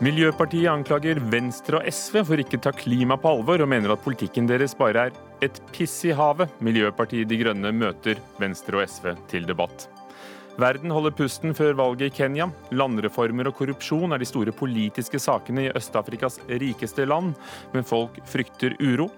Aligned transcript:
Miljøpartiet 0.00 0.64
anklager 0.72 1.18
Venstre 1.28 1.76
og 1.76 1.88
SV 1.92 2.22
for 2.24 2.40
ikke 2.40 2.56
å 2.56 2.62
ta 2.64 2.70
klima 2.72 3.18
på 3.20 3.34
alvor, 3.34 3.60
og 3.60 3.68
mener 3.68 3.92
at 3.92 4.00
politikken 4.00 4.46
deres 4.48 4.72
bare 4.72 5.10
er 5.10 5.18
et 5.44 5.58
piss 5.76 5.98
i 6.08 6.14
havet. 6.16 6.48
Miljøpartiet 6.64 7.28
De 7.28 7.36
Grønne 7.36 7.68
møter 7.76 8.16
Venstre 8.40 8.80
og 8.80 8.88
SV 8.88 9.12
til 9.28 9.44
debatt. 9.44 9.90
Verden 10.60 10.92
holder 10.92 11.12
pusten 11.16 11.52
før 11.56 11.76
valget 11.76 12.08
i 12.08 12.16
Kenya. 12.16 12.48
Landreformer 12.72 13.52
og 13.52 13.58
korrupsjon 13.60 14.16
er 14.16 14.24
de 14.24 14.28
store 14.28 14.56
politiske 14.56 15.20
sakene 15.20 15.66
i 15.66 15.74
Øst-Afrikas 15.76 16.40
rikeste 16.48 17.04
land, 17.04 17.34
men 17.76 17.84
folk 17.84 18.16
frykter 18.24 18.80
uro. 18.80 19.10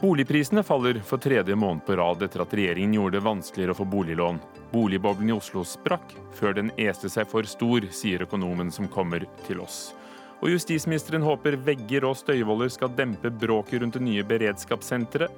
Boligprisene 0.00 0.62
faller 0.62 0.98
for 1.06 1.18
tredje 1.18 1.54
måned 1.54 1.86
på 1.86 1.96
rad 1.96 2.22
etter 2.22 2.42
at 2.42 2.54
regjeringen 2.54 2.96
gjorde 2.98 3.18
det 3.18 3.24
vanskeligere 3.24 3.72
å 3.72 3.78
få 3.78 3.86
boliglån. 3.88 4.40
Boligboblen 4.72 5.30
i 5.30 5.36
Oslo 5.36 5.62
sprakk 5.64 6.16
før 6.34 6.56
den 6.58 6.72
este 6.76 7.08
seg 7.12 7.30
for 7.30 7.46
stor, 7.48 7.86
sier 7.94 8.26
økonomen 8.26 8.72
som 8.74 8.90
kommer 8.90 9.24
til 9.46 9.62
oss. 9.64 9.94
Og 10.42 10.50
justisministeren 10.50 11.24
håper 11.24 11.56
vegger 11.56 12.04
og 12.04 12.18
støyvoller 12.20 12.72
skal 12.74 12.92
dempe 12.98 13.30
bråket 13.30 13.80
rundt 13.80 13.96
det 13.96 14.04
nye 14.04 14.26
beredskapssenteret. 14.28 15.32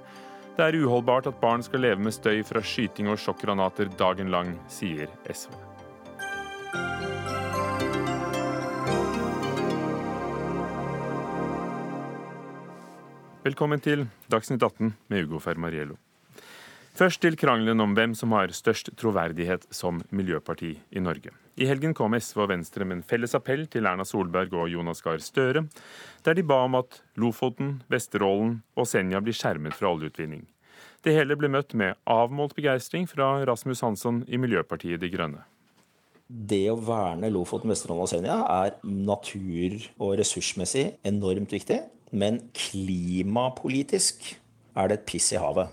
Det 0.56 0.64
er 0.64 0.78
uholdbart 0.80 1.28
at 1.28 1.40
barn 1.40 1.62
skal 1.62 1.84
leve 1.84 2.00
med 2.00 2.16
støy 2.16 2.40
fra 2.48 2.64
skyting 2.64 3.12
og 3.12 3.20
sjokkgranater 3.20 3.92
dagen 4.00 4.32
lang, 4.32 4.56
sier 4.72 5.12
SV. 5.28 5.52
Velkommen 13.46 13.78
til 13.78 14.00
Dagsnytt 14.26 14.64
18 14.64 14.88
med 15.06 15.28
Ugo 15.28 15.38
Fermariello. 15.38 15.94
Først 16.98 17.20
til 17.22 17.36
krangelen 17.38 17.78
om 17.84 17.92
hvem 17.94 18.16
som 18.18 18.32
har 18.34 18.50
størst 18.50 18.88
troverdighet 18.98 19.68
som 19.70 20.00
miljøparti 20.10 20.72
i 20.74 21.02
Norge. 21.04 21.30
I 21.54 21.68
helgen 21.68 21.94
kom 21.94 22.16
SV 22.18 22.42
og 22.42 22.50
Venstre 22.50 22.82
med 22.82 22.96
en 22.96 23.04
felles 23.06 23.36
appell 23.38 23.68
til 23.70 23.86
Erna 23.86 24.02
Solberg 24.08 24.56
og 24.56 24.72
Jonas 24.72 25.04
Gahr 25.04 25.22
Støre, 25.22 25.62
der 26.26 26.34
de 26.34 26.42
ba 26.42 26.64
om 26.64 26.74
at 26.80 26.98
Lofoten, 27.22 27.84
Vesterålen 27.92 28.64
og 28.74 28.90
Senja 28.90 29.22
blir 29.22 29.36
skjermet 29.36 29.78
fra 29.78 29.94
oljeutvinning. 29.94 30.42
Det 31.06 31.14
hele 31.14 31.38
ble 31.38 31.52
møtt 31.52 31.76
med 31.78 31.94
avmålt 32.02 32.56
begeistring 32.56 33.06
fra 33.06 33.44
Rasmus 33.46 33.84
Hansson 33.86 34.24
i 34.26 34.40
Miljøpartiet 34.42 34.98
De 35.04 35.12
Grønne. 35.12 35.44
Det 36.26 36.64
å 36.72 36.80
verne 36.82 37.30
Lofoten, 37.30 37.70
Vesterålen 37.70 38.08
og 38.08 38.10
Senja 38.10 38.40
er 38.64 38.80
natur- 38.82 39.92
og 40.00 40.16
ressursmessig 40.18 40.96
enormt 41.06 41.54
viktig, 41.54 41.84
men 42.16 42.40
klimapolitisk 42.56 44.32
er 44.76 44.88
det 44.90 45.00
et 45.00 45.08
piss 45.08 45.32
i 45.34 45.40
havet. 45.40 45.72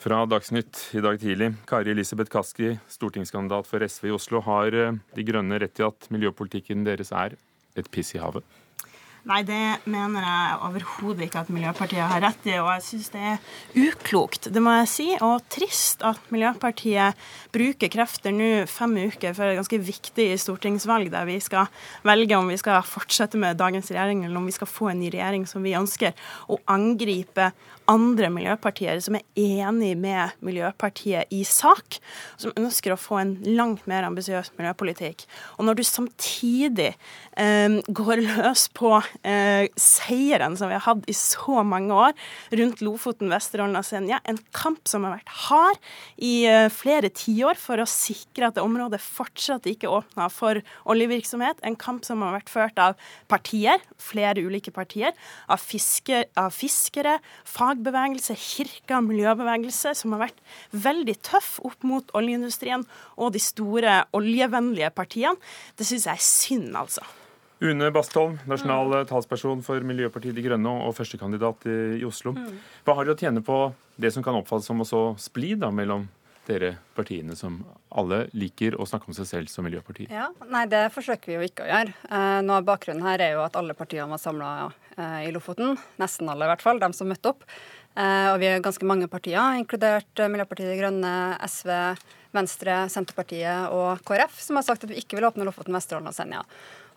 Fra 0.00 0.22
Dagsnytt 0.24 0.78
i 0.96 1.02
dag 1.04 1.18
tidlig. 1.20 1.50
Kari 1.68 1.92
Elisabeth 1.92 2.32
Kaski, 2.32 2.72
stortingskandidat 2.88 3.68
for 3.68 3.84
SV 3.84 4.08
i 4.08 4.14
Oslo. 4.16 4.40
Har 4.46 4.72
eh, 4.72 4.96
De 5.16 5.26
Grønne 5.28 5.58
rett 5.60 5.82
i 5.82 5.84
at 5.84 6.08
miljøpolitikken 6.14 6.86
deres 6.86 7.12
er 7.12 7.36
et 7.76 7.90
piss 7.92 8.14
i 8.16 8.22
havet? 8.22 8.46
Nei, 9.28 9.42
det 9.44 9.84
mener 9.84 10.24
jeg 10.24 10.60
overhodet 10.64 11.26
ikke 11.26 11.42
at 11.42 11.50
Miljøpartiet 11.52 12.06
har 12.08 12.22
rett 12.24 12.46
i, 12.48 12.54
og 12.56 12.70
jeg 12.72 12.84
syns 12.86 13.10
det 13.12 13.24
er 13.34 13.82
uklokt, 13.90 14.48
det 14.48 14.62
må 14.64 14.72
jeg 14.78 14.88
si, 14.88 15.08
og 15.20 15.44
trist 15.52 16.00
at 16.08 16.30
Miljøpartiet 16.32 17.18
bruker 17.52 17.92
krefter 17.92 18.32
nå 18.32 18.64
fem 18.70 18.96
uker 19.10 19.36
før 19.36 19.52
et 19.52 19.60
ganske 19.60 19.80
viktig 19.90 20.28
stortingsvalg, 20.40 21.10
der 21.12 21.28
vi 21.28 21.36
skal 21.44 21.68
velge 22.08 22.38
om 22.38 22.48
vi 22.48 22.56
skal 22.60 22.80
fortsette 22.86 23.36
med 23.40 23.60
dagens 23.60 23.92
regjering, 23.92 24.24
eller 24.24 24.40
om 24.40 24.48
vi 24.48 24.56
skal 24.56 24.72
få 24.72 24.88
en 24.94 25.02
ny 25.04 25.12
regjering 25.12 25.44
som 25.50 25.68
vi 25.68 25.76
ønsker, 25.76 26.16
og 26.48 26.64
angripe 26.72 27.50
andre 27.90 28.30
miljøpartier 28.32 29.00
som 29.02 29.16
er 29.18 29.26
enig 29.36 29.92
med 29.98 30.36
Miljøpartiet 30.46 31.28
i 31.34 31.42
sak, 31.44 31.98
som 32.40 32.54
ønsker 32.56 32.94
å 32.94 33.00
få 33.00 33.20
en 33.20 33.36
langt 33.58 33.86
mer 33.90 34.06
ambisiøs 34.08 34.52
miljøpolitikk. 34.58 35.26
Og 35.58 35.66
når 35.66 35.80
du 35.80 35.84
samtidig 35.86 36.92
eh, 37.36 37.80
går 37.90 38.22
løs 38.24 38.68
på 38.76 38.94
eh, 39.26 39.66
seieren 39.80 40.56
som 40.58 40.70
vi 40.70 40.76
har 40.78 40.84
hatt 40.84 41.08
i 41.10 41.16
så 41.16 41.64
mange 41.66 41.96
år 41.96 42.14
rundt 42.60 42.84
Lofoten, 42.84 43.32
Vesterålen 43.32 43.80
og 43.80 43.86
Senja, 43.86 44.20
en 44.28 44.38
kamp 44.54 44.86
som 44.90 45.08
har 45.08 45.16
vært 45.18 45.34
hard 45.48 45.80
i 46.22 46.34
eh, 46.50 46.68
flere 46.72 47.10
tiår 47.10 47.58
for 47.60 47.82
å 47.82 47.88
sikre 47.88 48.50
at 48.50 48.58
det 48.58 48.64
området 48.66 49.02
fortsatt 49.02 49.66
ikke 49.70 49.90
åpna 49.90 50.28
for 50.32 50.62
oljevirksomhet, 50.90 51.64
en 51.66 51.78
kamp 51.80 52.06
som 52.06 52.22
har 52.22 52.36
vært 52.38 52.52
ført 52.52 52.80
av 52.82 52.94
partier, 53.30 53.82
flere 54.00 54.44
ulike 54.44 54.72
partier, 54.74 55.16
av, 55.50 55.58
fisker, 55.58 56.28
av 56.38 56.54
fiskere, 56.54 57.18
fag 57.48 57.80
fagbevegelse, 57.80 58.34
kirka, 58.36 59.00
miljøbevegelse, 59.04 59.94
som 59.94 60.14
har 60.14 60.26
vært 60.26 60.42
veldig 60.72 61.16
tøff 61.22 61.58
opp 61.64 61.82
mot 61.86 62.10
oljeindustrien 62.16 62.84
og 63.16 63.32
de 63.34 63.42
store 63.42 64.04
oljevennlige 64.16 64.90
partiene. 64.94 65.38
Det 65.76 65.86
syns 65.86 66.06
jeg 66.06 66.14
er 66.14 66.24
synd, 66.24 66.76
altså. 66.76 67.04
Une 67.60 67.90
Bastholm, 67.92 68.38
nasjonal 68.48 69.02
talsperson 69.04 69.60
for 69.60 69.84
Miljøpartiet 69.84 70.32
De 70.32 70.40
Grønne 70.40 70.70
og 70.86 70.94
førstekandidat 70.96 71.66
i 71.68 72.06
Oslo. 72.08 72.32
Mm. 72.32 72.54
Hva 72.86 72.94
har 72.96 73.04
dere 73.04 73.18
å 73.18 73.20
tjene 73.20 73.42
på 73.44 73.58
det 74.00 74.14
som 74.14 74.24
kan 74.24 74.38
oppfattes 74.38 74.70
som 74.70 74.80
å 74.80 74.86
så 74.88 75.02
splid 75.20 75.66
mellom 75.76 76.06
dere 76.48 76.70
partiene 76.96 77.36
som 77.36 77.58
alle 77.92 78.22
liker 78.32 78.78
å 78.80 78.86
snakke 78.88 79.10
om 79.10 79.16
seg 79.18 79.28
selv 79.28 79.52
som 79.52 79.66
miljøpartier? 79.68 80.08
Ja, 80.08 80.30
nei, 80.48 80.64
det 80.72 80.86
forsøker 80.94 81.34
vi 81.34 81.36
jo 81.36 81.50
ikke 81.50 81.66
å 81.66 81.68
gjøre. 81.68 81.94
Eh, 82.08 82.38
noe 82.46 82.62
av 82.62 82.70
bakgrunnen 82.70 83.04
her 83.04 83.26
er 83.26 83.36
jo 83.36 83.44
at 83.44 83.58
alle 83.60 83.76
partiene 83.76 84.08
var 84.08 84.22
samla 84.22 84.50
eh, 84.96 85.28
i 85.28 85.34
Lofoten. 85.34 85.76
Nesten 86.00 86.32
alle, 86.32 86.48
i 86.48 86.52
hvert 86.54 86.64
fall. 86.64 86.80
De 86.80 86.90
som 86.96 87.12
møtte 87.12 87.34
opp. 87.34 87.44
Eh, 87.92 88.28
og 88.32 88.40
vi 88.40 88.48
er 88.48 88.64
ganske 88.64 88.88
mange 88.88 89.10
partier, 89.10 89.60
inkludert 89.60 90.24
Miljøpartiet 90.32 90.72
De 90.72 90.80
Grønne, 90.80 91.14
SV, 91.44 91.72
Venstre, 92.36 92.84
Senterpartiet 92.88 93.74
og 93.74 94.00
KrF, 94.06 94.38
som 94.40 94.56
har 94.56 94.64
sagt 94.64 94.86
at 94.86 94.92
vi 94.92 95.00
ikke 95.02 95.18
vil 95.18 95.28
åpne 95.28 95.44
Lofoten, 95.44 95.76
Vesterålen 95.76 96.08
og 96.08 96.16
Senja. 96.16 96.44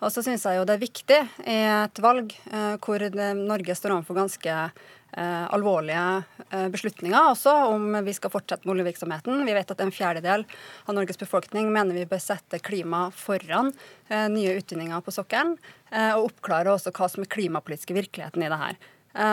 Og 0.04 0.12
så 0.12 0.24
syns 0.26 0.44
jeg 0.44 0.60
jo 0.60 0.66
det 0.68 0.76
er 0.76 0.84
viktig 0.84 1.20
i 1.48 1.60
et 1.64 2.04
valg 2.04 2.34
eh, 2.52 2.76
hvor 2.84 3.04
Norge 3.38 3.76
står 3.78 3.96
overfor 3.96 4.18
ganske 4.18 4.56
eh, 4.60 5.46
alvorlige 5.56 6.24
eh, 6.50 6.68
beslutninger 6.74 7.30
også 7.32 7.54
om 7.72 7.88
vi 8.04 8.16
skal 8.16 8.34
fortsette 8.34 8.68
med 8.68 8.76
oljevirksomheten. 8.76 9.46
Vi 9.48 9.56
vet 9.56 9.72
at 9.72 9.84
en 9.84 9.94
fjerdedel 9.96 10.44
av 10.44 10.98
Norges 10.98 11.22
befolkning 11.22 11.72
mener 11.72 11.96
vi 11.96 12.08
bør 12.10 12.24
sette 12.24 12.60
klima 12.64 13.06
foran 13.16 13.72
nye 14.34 14.58
utvinninger 14.60 15.00
på 15.02 15.14
sokkelen, 15.16 15.56
og 16.14 16.28
oppklare 16.28 16.74
også 16.74 16.92
hva 16.94 17.08
som 17.10 17.24
er 17.24 17.32
klimapolitiske 17.34 17.96
virkeligheten 17.96 18.44
i 18.44 18.50
det 18.52 18.60
her. 18.60 18.76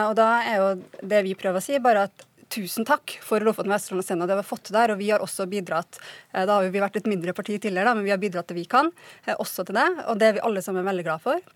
Og 0.07 0.15
da 0.17 0.29
er 0.47 0.57
jo 0.61 0.69
det 1.11 1.21
vi 1.27 1.35
prøver 1.37 1.61
å 1.61 1.65
si, 1.65 1.77
bare 1.83 2.07
at 2.09 2.25
tusen 2.51 2.87
takk 2.89 3.17
for 3.25 3.43
Lofoten, 3.45 3.73
Vesterålen 3.73 4.03
og 4.03 4.09
Senja, 4.09 4.27
det 4.29 4.39
vi 4.41 4.47
fått 4.49 4.67
til 4.69 4.77
der. 4.77 4.95
Og 4.95 5.01
vi 5.01 5.11
har 5.13 5.23
også 5.25 5.47
bidratt 5.51 6.01
eh, 6.01 6.45
Da 6.45 6.59
har 6.59 6.67
vi 6.67 6.83
vært 6.83 7.01
et 7.01 7.09
mindre 7.11 7.35
parti 7.37 7.57
tidligere, 7.59 7.95
men 7.95 8.07
vi 8.07 8.13
har 8.15 8.21
bidratt 8.23 8.51
det 8.51 8.59
vi 8.59 8.67
kan, 8.71 8.91
eh, 9.27 9.37
også 9.37 9.67
til 9.69 9.79
det. 9.79 9.89
Og 10.11 10.21
det 10.21 10.29
er 10.29 10.39
vi 10.39 10.47
alle 10.49 10.63
sammen 10.67 10.87
veldig 10.87 11.07
glad 11.07 11.25
for. 11.25 11.51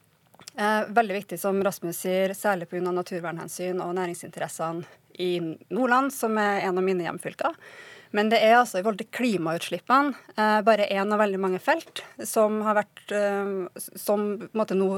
Veldig 0.54 1.14
viktig, 1.16 1.36
som 1.42 1.56
Rasmus 1.66 1.98
sier, 2.04 2.30
særlig 2.38 2.68
pga. 2.70 2.92
naturvernhensyn 2.94 3.80
og 3.82 3.96
næringsinteressene 3.96 4.84
i 5.18 5.40
Nordland, 5.74 6.12
som 6.14 6.38
er 6.38 6.68
en 6.68 6.78
av 6.78 6.84
mine 6.86 7.02
hjemfylker. 7.02 7.56
Men 8.14 8.30
det 8.30 8.38
er 8.46 8.60
altså 8.60 8.78
i 8.78 8.84
forhold 8.84 9.00
til 9.02 9.10
klimautslippene 9.14 10.14
bare 10.66 10.86
én 10.86 11.10
av 11.10 11.18
veldig 11.18 11.40
mange 11.42 11.58
felt 11.62 12.04
som 12.22 12.60
har 12.62 12.78
vært 12.78 13.14
som 13.98 14.26
på 14.38 14.46
en 14.46 14.60
måte 14.60 14.76
nå 14.78 14.92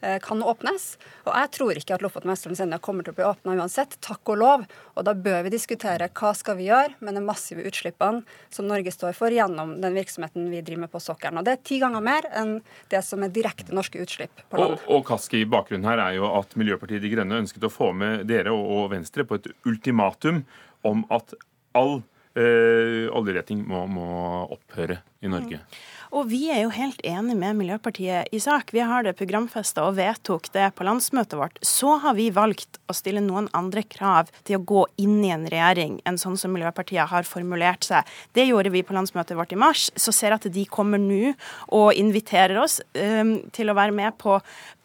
Eh, 0.00 0.18
kan 0.22 0.42
åpnes. 0.42 0.92
Og 1.26 1.32
jeg 1.34 1.50
tror 1.56 1.78
ikke 1.78 1.96
at 1.96 2.02
Lofoten, 2.04 2.30
Vesterålen 2.30 2.54
og 2.54 2.60
Senja 2.60 2.76
kommer 2.78 3.02
til 3.02 3.16
å 3.16 3.16
bli 3.18 3.24
åpna 3.26 3.56
uansett, 3.58 3.96
takk 4.04 4.30
og 4.30 4.36
lov. 4.38 4.66
Og 4.94 5.06
da 5.08 5.14
bør 5.18 5.40
vi 5.48 5.50
diskutere 5.56 6.06
hva 6.20 6.30
skal 6.38 6.54
vi 6.60 6.68
gjøre 6.68 6.94
med 7.02 7.18
de 7.18 7.22
massive 7.24 7.64
utslippene 7.66 8.22
som 8.54 8.68
Norge 8.70 8.92
står 8.94 9.16
for 9.18 9.34
gjennom 9.34 9.72
den 9.82 9.98
virksomheten 9.98 10.46
vi 10.52 10.60
driver 10.62 10.84
med 10.84 10.92
på 10.92 11.02
sokkelen. 11.02 11.40
Og 11.40 11.48
det 11.48 11.56
er 11.56 11.64
ti 11.66 11.80
ganger 11.82 12.04
mer 12.06 12.28
enn 12.30 12.60
det 12.94 13.00
som 13.08 13.26
er 13.26 13.34
direkte 13.34 13.74
norske 13.74 13.98
utslipp 14.04 14.44
på 14.46 14.60
land. 14.60 14.76
Og, 14.78 15.00
og 15.00 15.02
Kaski, 15.08 15.42
bakgrunnen 15.50 15.90
her 15.90 16.04
er 16.04 16.14
jo 16.20 16.30
at 16.30 16.54
Miljøpartiet 16.54 17.02
De 17.02 17.10
Grønne 17.16 17.42
ønsket 17.42 17.66
å 17.66 17.72
få 17.72 17.90
med 17.90 18.28
dere 18.30 18.54
og, 18.54 18.70
og 18.78 18.86
Venstre 18.94 19.26
på 19.26 19.40
et 19.40 19.50
ultimatum 19.66 20.44
om 20.86 21.02
at 21.10 21.34
all 21.74 22.04
øh, 22.38 23.06
oljereting 23.18 23.64
må, 23.68 23.84
må 23.90 24.08
opphøre 24.54 25.02
i 25.20 25.30
Norge. 25.30 25.58
Mm. 25.58 25.78
Og 26.16 26.28
vi 26.30 26.46
er 26.48 26.62
jo 26.62 26.70
helt 26.72 27.00
enig 27.04 27.34
med 27.36 27.58
Miljøpartiet 27.58 28.30
i 28.32 28.40
sak. 28.40 28.70
Vi 28.72 28.80
har 28.84 29.04
det 29.04 29.16
programfesta 29.18 29.84
og 29.84 29.98
vedtok 29.98 30.48
det 30.54 30.70
på 30.78 30.86
landsmøtet 30.88 31.36
vårt. 31.36 31.58
Så 31.60 31.98
har 32.00 32.16
vi 32.16 32.30
valgt 32.32 32.78
å 32.88 32.96
stille 32.96 33.20
noen 33.24 33.50
andre 33.56 33.82
krav 33.84 34.30
til 34.48 34.56
å 34.56 34.64
gå 34.70 34.86
inn 35.04 35.18
i 35.26 35.32
en 35.34 35.44
regjering 35.50 35.98
enn 36.08 36.20
sånn 36.20 36.38
som 36.40 36.54
Miljøpartiet 36.56 37.10
har 37.10 37.28
formulert 37.28 37.84
seg. 37.84 38.08
Det 38.32 38.46
gjorde 38.48 38.72
vi 38.72 38.84
på 38.86 38.96
landsmøtet 38.96 39.36
vårt 39.36 39.52
i 39.52 39.60
mars. 39.60 39.88
Så 40.00 40.14
ser 40.16 40.32
jeg 40.32 40.40
at 40.40 40.48
de 40.54 40.64
kommer 40.70 41.02
nå 41.02 41.34
og 41.76 41.92
inviterer 41.98 42.56
oss 42.62 42.78
um, 42.96 43.36
til 43.52 43.68
å 43.68 43.76
være 43.76 43.96
med 43.96 44.16
på, 44.22 44.38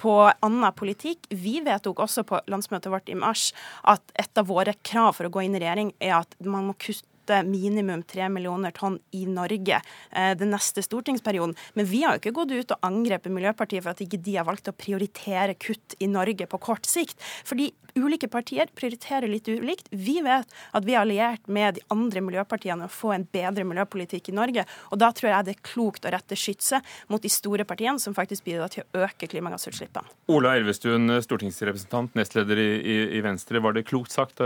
på 0.04 0.18
annen 0.34 0.76
politikk. 0.76 1.30
Vi 1.32 1.62
vedtok 1.64 2.04
også 2.04 2.26
på 2.28 2.44
landsmøtet 2.52 2.92
vårt 2.92 3.08
i 3.08 3.18
mars 3.20 3.52
at 3.88 4.04
et 4.20 4.40
av 4.40 4.52
våre 4.52 4.76
krav 4.84 5.16
for 5.16 5.30
å 5.30 5.34
gå 5.34 5.48
inn 5.48 5.56
i 5.56 5.64
regjering 5.64 5.96
er 6.04 6.18
at 6.20 6.36
man 6.44 6.68
må 6.68 6.76
kutte 6.76 7.08
kutte 7.24 7.44
minimum 7.44 8.04
tre 8.04 8.30
millioner 8.30 8.72
tonn 8.72 9.00
i 9.12 9.26
Norge 9.26 9.82
eh, 10.12 10.38
den 10.38 10.52
neste 10.52 10.84
stortingsperioden. 10.84 11.56
Men 11.74 11.86
vi 11.86 12.04
har 12.04 12.16
jo 12.16 12.22
ikke 12.22 12.36
gått 12.36 12.52
ut 12.52 12.72
og 12.72 12.84
angrepet 12.84 13.32
Miljøpartiet 13.32 13.84
for 13.84 13.94
at 13.94 14.02
ikke 14.02 14.20
de 14.24 14.36
har 14.38 14.46
valgt 14.46 14.68
å 14.68 14.76
prioritere 14.76 15.56
kutt 15.56 15.96
i 16.00 16.08
Norge 16.08 16.48
på 16.48 16.60
kort 16.60 16.86
sikt. 16.86 17.20
Fordi 17.46 17.72
ulike 17.96 18.28
partier 18.28 18.68
prioriterer 18.76 19.30
litt 19.30 19.48
ulikt. 19.48 19.88
Vi 19.92 20.20
vet 20.26 20.50
at 20.74 20.86
vi 20.86 20.96
er 20.96 21.04
alliert 21.04 21.48
med 21.48 21.78
de 21.78 21.86
andre 21.94 22.24
miljøpartiene 22.26 22.88
å 22.88 22.92
få 22.92 23.14
en 23.16 23.28
bedre 23.32 23.66
miljøpolitikk 23.70 24.32
i 24.32 24.36
Norge. 24.36 24.66
Og 24.92 25.00
da 25.00 25.12
tror 25.16 25.32
jeg 25.32 25.48
det 25.48 25.56
er 25.56 25.64
klokt 25.66 26.08
å 26.08 26.14
rette 26.14 26.38
skytset 26.40 26.84
mot 27.12 27.24
de 27.24 27.32
store 27.32 27.68
partiene 27.70 28.02
som 28.02 28.16
faktisk 28.18 28.48
bidrar 28.50 28.74
til 28.74 28.84
å 28.84 29.06
øke 29.06 29.30
klimagassutslippene. 29.32 30.12
Ola 30.34 30.58
Elvestuen, 30.58 31.08
stortingsrepresentant, 31.24 32.18
nestleder 32.18 32.60
i, 32.60 32.70
i, 32.82 33.00
i 33.20 33.24
Venstre. 33.24 33.62
Var 33.64 33.78
det 33.78 33.88
klokt 33.88 34.14
sagt 34.14 34.42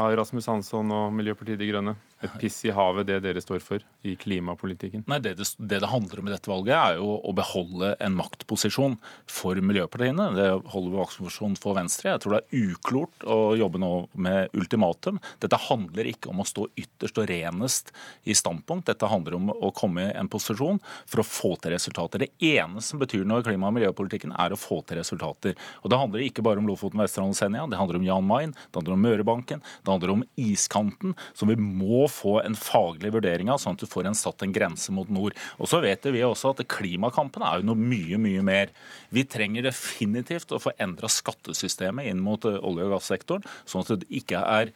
av 0.00 0.14
Rasmus 0.18 0.48
Hansson 0.50 0.90
og 0.94 1.12
Miljøpartiet 1.14 1.60
De 1.60 1.68
Grønne? 1.68 1.94
Et 2.24 2.36
piss 2.40 2.60
i 2.66 2.72
havet, 2.74 3.06
det 3.08 3.20
dere 3.24 3.42
står 3.42 3.62
for 3.64 3.84
i 4.04 4.14
klimapolitikken? 4.20 5.04
Nei, 5.10 5.20
det 5.24 5.36
det, 5.38 5.48
det 5.58 5.80
det, 5.82 5.90
handler 5.90 6.20
om 6.20 6.28
i 6.28 6.34
dette 6.34 6.50
valget, 6.50 6.74
er 6.76 6.98
jo 7.00 7.18
å 7.20 7.34
beholde 7.36 7.94
en 8.04 8.16
maktposisjon 8.18 8.96
for 9.30 9.60
miljøpartiene. 9.60 10.30
Det 10.36 10.48
holder 10.72 10.90
vi 10.92 11.00
maktposisjon 11.00 11.56
for 11.60 11.78
Venstre. 11.78 12.14
Jeg 12.14 12.24
tror 12.24 12.36
det 12.36 12.42
er 12.42 12.70
uklort 12.74 13.26
å 13.28 13.38
jobbe 13.58 13.80
nå 13.82 13.92
med 14.26 14.54
ultimatum. 14.56 15.20
Dette 15.42 15.60
handler 15.68 16.10
ikke 16.10 16.32
om 16.32 16.42
å 16.42 16.48
stå 16.48 16.68
ytterst 16.80 17.20
og 17.20 17.28
renest 17.30 17.92
i 18.28 18.36
standpunkt. 18.36 18.88
Dette 18.90 19.10
handler 19.10 19.38
om 19.38 19.52
å 19.54 19.72
komme 19.76 20.08
i 20.08 20.16
en 20.18 20.30
posisjon 20.30 20.80
for 21.04 21.22
å 21.22 21.26
få 21.28 21.54
til 21.62 21.74
resultater. 21.76 22.24
Det 22.24 22.54
eneste 22.54 22.94
som 22.94 23.02
betyr 23.02 23.24
noe 23.28 23.42
i 23.42 23.46
klima- 23.46 23.70
og 23.70 23.78
miljøpolitikken, 23.78 24.34
er 24.40 24.54
å 24.54 24.60
få 24.60 24.80
til 24.86 25.00
resultater. 25.00 25.58
Og 25.82 25.90
Det 25.90 26.00
handler 26.00 26.24
ikke 26.24 26.44
bare 26.44 26.60
om 26.60 26.68
Lofoten, 26.68 27.00
Vesterålen 27.00 27.34
og 27.34 27.38
Senja. 27.38 27.66
Det 27.70 27.78
handler 27.78 28.00
om 28.00 28.08
Jan 28.08 28.26
Mayen, 28.26 28.54
det 28.54 28.80
handler 28.80 28.96
om 28.96 29.04
Mørebanken, 29.04 29.62
det 29.84 29.92
handler 29.92 30.14
om 30.14 30.24
iskanten, 30.40 31.14
som 31.34 31.50
vi 31.50 31.56
må 31.56 32.06
få 32.14 32.38
en 32.44 32.56
faglig 32.58 33.12
vurdering 33.14 33.50
av, 33.52 33.60
sånn 33.62 33.76
at 33.78 33.84
du 33.84 33.90
får 33.90 34.08
en 34.08 34.18
satt 34.18 34.44
en 34.46 34.54
grense 34.54 34.94
mot 34.94 35.10
nord. 35.10 35.36
Og 35.58 35.70
så 35.70 35.82
vet 35.84 36.06
vi 36.14 36.22
også 36.24 36.54
at 36.54 36.64
Klimakampen 36.70 37.44
er 37.46 37.60
jo 37.60 37.70
noe 37.70 37.80
mye, 37.80 38.20
mye 38.20 38.44
mer. 38.46 38.72
Vi 39.14 39.26
trenger 39.28 39.66
definitivt 39.66 40.54
å 40.54 40.62
få 40.62 40.74
endra 40.82 41.10
skattesystemet 41.10 42.10
inn 42.10 42.22
mot 42.24 42.46
eh, 42.48 42.60
olje- 42.62 42.88
og 42.88 42.96
gassektoren, 42.96 43.46
sånn 43.68 43.86
at 43.86 44.04
det 44.04 44.22
ikke 44.22 44.40
er 44.40 44.74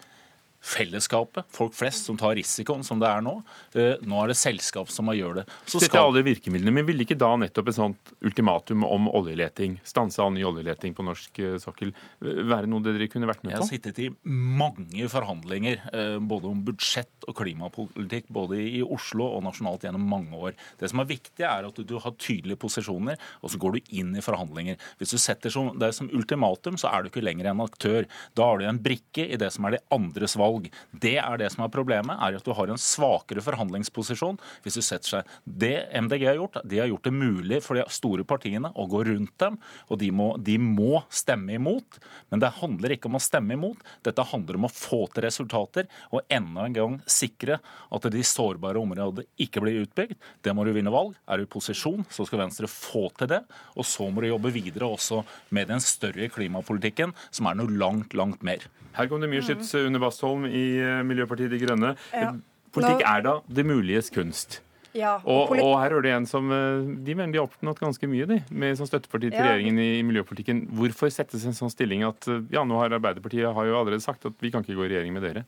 fellesskapet, 0.59 1.47
folk 1.55 1.75
flest, 1.77 2.09
som 2.09 2.17
tar 2.19 2.35
risikoen 2.39 2.83
som 2.85 2.99
det 3.01 3.09
er 3.09 3.23
nå. 3.23 3.37
Eh, 3.79 4.01
nå 4.03 4.19
er 4.23 4.33
det 4.33 4.39
selskap 4.39 4.91
som 4.91 5.07
må 5.07 5.15
gjøre 5.15 5.41
det. 5.41 5.45
Så 5.71 5.81
Dette 5.83 5.95
er 5.95 6.03
alle 6.03 6.25
virkemidlene, 6.27 6.75
men 6.75 6.87
Ville 6.89 7.05
ikke 7.05 7.19
da 7.21 7.31
nettopp 7.39 7.69
et 7.71 7.77
sånt 7.77 8.13
ultimatum 8.25 8.83
om 8.87 9.11
oljeleting, 9.13 9.77
stanse 9.87 10.23
all 10.25 10.33
ny 10.35 10.43
oljeleting 10.49 10.97
på 10.97 11.05
norsk 11.07 11.41
eh, 11.45 11.57
sokkel, 11.63 11.93
være 12.19 12.71
noe 12.71 12.83
dere 12.85 13.11
kunne 13.13 13.29
vært 13.29 13.45
med 13.45 13.53
på? 13.53 13.55
Jeg 13.55 13.63
har 13.63 13.71
sittet 13.71 14.01
i 14.03 14.09
mange 14.33 15.11
forhandlinger 15.13 15.85
eh, 15.93 16.17
både 16.19 16.51
om 16.51 16.65
budsjett 16.67 17.29
og 17.29 17.37
klimapolitikk, 17.39 18.31
både 18.35 18.59
i 18.59 18.83
Oslo 18.83 19.29
og 19.37 19.45
nasjonalt 19.47 19.87
gjennom 19.87 20.09
mange 20.11 20.35
år. 20.35 20.59
Det 20.81 20.91
som 20.91 21.05
er 21.05 21.11
viktig, 21.13 21.45
er 21.45 21.69
at 21.69 21.79
du 21.79 21.97
har 22.03 22.17
tydelige 22.19 22.59
posisjoner, 22.61 23.21
og 23.45 23.53
så 23.53 23.61
går 23.61 23.77
du 23.77 23.95
inn 24.01 24.17
i 24.17 24.25
forhandlinger. 24.25 24.81
Hvis 24.99 25.15
du 25.15 25.21
setter 25.23 25.55
det 25.79 25.93
som 25.95 26.11
ultimatum, 26.11 26.81
så 26.81 26.91
er 26.91 27.05
du 27.05 27.13
ikke 27.13 27.25
lenger 27.25 27.53
en 27.53 27.63
aktør. 27.63 28.09
Da 28.35 28.49
har 28.49 28.59
du 28.59 28.67
en 28.67 28.83
brikke 28.83 29.29
i 29.29 29.39
det 29.39 29.53
som 29.55 29.69
er 29.69 29.77
de 29.77 29.85
andres 29.95 30.35
valg 30.41 30.48
valg. 30.49 30.69
Det 30.93 31.17
er 31.21 31.41
det 31.41 31.51
som 31.55 31.65
er 31.65 31.73
problemet, 31.73 32.17
er 32.19 32.39
at 32.39 32.47
du 32.47 32.55
har 32.57 32.73
en 32.73 32.81
svakere 32.81 33.45
forhandlingsposisjon 33.45 34.39
hvis 34.65 34.79
du 34.79 34.83
setter 34.85 35.19
seg 35.19 35.35
Det 35.45 35.89
MDG 35.97 36.27
har 36.29 36.39
gjort, 36.39 36.61
de 36.65 36.81
har 36.81 36.91
gjort 36.91 37.07
det 37.07 37.15
mulig 37.15 37.61
for 37.65 37.79
de 37.79 37.85
store 37.93 38.25
partiene 38.29 38.71
å 38.75 38.87
gå 38.91 39.05
rundt 39.09 39.35
dem, 39.41 39.59
og 39.89 40.01
de 40.01 40.11
må, 40.15 40.31
de 40.43 40.57
må 40.61 41.03
stemme 41.13 41.57
imot. 41.59 41.99
Men 42.33 42.43
det 42.43 42.55
handler 42.61 42.95
ikke 42.95 43.11
om 43.11 43.19
å 43.19 43.23
stemme 43.23 43.57
imot, 43.57 43.83
dette 44.07 44.27
handler 44.33 44.59
om 44.59 44.69
å 44.69 44.73
få 44.73 45.05
til 45.13 45.27
resultater 45.27 45.89
og 46.13 46.25
enda 46.33 46.67
en 46.67 46.77
gang 46.77 46.99
sikre 47.09 47.59
at 47.95 48.09
de 48.13 48.25
sårbare 48.27 48.81
områdene 48.81 49.27
ikke 49.41 49.63
blir 49.65 49.83
utbygd. 49.85 50.17
Det 50.45 50.55
må 50.55 50.67
du 50.67 50.73
vinne 50.77 50.93
valg. 50.93 51.17
Er 51.29 51.41
du 51.41 51.47
i 51.47 51.51
posisjon, 51.51 52.05
så 52.13 52.27
skal 52.29 52.45
Venstre 52.45 52.71
få 52.71 53.09
til 53.19 53.31
det. 53.33 53.43
Og 53.77 53.87
så 53.89 54.09
må 54.11 54.23
du 54.23 54.31
jobbe 54.31 54.53
videre 54.55 54.89
også 54.89 55.23
med 55.55 55.71
den 55.73 55.83
større 55.85 56.31
klimapolitikken, 56.33 57.15
som 57.31 57.49
er 57.51 57.59
noe 57.59 57.73
langt, 57.73 58.17
langt 58.19 58.45
mer. 58.47 58.67
Her 58.99 59.07
kom 59.07 59.23
det 59.23 59.29
mye 59.31 59.45
skitt 59.45 59.63
under 59.79 60.03
Bastholm 60.03 60.38
i 60.47 60.65
eh, 60.79 61.03
Miljøpartiet 61.07 61.53
De 61.53 61.61
Grønne. 61.63 61.95
Ja. 62.15 62.33
Politikk 62.75 63.05
er 63.09 63.25
da 63.25 63.39
det 63.49 63.65
muliges 63.67 64.13
kunst. 64.15 64.61
Ja, 64.97 65.19
og, 65.21 65.53
og, 65.53 65.61
og, 65.61 65.75
her 65.83 65.95
er 65.99 66.05
det 66.05 66.13
en 66.17 66.27
som 66.27 66.49
eh, 66.55 66.87
De 67.05 67.15
mener 67.15 67.35
de 67.35 67.41
har 67.41 67.47
oppnådd 67.47 67.81
ganske 67.83 68.09
mye 68.09 68.27
de, 68.29 68.39
med 68.49 68.79
som 68.79 68.89
støtteparti 68.89 69.29
til 69.29 69.37
ja. 69.37 69.51
regjeringen 69.51 69.81
i, 69.83 69.89
i, 69.99 70.05
miljøpolitikken. 70.07 70.65
Hvorfor 70.79 71.13
settes 71.13 71.45
en 71.47 71.57
sånn 71.57 71.73
stilling 71.73 72.07
at 72.09 72.29
eh, 72.31 72.45
ja, 72.55 72.65
nå 72.67 72.81
har 72.81 72.97
Arbeiderpartiet 72.97 73.53
har 73.55 73.69
jo 73.69 73.77
allerede 73.79 74.05
sagt 74.05 74.27
at 74.29 74.37
vi 74.43 74.53
kan 74.55 74.65
ikke 74.65 74.79
gå 74.79 74.87
i 74.87 74.93
regjering 74.95 75.15
med 75.17 75.27
dere? 75.29 75.45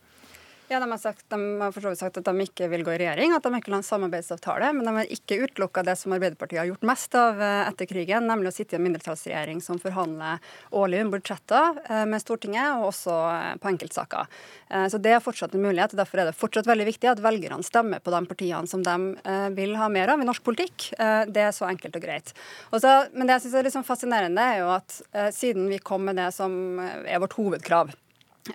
Ja, 0.72 0.78
De 0.80 0.90
har, 0.90 0.98
sagt, 0.98 1.24
de 1.28 1.60
har 1.60 1.94
sagt 1.98 2.18
at 2.20 2.28
de 2.28 2.44
ikke 2.44 2.68
vil 2.70 2.84
gå 2.86 2.92
i 2.94 2.98
regjering, 3.00 3.32
at 3.34 3.42
de 3.42 3.50
ikke 3.58 3.72
vil 3.72 3.74
ha 3.74 3.80
en 3.80 3.86
samarbeidsavtale. 3.88 4.68
Men 4.76 4.86
de 4.86 4.92
har 5.00 5.08
ikke 5.10 5.40
utelukka 5.42 5.82
det 5.82 5.96
som 5.98 6.12
Arbeiderpartiet 6.14 6.60
har 6.60 6.68
gjort 6.68 6.84
mest 6.86 7.14
av 7.18 7.40
eh, 7.42 7.62
etter 7.64 7.88
krigen, 7.90 8.28
nemlig 8.30 8.52
å 8.52 8.54
sitte 8.54 8.76
i 8.76 8.78
en 8.78 8.84
mindretallsregjering 8.84 9.58
som 9.66 9.80
forhandler 9.82 10.38
årlig 10.78 11.00
om 11.02 11.08
budsjetter 11.16 11.80
eh, 11.88 12.04
med 12.06 12.22
Stortinget, 12.22 12.76
og 12.76 12.92
også 12.92 13.16
eh, 13.32 13.56
på 13.58 13.70
enkeltsaker. 13.72 14.38
Så 14.70 15.00
det 15.02 15.10
er 15.10 15.24
fortsatt 15.24 15.56
en 15.58 15.64
mulighet. 15.64 15.90
og 15.96 15.98
Derfor 16.04 16.22
er 16.22 16.28
det 16.28 16.38
fortsatt 16.38 16.68
veldig 16.70 16.86
viktig 16.86 17.08
at 17.10 17.22
velgerne 17.24 17.66
stemmer 17.66 17.98
på 17.98 18.12
de 18.14 18.20
partiene 18.30 18.70
som 18.70 18.84
de 18.86 19.48
vil 19.56 19.74
ha 19.80 19.88
mer 19.90 20.12
av 20.14 20.22
i 20.22 20.28
norsk 20.28 20.44
politikk. 20.46 20.92
Det 21.26 21.42
er 21.42 21.50
så 21.56 21.66
enkelt 21.66 21.98
og 21.98 22.04
greit. 22.04 22.30
Også, 22.70 22.92
men 23.10 23.26
det 23.26 23.34
jeg 23.34 23.48
syns 23.48 23.56
er 23.56 23.66
litt 23.66 23.72
liksom 23.72 23.88
fascinerende, 23.88 24.44
er 24.46 24.62
jo 24.62 24.70
at 24.76 25.34
siden 25.34 25.66
vi 25.72 25.80
kom 25.82 26.06
med 26.06 26.22
det 26.22 26.28
som 26.36 26.78
er 26.78 27.18
vårt 27.18 27.34
hovedkrav 27.40 27.90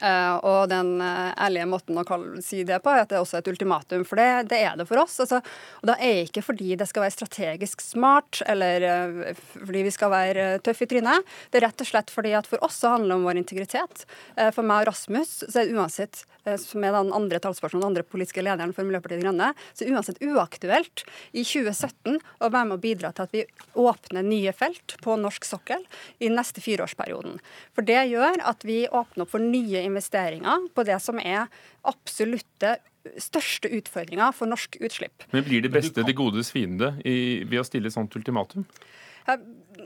Uh, 0.02 0.42
og 0.42 0.70
den 0.72 0.96
uh, 0.98 1.32
ærlige 1.38 1.68
måten 1.70 2.00
å 2.02 2.06
kalle, 2.08 2.42
si 2.44 2.64
det 2.68 2.80
på, 2.84 2.90
er 2.92 3.04
at 3.04 3.12
det 3.12 3.20
er 3.20 3.24
også 3.24 3.40
et 3.40 3.50
ultimatum. 3.52 4.06
For 4.08 4.20
det, 4.20 4.48
det 4.52 4.62
er 4.66 4.80
det 4.80 4.88
for 4.90 5.04
oss. 5.04 5.20
Altså, 5.24 5.42
og 5.82 5.90
da 5.92 5.98
er 6.00 6.20
det 6.20 6.30
ikke 6.30 6.46
fordi 6.48 6.78
det 6.80 6.88
skal 6.90 7.06
være 7.06 7.16
strategisk 7.16 7.86
smart 7.86 8.42
eller 8.50 8.88
uh, 8.90 9.44
fordi 9.56 9.86
vi 9.86 9.94
skal 9.94 10.14
være 10.14 10.48
tøffe 10.66 10.88
i 10.88 10.92
trynet. 10.96 11.36
Det 11.52 11.62
er 11.62 11.68
rett 11.68 11.86
og 11.86 11.92
slett 11.92 12.14
fordi 12.14 12.34
at 12.38 12.50
for 12.50 12.66
oss 12.66 12.82
så 12.82 12.96
handler 12.96 13.14
det 13.14 13.20
om 13.20 13.28
vår 13.30 13.42
integritet. 13.44 14.08
for 14.56 14.66
meg 14.66 14.84
og 14.84 14.90
Rasmus 14.92 15.38
så 15.46 15.62
er 15.62 15.70
det 15.70 15.78
uansett 15.78 16.26
som 16.62 16.86
er 16.86 16.96
den 16.96 17.14
andre 17.16 17.42
talspersonen, 17.44 17.84
den 17.84 17.92
andre 17.94 18.06
politiske 18.08 18.44
lederen 18.46 18.74
for 18.76 18.88
Miljøpartiet 18.88 19.22
De 19.22 19.28
Grønne, 19.28 19.52
så 19.74 19.84
er 19.84 19.92
det 19.92 19.98
uansett 19.98 20.24
uaktuelt 20.24 21.06
i 21.34 21.44
2017 21.44 22.20
å 22.20 22.50
være 22.50 22.70
med 22.70 22.78
å 22.78 22.84
bidra 22.84 23.12
til 23.16 23.28
at 23.28 23.36
vi 23.36 23.46
åpner 23.86 24.26
nye 24.26 24.56
felt 24.56 24.98
på 25.04 25.18
norsk 25.20 25.48
sokkel 25.48 25.84
i 26.24 26.32
neste 26.32 26.64
fireårsperioden. 26.64 27.40
For 27.76 27.88
det 27.88 28.08
gjør 28.14 28.42
at 28.46 28.66
vi 28.68 28.84
åpner 28.88 29.26
opp 29.26 29.34
for 29.36 29.44
nye 29.44 29.66
nye 29.66 29.86
investeringer 29.86 30.68
på 30.74 30.86
det 30.88 30.98
som 31.04 31.20
er 31.22 31.48
absolutte 31.88 32.78
største 33.22 33.70
utfordringer 33.70 34.34
for 34.34 34.50
norsk 34.50 34.80
utslipp. 34.82 35.28
Men 35.32 35.46
blir 35.46 35.62
det 35.62 35.72
beste 35.74 36.06
det 36.06 36.16
godes 36.18 36.50
fiende 36.54 36.96
i, 37.06 37.44
ved 37.46 37.62
å 37.62 37.68
stille 37.68 37.92
et 37.92 37.96
sånt 37.96 38.16
ultimatum? 38.18 38.66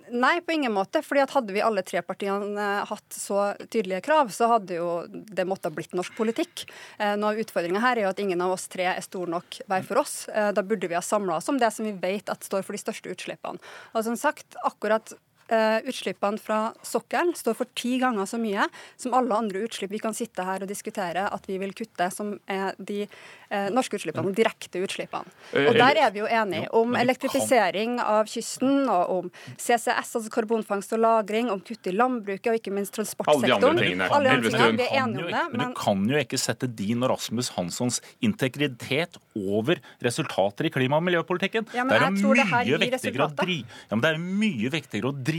Nei, 0.09 0.41
på 0.41 0.51
ingen 0.51 0.74
måte. 0.74 1.01
fordi 1.06 1.25
Hadde 1.30 1.53
vi 1.53 1.62
alle 1.62 1.83
tre 1.86 2.01
partiene 2.06 2.50
eh, 2.62 2.86
hatt 2.89 3.15
så 3.15 3.53
tydelige 3.69 4.01
krav, 4.06 4.31
så 4.33 4.50
hadde 4.53 4.80
jo 4.80 4.89
det 5.09 5.45
måttet 5.47 5.75
blitt 5.75 5.95
norsk 5.97 6.15
politikk. 6.18 6.65
Eh, 6.97 7.15
noe 7.19 7.33
av 7.33 7.41
utfordringa 7.44 7.81
her 7.83 7.97
er 7.97 8.07
jo 8.07 8.12
at 8.13 8.21
ingen 8.24 8.41
av 8.45 8.56
oss 8.56 8.68
tre 8.71 8.88
er 8.91 9.01
stor 9.06 9.30
nok 9.30 9.62
hver 9.69 9.88
for 9.88 10.03
oss. 10.03 10.15
Eh, 10.30 10.51
da 10.56 10.65
burde 10.65 10.89
vi 10.89 10.97
ha 10.97 11.03
samla 11.05 11.39
oss 11.39 11.50
om 11.51 11.60
det 11.62 11.72
som 11.75 11.88
vi 11.88 11.96
vet 11.98 12.29
at 12.31 12.46
står 12.46 12.65
for 12.65 12.77
de 12.77 12.84
største 12.84 13.13
utslippene. 13.13 13.62
Og 13.93 14.05
som 14.05 14.17
sagt, 14.19 14.58
akkurat 14.65 15.13
Eh, 15.50 15.79
utslippene 15.89 16.38
fra 16.38 16.75
sokkelen 16.86 17.32
står 17.34 17.56
for 17.58 17.65
ti 17.74 17.96
ganger 17.98 18.27
så 18.29 18.38
mye 18.38 18.68
som 19.00 19.15
alle 19.18 19.34
andre 19.34 19.63
utslipp 19.65 19.89
vi 19.89 19.98
kan 20.01 20.13
sitte 20.13 20.44
her 20.46 20.62
og 20.62 20.70
diskutere 20.70 21.24
at 21.25 21.48
vi 21.50 21.58
vil 21.58 21.74
kutte, 21.74 22.06
som 22.13 22.36
er 22.46 22.77
de 22.77 23.08
uh, 23.08 23.72
norske 23.74 23.98
utslippene, 23.98 24.29
de 24.29 24.44
direkte 24.44 24.77
utslippene. 24.86 25.25
Eh, 25.50 25.65
og 25.72 25.79
Der 25.79 25.98
er 26.03 26.13
vi 26.13 26.22
jo 26.22 26.27
enige 26.29 26.70
om 26.77 26.94
elektrifisering 26.94 27.98
av 28.03 28.29
kysten, 28.29 28.86
og 28.94 29.10
om 29.15 29.32
CCS, 29.56 30.03
altså 30.03 30.22
karbonfangst 30.36 30.94
og 30.94 31.01
-lagring, 31.01 31.50
om 31.50 31.58
kutt 31.65 31.89
i 31.89 31.96
landbruket 31.98 32.51
og 32.53 32.60
ikke 32.60 32.75
minst 32.75 32.94
transportsektoren. 32.94 33.50
Alle 33.50 33.50
de 33.50 33.56
andre 33.72 33.88
tingene. 33.88 34.12
Alle 34.13 34.38
andre 34.38 34.53
tingene 34.53 34.77
vi 34.77 34.86
er 34.86 35.01
enige 35.01 35.25
om 35.25 35.34
det. 35.34 35.44
Men, 35.50 35.58
men 35.58 35.74
du 35.74 35.82
kan 35.82 36.06
jo 36.13 36.22
ikke 36.22 36.38
sette 36.38 36.70
din 36.70 37.01
og 37.01 37.10
Rasmus 37.15 37.50
Hanssons 37.58 37.98
integritet 38.22 39.18
over 39.34 39.82
resultater 40.06 40.70
i 40.70 40.74
klima- 40.77 41.01
og 41.01 41.10
miljøpolitikken. 41.10 41.65
Ja, 41.74 41.89
men 41.89 41.98
det 41.98 42.06
er 42.06 42.13
mye 42.13 42.77
viktigere 42.86 43.25
å 43.25 43.34
drive 43.34 43.79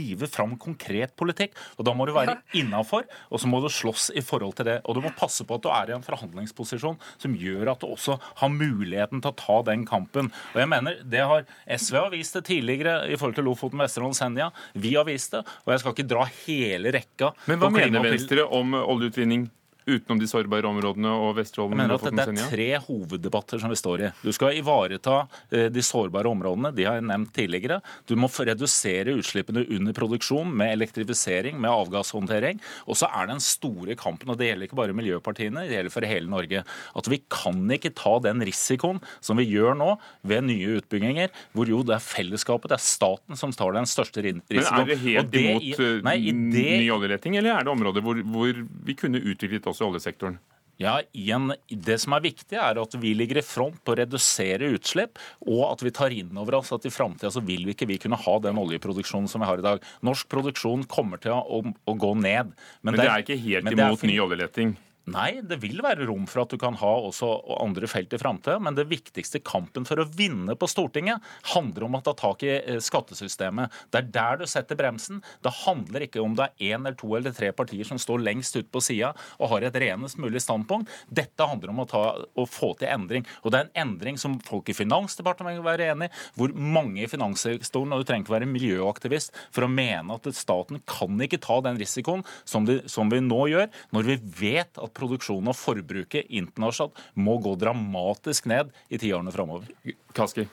drive 0.01 0.27
fram 0.27 0.57
konkret 0.59 1.15
politikk. 1.17 1.55
og 1.77 1.85
Da 1.85 1.93
må 1.93 2.05
du 2.07 2.13
være 2.15 2.39
innafor, 2.57 3.05
og 3.29 3.39
så 3.39 3.49
må 3.49 3.61
du 3.61 3.69
slåss 3.69 4.11
i 4.15 4.23
forhold 4.25 4.55
til 4.57 4.65
det. 4.65 4.81
Og 4.85 4.95
du 4.95 5.01
må 5.01 5.13
passe 5.17 5.45
på 5.45 5.57
at 5.57 5.63
du 5.63 5.69
er 5.69 5.91
i 5.91 5.95
en 5.95 6.05
forhandlingsposisjon 6.05 6.99
som 7.21 7.37
gjør 7.37 7.73
at 7.73 7.81
du 7.81 7.89
også 7.91 8.17
har 8.41 8.49
muligheten 8.53 9.21
til 9.21 9.31
å 9.31 9.37
ta 9.37 9.61
den 9.71 9.85
kampen. 9.85 10.31
Og 10.53 10.61
jeg 10.63 10.71
mener, 10.71 10.99
det 11.03 11.23
har 11.27 11.47
SV 11.67 11.99
har 11.99 12.11
vist 12.13 12.37
det 12.37 12.45
tidligere 12.49 13.07
i 13.11 13.17
forhold 13.17 13.37
til 13.37 13.47
Lofoten, 13.47 13.81
Vesterålen, 13.81 14.17
Senja. 14.17 14.51
Vi 14.73 14.95
har 14.97 15.07
vist 15.07 15.35
det, 15.35 15.45
og 15.65 15.73
jeg 15.73 15.83
skal 15.83 15.95
ikke 15.95 16.09
dra 16.11 16.27
hele 16.43 16.93
rekka. 16.97 17.33
Men 17.49 17.61
hva 17.61 17.71
mener 17.73 18.05
Venstre 18.05 18.45
om 18.47 18.75
oljeutvinning 18.81 19.49
utenom 19.85 20.19
de 20.21 20.27
sårbare 20.29 20.69
områdene 20.69 21.11
og 21.25 21.35
Vesterålen? 21.39 21.79
Jeg 21.79 21.89
mener 21.89 21.97
at 21.97 22.31
Det 22.31 22.43
er 22.45 22.51
tre 22.51 22.67
hoveddebatter 22.85 23.61
som 23.61 23.71
vi 23.71 23.79
står 23.79 24.05
i. 24.05 24.11
Du 24.21 24.31
skal 24.35 24.57
ivareta 24.59 25.23
eh, 25.49 25.67
de 25.73 25.83
sårbare 25.85 26.29
områdene, 26.31 26.73
de 26.75 26.85
har 26.87 26.99
jeg 26.99 27.07
nevnt 27.09 27.33
tidligere. 27.35 27.81
Du 28.09 28.15
må 28.19 28.29
redusere 28.31 29.15
utslippene 29.17 29.65
under 29.77 29.95
produksjon 29.97 30.51
med 30.57 30.75
elektrifisering, 30.77 31.59
med 31.61 31.71
avgasshåndtering. 31.71 32.61
Og 32.87 32.99
så 32.99 33.09
er 33.09 33.31
den 33.31 33.41
store 33.43 33.97
kampen, 33.99 34.31
og 34.31 34.39
det 34.39 34.51
gjelder 34.51 34.69
ikke 34.69 34.79
bare 34.79 34.97
miljøpartiene, 34.97 35.65
det 35.67 35.77
gjelder 35.77 35.95
for 35.95 36.09
hele 36.09 36.31
Norge, 36.31 36.63
at 37.01 37.11
vi 37.11 37.21
kan 37.31 37.63
ikke 37.71 37.93
ta 37.97 38.17
den 38.23 38.43
risikoen 38.45 39.01
som 39.23 39.39
vi 39.41 39.47
gjør 39.49 39.75
nå 39.79 39.91
ved 40.27 40.45
nye 40.47 40.77
utbygginger, 40.79 41.31
hvor 41.55 41.69
jo 41.69 41.81
det 41.87 41.97
er 41.97 42.05
fellesskapet, 42.05 42.71
det 42.71 42.77
er 42.77 42.85
staten 42.85 43.39
som 43.39 43.53
tar 43.55 43.75
den 43.77 43.89
største 43.89 44.23
risikoen. 44.25 44.51
Men 44.51 44.83
er 44.83 44.89
det 44.91 44.99
helt 45.03 45.33
det 45.33 45.45
imot 45.47 45.67
i, 45.67 45.89
Nei, 46.05 46.17
i 46.21 46.33
det 46.35 46.67
ny 46.81 46.89
oljeleting, 46.93 47.37
eller 47.39 47.55
er 47.55 47.65
det 47.65 47.73
områder 47.73 48.05
hvor, 48.05 48.21
hvor 48.33 48.61
vi 48.87 48.95
kunne 48.97 49.21
utviklet 49.21 49.70
også 49.71 49.87
i 49.87 49.91
oljesektoren? 49.91 50.39
Ja, 50.81 50.95
igjen, 51.13 51.51
Det 51.69 51.99
som 52.01 52.15
er 52.15 52.23
viktig, 52.23 52.57
er 52.57 52.79
at 52.81 52.95
vi 52.97 53.13
ligger 53.13 53.37
i 53.37 53.45
front 53.45 53.77
på 53.85 53.93
å 53.93 53.97
redusere 53.99 54.71
utslipp, 54.73 55.19
og 55.45 55.63
at 55.67 55.83
vi 55.85 55.93
tar 55.93 56.13
inn 56.15 56.37
over 56.41 56.57
oss 56.57 56.71
at 56.73 56.87
i 56.89 56.93
framtida 56.93 57.29
så 57.33 57.43
vil 57.45 57.67
vi 57.67 57.75
ikke 57.75 57.89
vi 57.89 57.99
kunne 58.01 58.17
ha 58.17 58.37
den 58.41 58.57
oljeproduksjonen 58.57 59.29
som 59.29 59.43
vi 59.43 59.49
har 59.49 59.61
i 59.61 59.65
dag. 59.65 59.83
Norsk 60.01 60.29
produksjon 60.31 60.87
kommer 60.89 61.21
til 61.21 61.37
å, 61.37 61.61
å 61.61 61.93
gå 61.93 62.15
ned. 62.17 62.55
Men 62.81 62.97
det 62.97 63.05
er 63.05 63.25
ikke 63.25 63.37
helt 63.43 63.69
imot 63.69 64.01
er 64.01 64.09
ny 64.09 64.17
oljeleting. 64.25 64.73
Nei, 65.11 65.41
det 65.43 65.57
vil 65.63 65.81
være 65.83 66.05
rom 66.07 66.27
for 66.29 66.43
at 66.43 66.53
du 66.53 66.59
kan 66.61 66.77
ha 66.79 66.91
også 67.07 67.29
andre 67.59 67.87
felt 67.89 68.13
i 68.15 68.19
framtida, 68.21 68.59
men 68.63 68.77
det 68.77 68.87
viktigste 68.91 69.41
kampen 69.43 69.85
for 69.87 69.99
å 69.99 70.07
vinne 70.07 70.55
på 70.59 70.69
Stortinget 70.69 71.23
handler 71.53 71.87
om 71.87 71.97
å 71.97 72.01
ta 72.05 72.13
tak 72.17 72.45
i 72.45 72.51
eh, 72.59 72.79
skattesystemet. 72.83 73.73
Det 73.91 74.01
er 74.01 74.11
der 74.15 74.41
du 74.41 74.45
setter 74.49 74.79
bremsen. 74.79 75.21
Det 75.43 75.53
handler 75.63 76.05
ikke 76.05 76.21
om 76.23 76.35
det 76.37 76.47
er 76.47 76.75
én 76.75 76.85
eller 76.85 76.97
to 76.99 77.11
eller 77.17 77.35
tre 77.35 77.51
partier 77.55 77.87
som 77.87 77.99
står 78.01 78.23
lengst 78.23 78.55
ute 78.55 78.69
på 78.71 78.83
sida 78.83 79.11
og 79.39 79.51
har 79.55 79.67
et 79.67 79.79
renest 79.83 80.19
mulig 80.21 80.43
standpunkt. 80.43 80.91
Dette 81.09 81.47
handler 81.49 81.73
om 81.73 81.83
å, 81.83 81.87
ta, 81.89 82.03
å 82.21 82.47
få 82.47 82.71
til 82.79 82.91
endring. 82.91 83.27
Og 83.43 83.51
det 83.51 83.61
er 83.61 83.69
en 83.69 83.89
endring 83.89 84.19
som 84.21 84.37
folk 84.47 84.69
i 84.71 84.77
Finansdepartementet 84.77 85.59
vil 85.59 85.67
være 85.67 85.89
enig 85.95 86.07
i, 86.07 86.15
hvor 86.37 86.55
mange 86.55 87.03
i 87.03 87.09
finanssektoren, 87.11 87.91
og 87.91 88.03
du 88.03 88.07
trenger 88.07 88.25
ikke 88.25 88.37
være 88.37 88.51
miljøaktivist 88.51 89.35
for 89.51 89.65
å 89.65 89.71
mene 89.71 90.15
at 90.15 90.29
staten 90.37 90.79
kan 90.89 91.19
ikke 91.25 91.41
ta 91.41 91.59
den 91.65 91.79
risikoen 91.81 92.23
som, 92.47 92.67
de, 92.67 92.79
som 92.91 93.11
vi 93.11 93.21
nå 93.23 93.41
gjør, 93.51 93.67
når 93.95 94.09
vi 94.11 94.17
vet 94.41 94.79
at 94.81 94.93
produksjonen 95.01 95.51
og 95.51 95.57
forbruket 95.57 96.29
internasjonalt 96.29 97.01
må 97.19 97.37
gå 97.43 97.57
dramatisk 97.59 98.47
ned 98.51 98.71
i 98.89 99.01
tiårene 99.01 99.33
framover. 99.33 99.69
Kaski. 100.15 100.47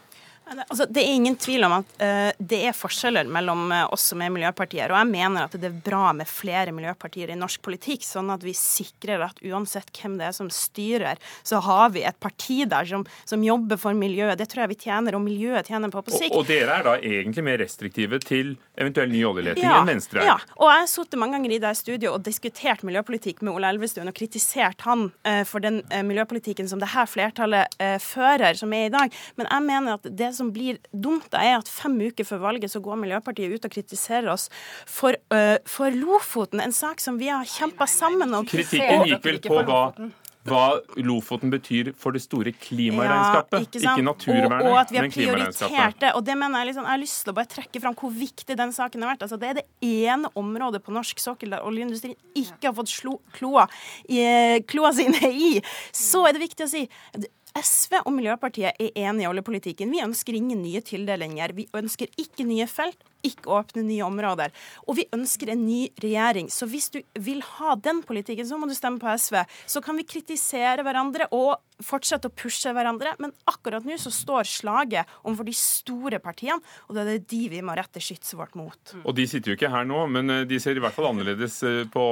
Altså, 0.48 0.86
det 0.88 1.02
er 1.02 1.12
ingen 1.12 1.36
tvil 1.36 1.66
om 1.66 1.74
at 1.78 1.90
uh, 2.00 2.30
det 2.38 2.60
er 2.70 2.76
forskjeller 2.76 3.28
mellom 3.32 3.68
uh, 3.72 3.84
oss 3.92 4.08
som 4.12 4.22
er 4.24 4.32
miljøpartier. 4.32 4.88
Og 4.92 4.96
jeg 4.96 5.10
mener 5.10 5.44
at 5.44 5.56
det 5.60 5.68
er 5.68 5.80
bra 5.84 6.12
med 6.16 6.28
flere 6.30 6.72
miljøpartier 6.74 7.32
i 7.32 7.36
norsk 7.38 7.60
politikk, 7.64 8.06
sånn 8.06 8.32
at 8.32 8.44
vi 8.46 8.54
sikrer 8.56 9.26
at 9.28 9.42
uansett 9.44 9.92
hvem 9.92 10.16
det 10.20 10.30
er 10.30 10.36
som 10.36 10.48
styrer, 10.52 11.20
så 11.46 11.60
har 11.64 11.92
vi 11.94 12.04
et 12.08 12.16
parti 12.22 12.62
der 12.68 12.88
som, 12.88 13.04
som 13.28 13.44
jobber 13.44 13.80
for 13.80 13.96
miljøet. 13.98 14.38
Det 14.40 14.48
tror 14.48 14.64
jeg 14.64 14.72
vi 14.72 14.80
tjener, 14.86 15.18
og 15.18 15.24
miljøet 15.26 15.68
tjener 15.68 15.92
på 15.92 16.02
på 16.06 16.14
Og, 16.14 16.18
sikt. 16.22 16.36
og 16.38 16.48
dere 16.48 16.78
er 16.78 16.86
da 16.86 16.96
egentlig 16.96 17.44
mer 17.44 17.60
restriktive 17.60 18.20
til 18.24 18.54
eventuell 18.78 19.12
ny 19.12 19.22
oljeleting 19.28 19.68
enn 19.68 19.92
Venstre 19.92 20.22
er? 20.22 20.30
Ja, 20.32 20.38
og 20.56 20.72
jeg 20.72 20.84
har 20.84 20.90
sittet 20.94 21.20
mange 21.20 21.36
ganger 21.36 21.56
i 21.56 21.60
det 21.62 21.74
studioet 21.76 22.14
og 22.14 22.24
diskutert 22.24 22.84
miljøpolitikk 22.86 23.42
med 23.44 23.52
Ola 23.58 23.72
Elvestuen 23.74 24.08
og 24.08 24.16
kritisert 24.16 24.86
han 24.86 25.08
uh, 25.28 25.42
for 25.48 25.64
den 25.64 25.82
miljøpolitikken 26.08 26.70
som 26.70 26.80
det 26.80 26.90
her 26.94 27.08
flertallet 27.08 27.76
fører, 28.02 28.56
som 28.58 28.72
er 28.74 28.88
i 28.88 28.92
dag. 28.92 29.14
Men 29.38 29.48
jeg 29.48 29.64
mener 29.64 29.96
at 29.98 30.06
det 30.18 30.30
som 30.38 30.52
blir 30.54 30.78
dumt, 30.92 31.26
da, 31.32 31.42
er 31.42 31.58
at 31.58 31.70
fem 31.70 31.96
uker 32.08 32.26
før 32.28 32.44
valget 32.46 32.72
så 32.72 32.82
går 32.84 33.00
Miljøpartiet 33.02 33.58
ut 33.58 33.68
og 33.68 33.74
kritiserer 33.74 34.30
oss 34.32 34.48
for, 34.86 35.18
uh, 35.34 35.58
for 35.68 35.94
Lofoten, 35.94 36.62
en 36.64 36.74
sak 36.74 37.02
som 37.04 37.18
vi 37.20 37.30
har 37.32 37.46
kjempa 37.48 37.88
sammen 37.90 38.34
om. 38.34 38.48
Kritikken 38.48 39.06
gikk 39.08 39.28
vel 39.28 39.42
på 39.44 39.60
hva, 39.68 39.82
hva 40.48 40.64
Lofoten 41.04 41.52
betyr 41.52 41.92
for 41.98 42.16
det 42.16 42.22
store 42.24 42.52
klimaregnskapet. 42.56 43.66
ikke, 43.66 43.82
ikke, 43.82 44.04
naturvernet, 44.06 44.64
og, 44.64 44.72
og 44.72 44.80
at 44.80 44.92
vi 44.92 45.00
har 45.00 45.08
prioritert 45.12 46.00
det. 46.02 46.12
Og 46.16 46.24
det 46.26 46.36
mener 46.40 46.62
jeg, 46.62 46.70
liksom, 46.70 46.86
jeg 46.88 46.94
har 46.94 47.02
lyst 47.02 47.22
til 47.24 47.34
å 47.34 47.38
bare 47.38 47.52
trekke 47.54 47.82
fram 47.84 47.96
hvor 47.98 48.14
viktig 48.14 48.58
den 48.58 48.74
saken 48.76 49.04
har 49.04 49.14
vært. 49.14 49.24
Altså, 49.26 49.40
det 49.40 49.50
er 49.50 49.60
det 49.60 49.66
ene 49.84 50.32
området 50.38 50.82
på 50.84 50.94
norsk 50.94 51.22
sokkel 51.22 51.56
der 51.56 51.66
oljeindustrien 51.68 52.16
ikke 52.38 52.70
har 52.70 52.76
fått 52.78 52.94
kloa, 53.36 53.66
i, 54.08 54.22
kloa 54.68 54.94
sine 54.96 55.32
i. 55.32 55.56
Så 55.94 56.24
er 56.28 56.36
det 56.36 56.46
viktig 56.46 56.68
å 56.68 56.72
si 56.72 56.86
SV 57.58 58.00
og 58.04 58.12
Miljøpartiet 58.14 58.78
er 58.78 58.96
enige 59.08 59.26
i 59.26 59.28
oljepolitikken. 59.30 59.90
Vi 59.92 60.02
ønsker 60.04 60.36
ingen 60.36 60.60
nye 60.62 60.82
tildelinger. 60.84 61.54
Vi 61.56 61.66
ønsker 61.76 62.10
ikke 62.20 62.46
nye 62.46 62.66
felt, 62.70 63.00
ikke 63.26 63.50
åpne 63.50 63.84
nye 63.86 64.04
områder. 64.06 64.54
Og 64.86 64.98
vi 65.00 65.06
ønsker 65.14 65.52
en 65.52 65.64
ny 65.66 65.88
regjering. 66.02 66.50
Så 66.52 66.68
hvis 66.70 66.90
du 66.94 67.00
vil 67.18 67.42
ha 67.56 67.74
den 67.82 68.02
politikken, 68.06 68.46
så 68.46 68.58
må 68.60 68.68
du 68.68 68.76
stemme 68.78 69.02
på 69.02 69.10
SV. 69.18 69.40
Så 69.66 69.82
kan 69.84 69.98
vi 69.98 70.06
kritisere 70.08 70.84
hverandre 70.86 71.28
og 71.34 71.58
fortsette 71.84 72.30
å 72.30 72.34
pushe 72.34 72.72
hverandre, 72.74 73.14
men 73.22 73.34
akkurat 73.50 73.86
nå 73.86 73.98
så 74.02 74.10
står 74.14 74.48
slaget 74.50 75.10
overfor 75.22 75.46
de 75.46 75.54
store 75.54 76.18
partiene, 76.22 76.58
og 76.88 76.96
det 76.96 77.04
er 77.04 77.10
det 77.12 77.28
de 77.30 77.42
vi 77.52 77.62
må 77.62 77.76
rette 77.78 78.02
skytset 78.02 78.34
vårt 78.38 78.58
mot. 78.58 78.96
Og 79.04 79.14
de 79.14 79.28
sitter 79.30 79.52
jo 79.52 79.58
ikke 79.58 79.70
her 79.70 79.86
nå, 79.86 80.02
men 80.10 80.34
eh, 80.34 80.46
de 80.48 80.58
ser 80.62 80.78
i 80.78 80.82
hvert 80.82 80.96
fall 80.96 81.12
annerledes 81.12 81.60
eh, 81.66 81.84
på, 81.92 82.08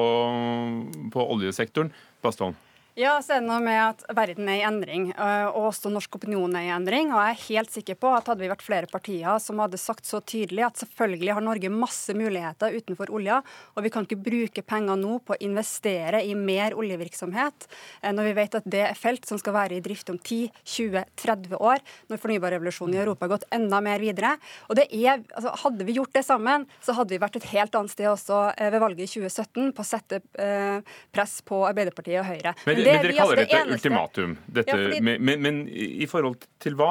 på 1.14 1.28
oljesektoren. 1.34 1.90
Bastholm. 2.22 2.54
Ja, 2.96 3.18
så 3.20 3.34
er 3.34 3.42
det 3.42 3.50
noe 3.50 3.60
med 3.60 3.76
at 3.76 4.04
verden 4.16 4.46
er 4.48 4.56
i 4.56 4.62
endring, 4.64 5.10
øh, 5.12 5.50
og 5.50 5.66
også 5.68 5.90
norsk 5.92 6.14
opinion 6.16 6.54
er 6.56 6.64
i 6.64 6.70
endring. 6.72 7.10
Og 7.12 7.18
jeg 7.20 7.34
er 7.34 7.42
helt 7.42 7.74
sikker 7.74 7.96
på 8.00 8.08
at 8.16 8.30
hadde 8.30 8.40
vi 8.40 8.48
vært 8.48 8.62
flere 8.64 8.88
partier 8.88 9.36
som 9.44 9.58
hadde 9.60 9.76
sagt 9.76 10.08
så 10.08 10.22
tydelig 10.24 10.64
at 10.64 10.80
selvfølgelig 10.80 11.34
har 11.36 11.44
Norge 11.44 11.68
masse 11.68 12.16
muligheter 12.16 12.72
utenfor 12.72 13.12
olja, 13.12 13.42
og 13.76 13.84
vi 13.84 13.90
kan 13.92 14.08
ikke 14.08 14.22
bruke 14.24 14.64
penger 14.64 14.96
nå 14.96 15.18
på 15.28 15.34
å 15.36 15.38
investere 15.44 16.22
i 16.24 16.32
mer 16.40 16.72
oljevirksomhet, 16.72 17.66
eh, 18.00 18.14
når 18.16 18.30
vi 18.30 18.32
vet 18.40 18.56
at 18.62 18.70
det 18.72 18.80
er 18.86 18.96
felt 18.96 19.28
som 19.28 19.42
skal 19.42 19.58
være 19.58 19.76
i 19.76 19.84
drift 19.84 20.14
om 20.14 20.16
10-20-30 20.16 21.60
år, 21.60 21.84
når 22.08 22.24
fornybarrevolusjonen 22.24 22.96
i 22.96 23.02
Europa 23.04 23.28
har 23.28 23.34
gått 23.34 23.46
enda 23.58 23.82
mer 23.84 24.00
videre. 24.00 24.32
Og 24.70 24.80
det 24.80 24.88
er, 24.88 25.20
altså, 25.34 25.52
Hadde 25.66 25.84
vi 25.88 25.98
gjort 25.98 26.16
det 26.16 26.24
sammen, 26.24 26.64
så 26.80 26.96
hadde 26.96 27.12
vi 27.12 27.20
vært 27.20 27.36
et 27.42 27.50
helt 27.52 27.76
annet 27.76 27.92
sted 27.92 28.08
også 28.08 28.40
eh, 28.56 28.72
ved 28.72 28.80
valget 28.80 29.04
i 29.04 29.20
2017 29.20 29.76
på 29.76 29.84
å 29.84 29.90
sette 29.92 30.24
eh, 30.40 30.96
press 31.12 31.42
på 31.44 31.60
Arbeiderpartiet 31.68 32.22
og 32.24 32.28
Høyre. 32.32 32.56
Men, 32.64 32.85
men 32.86 32.94
er 32.98 33.02
dere 33.02 33.12
vi, 33.12 33.18
kaller 33.18 33.36
altså, 33.36 33.36
det 33.36 33.50
dette 33.50 33.74
ultimatum. 33.76 34.36
Dette, 34.46 34.68
Ja, 34.68 34.76
fordi- 34.76 35.00
men, 35.02 35.24
men, 35.24 35.42
men 35.42 35.68
i 35.68 36.06
forhold 36.06 36.46
til 36.60 36.74
hva? 36.74 36.90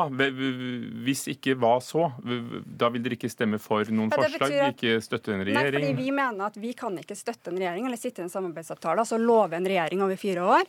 Hvis 1.05 1.27
ikke 1.31 1.55
hva 1.59 1.75
så? 1.83 2.07
Da 2.77 2.89
vil 2.93 3.03
dere 3.05 3.17
ikke 3.17 3.29
stemme 3.31 3.59
for 3.61 3.83
noen 3.91 4.11
Ja, 4.11 4.17
forslag? 4.23 4.51
at- 4.61 4.75
Ikke 4.75 5.01
støtte 5.01 5.33
en 5.33 5.39
Nei, 5.43 5.53
fordi 5.53 5.77
regjering? 5.77 5.95
vi 5.97 6.11
mener 6.11 6.45
at 6.45 6.55
vi 6.57 6.73
kan 6.73 6.97
ikke 6.97 7.15
støtte 7.17 7.47
en 7.51 7.57
regjering 7.59 7.85
eller 7.85 7.97
sitte 7.97 8.19
i 8.19 8.23
en 8.23 8.29
samarbeidsavtale, 8.29 8.99
altså 8.99 9.17
love 9.19 9.53
en 9.53 9.65
regjering 9.65 10.01
over 10.01 10.15
fire 10.17 10.41
år 10.43 10.65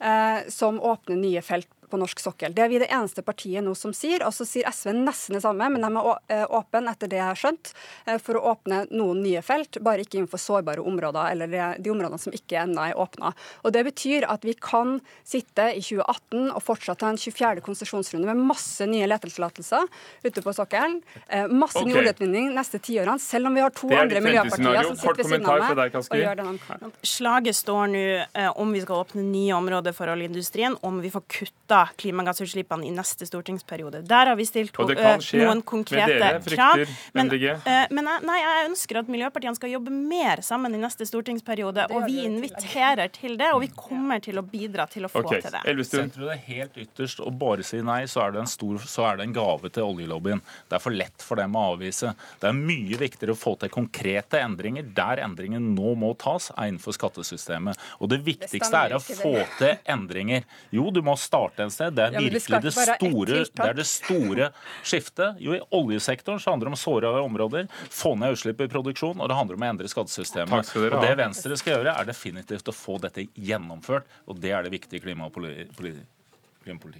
eh, 0.00 0.42
som 0.48 0.78
åpner 0.80 1.16
nye 1.16 1.40
felt 1.42 1.68
på 1.88 2.00
norsk 2.00 2.20
sokkel. 2.20 2.52
Det 2.54 2.64
er 2.64 2.72
vi 2.72 2.82
det 2.82 2.90
eneste 2.92 3.24
partiet 3.24 3.64
nå 3.64 3.72
som 3.78 3.94
sier. 3.96 4.24
Og 4.26 4.34
så 4.36 4.46
sier 4.48 4.68
SV 4.68 4.92
nesten 4.98 5.38
det 5.38 5.42
samme, 5.46 5.70
men 5.72 5.84
de 5.86 5.88
er 5.88 6.10
eh, 6.36 6.44
åpne, 6.58 6.84
etter 6.92 7.08
det 7.08 7.20
jeg 7.20 7.28
har 7.30 7.40
skjønt, 7.40 7.72
eh, 8.06 8.20
for 8.22 8.36
å 8.38 8.44
åpne 8.52 8.82
noen 8.92 9.22
nye 9.24 9.42
felt, 9.44 9.80
bare 9.84 10.04
ikke 10.04 10.20
innenfor 10.20 10.42
sårbare 10.42 10.84
områder, 10.84 11.32
eller 11.32 11.52
de, 11.52 11.64
de 11.84 11.94
områdene 11.94 12.20
som 12.20 12.36
ikke 12.36 12.60
ennå 12.66 12.90
er 12.90 12.98
åpna. 13.00 13.32
Og 13.64 13.72
det 13.76 13.86
betyr 13.88 14.28
at 14.28 14.44
vi 14.44 14.56
kan 14.60 14.98
sitte 15.24 15.70
i 15.72 15.80
2018 15.80 16.50
og 16.52 16.60
fortsatt 16.64 17.06
ha 17.06 17.14
en 17.14 17.20
24. 17.20 17.64
konsesjonsrunde 17.64 18.28
med 18.28 18.44
masse 18.52 18.84
nye 18.88 19.08
letetillatelser 19.08 19.88
ute 20.26 20.44
på 20.44 20.56
sokkelen. 20.56 21.00
Masse 21.48 21.78
masse 21.78 21.86
ny 21.86 21.94
Ok. 21.94 22.00
oljeutvinning 22.02 22.54
neste 22.54 22.78
tiårene, 22.78 23.18
selv 23.20 23.46
om 23.46 23.54
vi 23.54 23.60
har 23.60 23.70
to 23.70 23.88
andre 23.88 24.20
miljøpartier 24.20 24.84
som 24.84 24.96
sitter 24.96 25.16
ved 25.16 25.26
siden 25.26 25.44
kommentar 25.44 25.70
av 25.70 25.76
meg 25.76 25.92
deg, 25.92 25.98
og 25.98 26.18
gjør 26.18 26.36
det 26.36 26.46
de 26.46 26.58
kan. 26.66 26.92
Slaget 27.02 27.56
står 27.56 27.86
nå 27.92 28.04
eh, 28.34 28.50
om 28.56 28.72
vi 28.72 28.80
skal 28.80 29.04
åpne 29.04 29.22
nye 29.22 29.54
områder 29.54 29.94
for 29.96 30.10
oljeindustrien, 30.12 30.76
om 30.82 31.00
vi 31.00 31.10
får 31.10 31.24
kutta 31.28 31.77
klimagassutslippene 31.98 32.86
i 32.88 32.92
neste 32.94 33.26
stortingsperiode. 33.28 34.02
Der 34.08 34.32
har 34.32 34.38
vi 34.38 34.46
stilt 34.48 34.78
Og 34.78 34.90
det 34.90 34.98
eh, 34.98 35.04
kan 35.04 35.24
skje 35.24 35.42
noen 35.42 35.60
med 35.60 35.66
konkrete 35.68 36.18
dere, 36.18 36.42
krav. 36.44 36.82
Men, 37.16 37.30
MDG. 37.30 37.46
eh, 37.54 37.84
men 37.94 38.10
jeg, 38.12 38.24
nei, 38.28 38.38
jeg 38.42 38.68
ønsker 38.70 39.00
at 39.02 39.12
miljøpartiene 39.12 39.58
skal 39.58 39.72
jobbe 39.74 39.94
mer 39.94 40.42
sammen 40.46 40.74
i 40.76 40.80
neste 40.82 41.06
stortingsperiode, 41.08 41.88
og 41.94 42.06
vi 42.08 42.24
inviterer 42.26 43.12
til 43.14 43.38
det, 43.40 43.50
og 43.54 43.62
vi 43.64 43.70
kommer 43.74 44.22
til 44.24 44.40
å 44.40 44.44
bidra 44.46 44.88
til 44.90 45.08
å 45.08 45.12
få 45.12 45.24
okay. 45.24 45.42
til 45.44 45.54
det. 45.54 45.62
Elvestuen. 45.72 46.12
Det 46.18 46.38
helt 46.48 46.78
ytterst 46.84 47.22
og 47.24 47.36
bare 47.40 47.66
sier 47.66 47.84
nei, 47.86 48.02
så 48.10 48.24
er 48.26 48.34
det 48.34 48.42
en, 48.42 48.50
stor, 48.50 48.80
så 48.88 49.06
er 49.10 49.20
det 49.20 49.28
en 49.28 49.36
gave 49.36 49.70
til 49.72 49.86
oljelobbyen. 49.92 50.42
Det 50.68 50.78
er 50.78 50.82
for 50.82 50.94
lett 50.94 51.24
for 51.24 51.40
dem 51.40 51.56
å 51.58 51.64
avvise. 51.74 52.14
Det 52.40 52.50
er 52.50 52.56
mye 52.56 52.98
viktigere 53.00 53.34
å 53.34 53.38
få 53.38 53.54
til 53.60 53.72
konkrete 53.72 54.40
endringer. 54.42 54.86
Der 54.96 55.22
endringen 55.24 55.72
nå 55.76 55.94
må 55.98 56.14
tas, 56.20 56.50
er 56.56 56.70
innenfor 56.70 56.96
skattesystemet. 56.96 57.80
Og 58.02 58.12
det 58.12 58.20
viktigste 58.26 58.84
er 58.84 58.96
å 58.96 59.02
få 59.02 59.34
til 59.58 59.76
endringer. 59.88 60.46
Jo, 60.74 60.88
du 60.94 61.00
må 61.04 61.16
starte 61.20 61.67
sted. 61.74 61.94
Det 61.96 62.04
er 62.06 62.16
Ja, 62.16 62.22
virkelig 62.24 62.60
det 62.62 62.72
store, 62.74 63.44
det 63.44 63.66
er 63.68 63.76
det 63.78 63.86
store 63.86 64.50
skiftet. 64.82 65.38
Jo, 65.42 65.54
i 65.56 65.60
oljesektoren 65.74 66.40
så 66.40 66.52
handler 66.54 66.70
det 66.70 66.76
om 66.76 66.80
sårbare 66.80 67.22
områder, 67.24 67.68
få 67.90 68.14
ned 68.18 68.36
utslipp 68.36 68.60
i 68.64 68.68
produksjon, 68.68 69.20
og 69.20 69.28
det 69.28 69.36
handler 69.38 69.58
om 69.58 69.66
å 69.66 69.70
endre 69.72 69.90
skattesystemet. 69.90 70.74
Og 70.76 71.00
det 71.02 71.14
Venstre 71.18 71.56
skal 71.60 71.78
gjøre, 71.78 71.96
er 71.98 72.08
definitivt 72.08 72.68
å 72.68 72.74
få 72.76 72.98
dette 73.02 73.26
gjennomført, 73.34 74.06
og 74.26 74.40
det 74.40 74.52
er 74.52 74.62
det 74.66 74.72
viktige 74.74 75.00
i 75.00 75.04
klimapolitikken. 75.06 76.94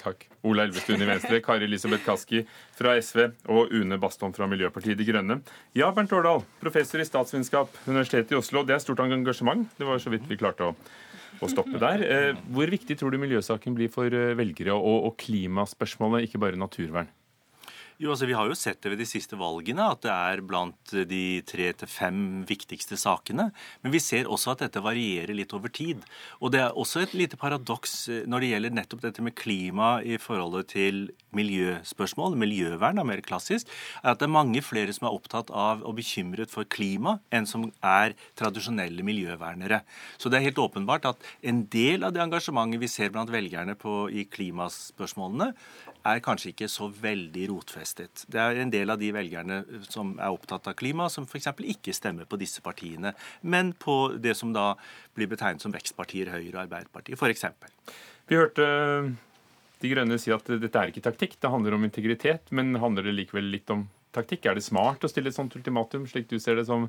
Takk. 0.00 0.22
Ola 0.48 0.64
Elvestuen 0.64 1.02
i 1.02 1.04
Venstre, 1.04 1.42
Kari 1.44 1.66
Elisabeth 1.68 2.06
Kaski 2.06 2.38
fra 2.78 2.94
SV 2.96 3.26
og 3.52 3.68
Une 3.76 3.98
Bastholm 4.00 4.32
fra 4.32 4.46
Miljøpartiet 4.48 4.96
De 4.96 5.04
Grønne. 5.04 5.42
Ja, 5.76 5.90
Bernt 5.92 6.12
Årdal, 6.16 6.40
professor 6.62 7.02
i 7.02 7.04
statsvitenskap, 7.04 7.74
Universitetet 7.86 8.32
i 8.32 8.38
Oslo. 8.38 8.62
Det 8.64 8.78
er 8.78 8.80
stort 8.80 9.02
engasjement. 9.04 9.68
Det 9.76 9.84
var 9.84 10.00
så 10.00 10.08
vidt 10.14 10.24
vi 10.30 10.38
klarte 10.40 10.70
å 10.70 10.72
å 11.46 11.50
stoppe 11.52 11.80
der. 11.80 12.04
Eh, 12.04 12.42
hvor 12.52 12.70
viktig 12.72 12.96
tror 13.00 13.14
du 13.14 13.20
miljøsaken 13.22 13.76
blir 13.76 13.92
for 13.92 14.12
eh, 14.12 14.34
velgere 14.38 14.76
og, 14.76 15.08
og 15.10 15.16
klimaspørsmålet, 15.22 16.28
ikke 16.28 16.42
bare 16.42 16.60
naturvern? 16.60 17.10
Jo, 18.00 18.14
altså 18.14 18.24
Vi 18.24 18.32
har 18.32 18.48
jo 18.48 18.54
sett 18.56 18.78
det 18.80 18.94
ved 18.94 19.02
de 19.02 19.04
siste 19.04 19.36
valgene 19.36 19.84
at 19.92 20.00
det 20.06 20.12
er 20.14 20.40
blant 20.40 20.92
de 21.10 21.24
tre 21.44 21.66
til 21.76 21.88
fem 21.90 22.20
viktigste 22.48 22.96
sakene. 22.96 23.50
Men 23.84 23.92
vi 23.92 24.00
ser 24.00 24.24
også 24.24 24.54
at 24.54 24.62
dette 24.64 24.80
varierer 24.80 25.36
litt 25.36 25.52
over 25.52 25.68
tid. 25.68 26.06
Og 26.40 26.54
det 26.54 26.62
er 26.64 26.78
også 26.80 27.02
et 27.02 27.12
lite 27.12 27.36
paradoks 27.36 27.92
eh, 28.08 28.22
når 28.24 28.40
det 28.40 28.50
gjelder 28.54 28.76
nettopp 28.78 29.02
dette 29.04 29.24
med 29.26 29.36
klima 29.36 29.90
i 30.00 30.16
forholdet 30.16 30.70
til 30.72 31.02
miljøspørsmål, 31.36 32.38
miljøvern 32.40 33.02
er 33.02 33.06
mer 33.06 33.20
klassisk, 33.26 33.68
er 34.00 34.14
at 34.14 34.22
det 34.22 34.30
er 34.30 34.32
mange 34.32 34.64
flere 34.64 34.96
som 34.96 35.10
er 35.10 35.18
opptatt 35.20 35.52
av 35.52 35.84
og 35.84 35.98
bekymret 36.00 36.48
for 36.50 36.64
klima 36.64 37.18
enn 37.28 37.44
som 37.46 37.68
er 37.84 38.16
tradisjonelle 38.40 39.04
miljøvernere. 39.04 39.82
Så 40.16 40.32
det 40.32 40.40
er 40.40 40.48
helt 40.48 40.64
åpenbart 40.64 41.12
at 41.12 41.30
en 41.44 41.66
del 41.68 42.08
av 42.08 42.16
det 42.16 42.24
engasjementet 42.24 42.80
vi 42.80 42.90
ser 42.90 43.12
blant 43.12 43.30
velgerne 43.30 43.76
på, 43.76 44.08
i 44.08 44.24
klimaspørsmålene, 44.24 45.52
er 46.06 46.22
kanskje 46.24 46.52
ikke 46.52 46.68
så 46.70 46.88
veldig 46.92 47.46
rotfestet. 47.50 48.24
Det 48.30 48.40
er 48.40 48.60
en 48.62 48.72
del 48.72 48.92
av 48.92 49.00
de 49.00 49.10
velgerne 49.14 49.62
som 49.88 50.14
er 50.18 50.32
opptatt 50.32 50.70
av 50.70 50.76
klima, 50.78 51.08
som 51.12 51.26
f.eks. 51.28 51.50
ikke 51.74 51.94
stemmer 51.96 52.28
på 52.28 52.38
disse 52.40 52.62
partiene, 52.64 53.14
men 53.42 53.72
på 53.72 54.14
det 54.16 54.36
som 54.38 54.54
da 54.56 54.72
blir 55.16 55.30
betegnet 55.30 55.62
som 55.64 55.74
vekstpartier, 55.74 56.32
Høyre 56.32 56.56
og 56.56 56.62
Arbeiderpartiet 56.64 57.20
f.eks. 57.20 57.46
Vi 58.30 58.38
hørte 58.38 58.66
De 59.80 59.88
Grønne 59.90 60.18
si 60.20 60.32
at 60.32 60.46
dette 60.46 60.76
er 60.76 60.92
ikke 60.92 61.04
taktikk, 61.04 61.38
det 61.40 61.50
handler 61.50 61.74
om 61.76 61.86
integritet. 61.86 62.50
Men 62.54 62.76
handler 62.82 63.08
det 63.08 63.16
likevel 63.16 63.48
litt 63.50 63.70
om 63.72 63.86
taktikk? 64.14 64.46
Er 64.46 64.58
det 64.58 64.66
smart 64.66 65.04
å 65.04 65.10
stille 65.10 65.32
et 65.32 65.36
sånt 65.36 65.54
ultimatum, 65.56 66.06
slik 66.10 66.28
du 66.30 66.38
ser 66.42 66.60
det 66.60 66.66
som, 66.68 66.88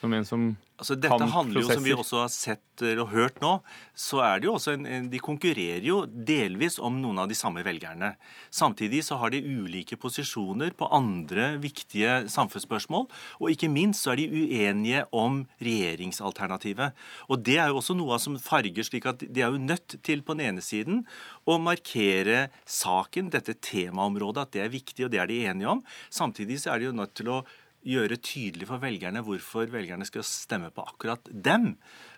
som 0.00 0.12
en 0.16 0.24
som 0.24 0.50
Altså, 0.80 0.96
dette 0.96 1.26
handler 1.34 1.60
jo, 1.60 1.68
som 1.68 1.84
vi 1.84 1.92
også 1.92 2.22
har 2.22 2.30
sett 2.32 2.82
eh, 2.86 2.96
og 2.96 3.10
hørt 3.12 3.40
nå, 3.42 3.50
så 3.92 4.22
er 4.24 4.40
det 4.40 4.48
jo 4.48 4.54
også 4.56 4.72
en, 4.78 4.86
en, 4.88 5.08
De 5.12 5.20
konkurrerer 5.20 5.84
jo 5.84 5.98
delvis 6.08 6.78
om 6.80 6.96
noen 7.02 7.20
av 7.20 7.28
de 7.28 7.36
samme 7.36 7.60
velgerne. 7.66 8.14
Samtidig 8.48 9.02
så 9.04 9.18
har 9.20 9.34
de 9.34 9.42
ulike 9.44 9.98
posisjoner 10.00 10.72
på 10.78 10.88
andre 10.96 11.52
viktige 11.60 12.22
samfunnsspørsmål. 12.32 13.10
Og 13.42 13.52
ikke 13.52 13.68
minst 13.72 14.06
så 14.06 14.14
er 14.14 14.22
de 14.22 14.30
uenige 14.32 15.04
om 15.12 15.42
regjeringsalternativet. 15.60 16.96
Og 17.28 17.44
det 17.44 17.58
er 17.60 17.68
jo 17.68 17.82
også 17.82 17.98
noe 17.98 18.16
som 18.22 18.40
farger, 18.40 18.86
slik 18.88 19.10
at 19.10 19.26
de 19.28 19.44
er 19.44 19.52
jo 19.52 19.60
nødt 19.60 20.00
til 20.06 20.24
på 20.24 20.38
den 20.38 20.46
ene 20.48 20.64
siden 20.64 21.04
å 21.44 21.60
markere 21.60 22.46
saken, 22.64 23.28
dette 23.34 23.58
temaområdet, 23.60 24.48
at 24.48 24.56
det 24.56 24.64
er 24.64 24.72
viktig, 24.72 25.04
og 25.04 25.12
det 25.12 25.20
er 25.20 25.28
de 25.28 25.42
enige 25.52 25.76
om. 25.76 25.84
Samtidig 26.08 26.62
så 26.64 26.72
er 26.72 26.80
de 26.80 26.88
jo 26.88 26.96
nødt 26.96 27.18
til 27.20 27.36
å 27.36 27.42
gjøre 27.86 28.18
tydelig 28.20 28.68
for 28.68 28.82
velgerne 28.82 29.22
hvorfor 29.24 29.70
velgerne 29.72 30.06
skal 30.08 30.24
stemme 30.26 30.68
på 30.74 30.84
akkurat 30.84 31.30
dem. 31.30 31.74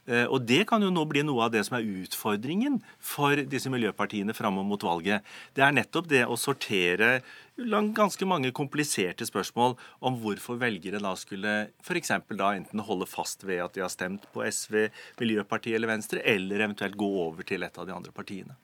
Eh, 0.07 0.26
og 0.26 0.42
Det 0.47 0.66
kan 0.66 0.83
jo 0.83 0.90
nå 0.90 1.04
bli 1.07 1.23
noe 1.23 1.47
av 1.47 1.52
det 1.54 1.62
som 1.66 1.76
er 1.78 1.87
utfordringen 1.87 2.81
for 2.99 3.37
disse 3.37 3.71
miljøpartiene 3.71 4.35
fram 4.35 4.59
mot 4.66 4.83
valget. 4.83 5.23
Det 5.54 5.62
er 5.62 5.73
nettopp 5.73 6.09
det 6.11 6.25
å 6.26 6.37
sortere 6.37 7.21
ganske 7.95 8.26
mange 8.26 8.50
kompliserte 8.50 9.26
spørsmål 9.28 9.76
om 10.00 10.16
hvorfor 10.19 10.59
velgere 10.59 10.99
da 10.99 11.14
skulle 11.14 11.71
f.eks. 11.85 12.11
da 12.33 12.54
enten 12.57 12.81
holde 12.81 13.07
fast 13.07 13.45
ved 13.45 13.62
at 13.62 13.75
de 13.75 13.85
har 13.85 13.92
stemt 13.92 14.26
på 14.33 14.42
SV, 14.42 14.88
Miljøpartiet 15.21 15.76
eller 15.76 15.92
Venstre, 15.95 16.23
eller 16.25 16.64
eventuelt 16.64 16.97
gå 16.97 17.12
over 17.28 17.47
til 17.47 17.62
et 17.62 17.78
av 17.78 17.87
de 17.87 17.95
andre 17.95 18.11
partiene. 18.11 18.57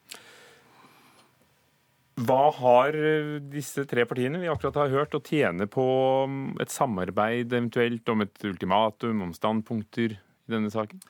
Hva 2.18 2.48
har 2.56 2.96
eh, 2.96 3.36
disse 3.52 3.84
tre 3.86 4.02
partiene 4.08 4.40
vi 4.42 4.50
akkurat 4.50 4.80
har 4.80 4.94
hørt 4.94 5.14
å 5.14 5.22
tjene 5.22 5.68
på 5.70 5.84
um, 6.26 6.40
et 6.62 6.72
samarbeid 6.72 7.52
eventuelt 7.52 8.10
om 8.10 8.24
et 8.24 8.48
ultimatum, 8.48 9.22
om 9.28 9.34
standpunkter 9.36 10.16
i 10.16 10.50
denne 10.50 10.72
saken? 10.72 11.02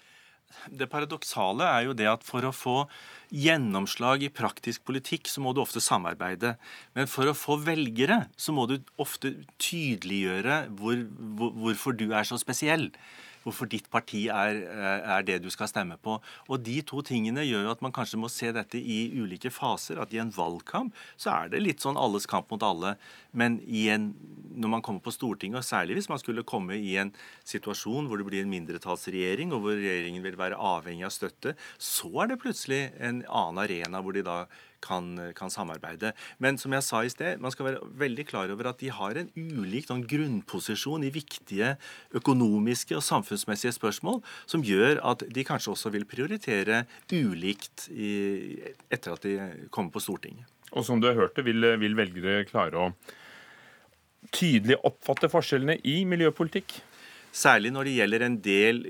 Det 0.73 0.89
paradoksale 0.91 1.65
er 1.69 1.87
jo 1.87 1.95
det 1.97 2.09
at 2.11 2.25
for 2.27 2.45
å 2.45 2.53
få 2.57 2.77
gjennomslag 3.33 4.25
i 4.25 4.33
praktisk 4.33 4.85
politikk, 4.89 5.29
så 5.29 5.45
må 5.45 5.53
du 5.53 5.61
ofte 5.63 5.81
samarbeide. 5.85 6.55
Men 6.97 7.09
for 7.09 7.29
å 7.29 7.37
få 7.37 7.59
velgere, 7.61 8.27
så 8.37 8.55
må 8.57 8.65
du 8.69 8.79
ofte 9.01 9.35
tydeliggjøre 9.61 10.63
hvor, 10.81 11.05
hvor, 11.37 11.53
hvorfor 11.63 11.97
du 11.97 12.09
er 12.11 12.29
så 12.29 12.41
spesiell 12.41 12.89
hvorfor 13.45 13.69
ditt 13.71 13.89
parti 13.93 14.27
er, 14.33 14.61
eh, 14.63 15.09
er, 15.17 15.23
det 15.27 15.41
du 15.43 15.51
skal 15.51 15.69
stemme 15.71 15.99
på. 16.01 16.19
Og 16.49 16.63
De 16.63 16.81
to 16.83 17.03
tingene 17.03 17.47
gjør 17.47 17.67
jo 17.67 17.75
at 17.75 17.83
man 17.85 17.95
kanskje 17.95 18.21
må 18.21 18.31
se 18.33 18.53
dette 18.53 18.79
i 18.79 18.99
ulike 19.19 19.51
faser. 19.51 20.01
At 20.01 20.13
i 20.13 20.21
en 20.23 20.33
valgkamp 20.35 20.95
så 21.17 21.35
er 21.35 21.53
det 21.53 21.63
litt 21.63 21.85
sånn 21.85 21.99
alles 22.01 22.27
kamp 22.27 22.51
mot 22.51 22.63
alle. 22.63 22.97
Men 23.33 23.61
en, 23.69 24.15
når 24.55 24.75
man 24.77 24.83
kommer 24.83 25.05
på 25.05 25.15
Stortinget, 25.15 25.63
og 25.63 25.69
særlig 25.69 25.99
hvis 25.99 26.11
man 26.11 26.23
skulle 26.23 26.47
komme 26.47 26.79
i 26.79 26.97
en 27.01 27.13
situasjon 27.45 28.09
hvor 28.09 28.19
det 28.19 28.29
blir 28.29 28.45
en 28.45 28.53
mindretallsregjering, 28.53 29.53
og 29.53 29.65
hvor 29.65 29.79
regjeringen 29.79 30.25
vil 30.25 30.39
være 30.39 30.59
avhengig 30.59 31.07
av 31.09 31.15
støtte, 31.15 31.55
så 31.79 32.11
er 32.23 32.33
det 32.33 32.43
plutselig 32.43 32.89
en 32.99 33.23
annen 33.27 33.63
arena 33.65 34.03
hvor 34.03 34.17
de 34.17 34.27
da 34.27 34.43
kan, 34.85 35.33
kan, 35.37 35.53
samarbeide. 35.53 36.13
Men 36.43 36.59
som 36.61 36.75
jeg 36.77 36.87
sa 36.87 37.03
i 37.05 37.13
sted, 37.13 37.41
man 37.43 37.55
skal 37.55 37.69
være 37.71 37.89
veldig 38.01 38.27
klar 38.29 38.53
over 38.55 38.71
at 38.71 38.81
de 38.83 38.91
har 38.95 39.19
en 39.21 39.31
ulik 39.37 39.89
sånn, 39.89 40.05
grunnposisjon 40.09 41.07
i 41.07 41.13
viktige 41.15 41.75
økonomiske 42.19 42.97
og 42.99 43.05
samfunnsmessige 43.07 43.75
spørsmål, 43.77 44.21
som 44.47 44.65
gjør 44.67 45.03
at 45.13 45.25
de 45.29 45.47
kanskje 45.47 45.75
også 45.75 45.93
vil 45.95 46.07
prioritere 46.09 46.85
ulikt 47.13 47.89
i, 47.93 48.13
etter 48.91 49.17
at 49.17 49.27
de 49.27 49.69
kommer 49.75 49.95
på 49.95 50.05
Stortinget. 50.05 50.47
Og 50.77 50.85
som 50.85 51.01
du 51.01 51.09
har 51.09 51.17
hørt 51.17 51.37
det, 51.39 51.47
vil, 51.49 51.65
vil 51.81 51.97
velgere 51.97 52.45
klare 52.49 52.89
å 52.89 52.93
tydelig 54.35 54.77
oppfatte 54.85 55.31
forskjellene 55.33 55.79
i 55.89 56.03
miljøpolitikk? 56.09 56.81
Særlig 57.35 57.71
når 57.75 57.89
det 57.89 57.95
gjelder 57.99 58.25
en 58.25 58.37
del 58.43 58.81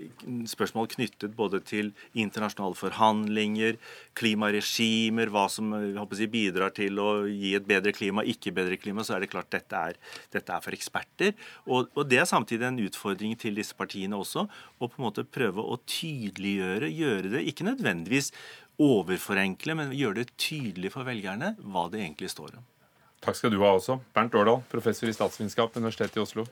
spørsmål 0.48 0.88
knyttet 0.92 1.34
både 1.36 1.60
til 1.66 1.90
internasjonale 2.18 2.78
forhandlinger, 2.78 3.78
klimaregimer, 4.18 5.32
hva 5.34 5.46
som 5.52 5.74
si, 6.14 6.28
bidrar 6.30 6.72
til 6.76 7.00
å 7.02 7.10
gi 7.26 7.54
et 7.58 7.66
bedre 7.68 7.92
klima, 7.96 8.22
ikke 8.22 8.54
bedre 8.54 8.78
klima, 8.80 9.04
så 9.04 9.16
er 9.16 9.24
det 9.24 9.32
klart 9.32 9.50
dette 9.54 9.82
er, 9.90 9.98
dette 10.34 10.54
er 10.54 10.64
for 10.64 10.76
eksperter. 10.76 11.34
Og, 11.66 11.90
og, 11.94 12.06
det 12.08 12.22
er 12.22 12.30
samtidig 12.30 12.68
en 12.68 12.80
utfordring 12.86 13.34
til 13.40 13.58
disse 13.58 13.76
partiene 13.78 14.18
også, 14.18 14.46
å 14.78 14.86
på 14.88 15.00
en 15.00 15.08
måte 15.08 15.26
prøve 15.26 15.64
å 15.64 15.80
tydeliggjøre, 15.88 16.88
gjøre 16.94 17.34
det 17.36 17.44
ikke 17.50 17.66
nødvendigvis 17.68 18.32
overforenkle, 18.78 19.74
men 19.74 19.94
gjøre 19.98 20.22
det 20.22 20.36
tydelig 20.38 20.94
for 20.94 21.08
velgerne 21.08 21.56
hva 21.66 21.88
det 21.90 22.04
egentlig 22.04 22.30
står 22.32 22.60
om. 22.60 22.66
Takk 23.24 23.34
skal 23.34 23.50
du 23.50 23.58
ha 23.64 23.74
også. 23.74 23.98
Bernt 24.14 24.34
Årdal, 24.38 24.62
professor 24.70 25.10
i 25.10 25.14
statsvitenskap, 25.16 25.74
Universitetet 25.74 26.20
i 26.20 26.22
Oslo. 26.22 26.46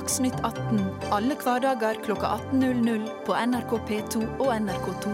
Dagsnytt 0.00 0.38
18 0.40 0.78
alle 1.12 1.34
hverdager 1.36 1.98
kl 2.00 2.14
18.00 2.16 3.02
på 3.26 3.34
NRK 3.36 3.72
P2 3.84 4.20
og 4.40 4.48
NRK2. 4.54 5.10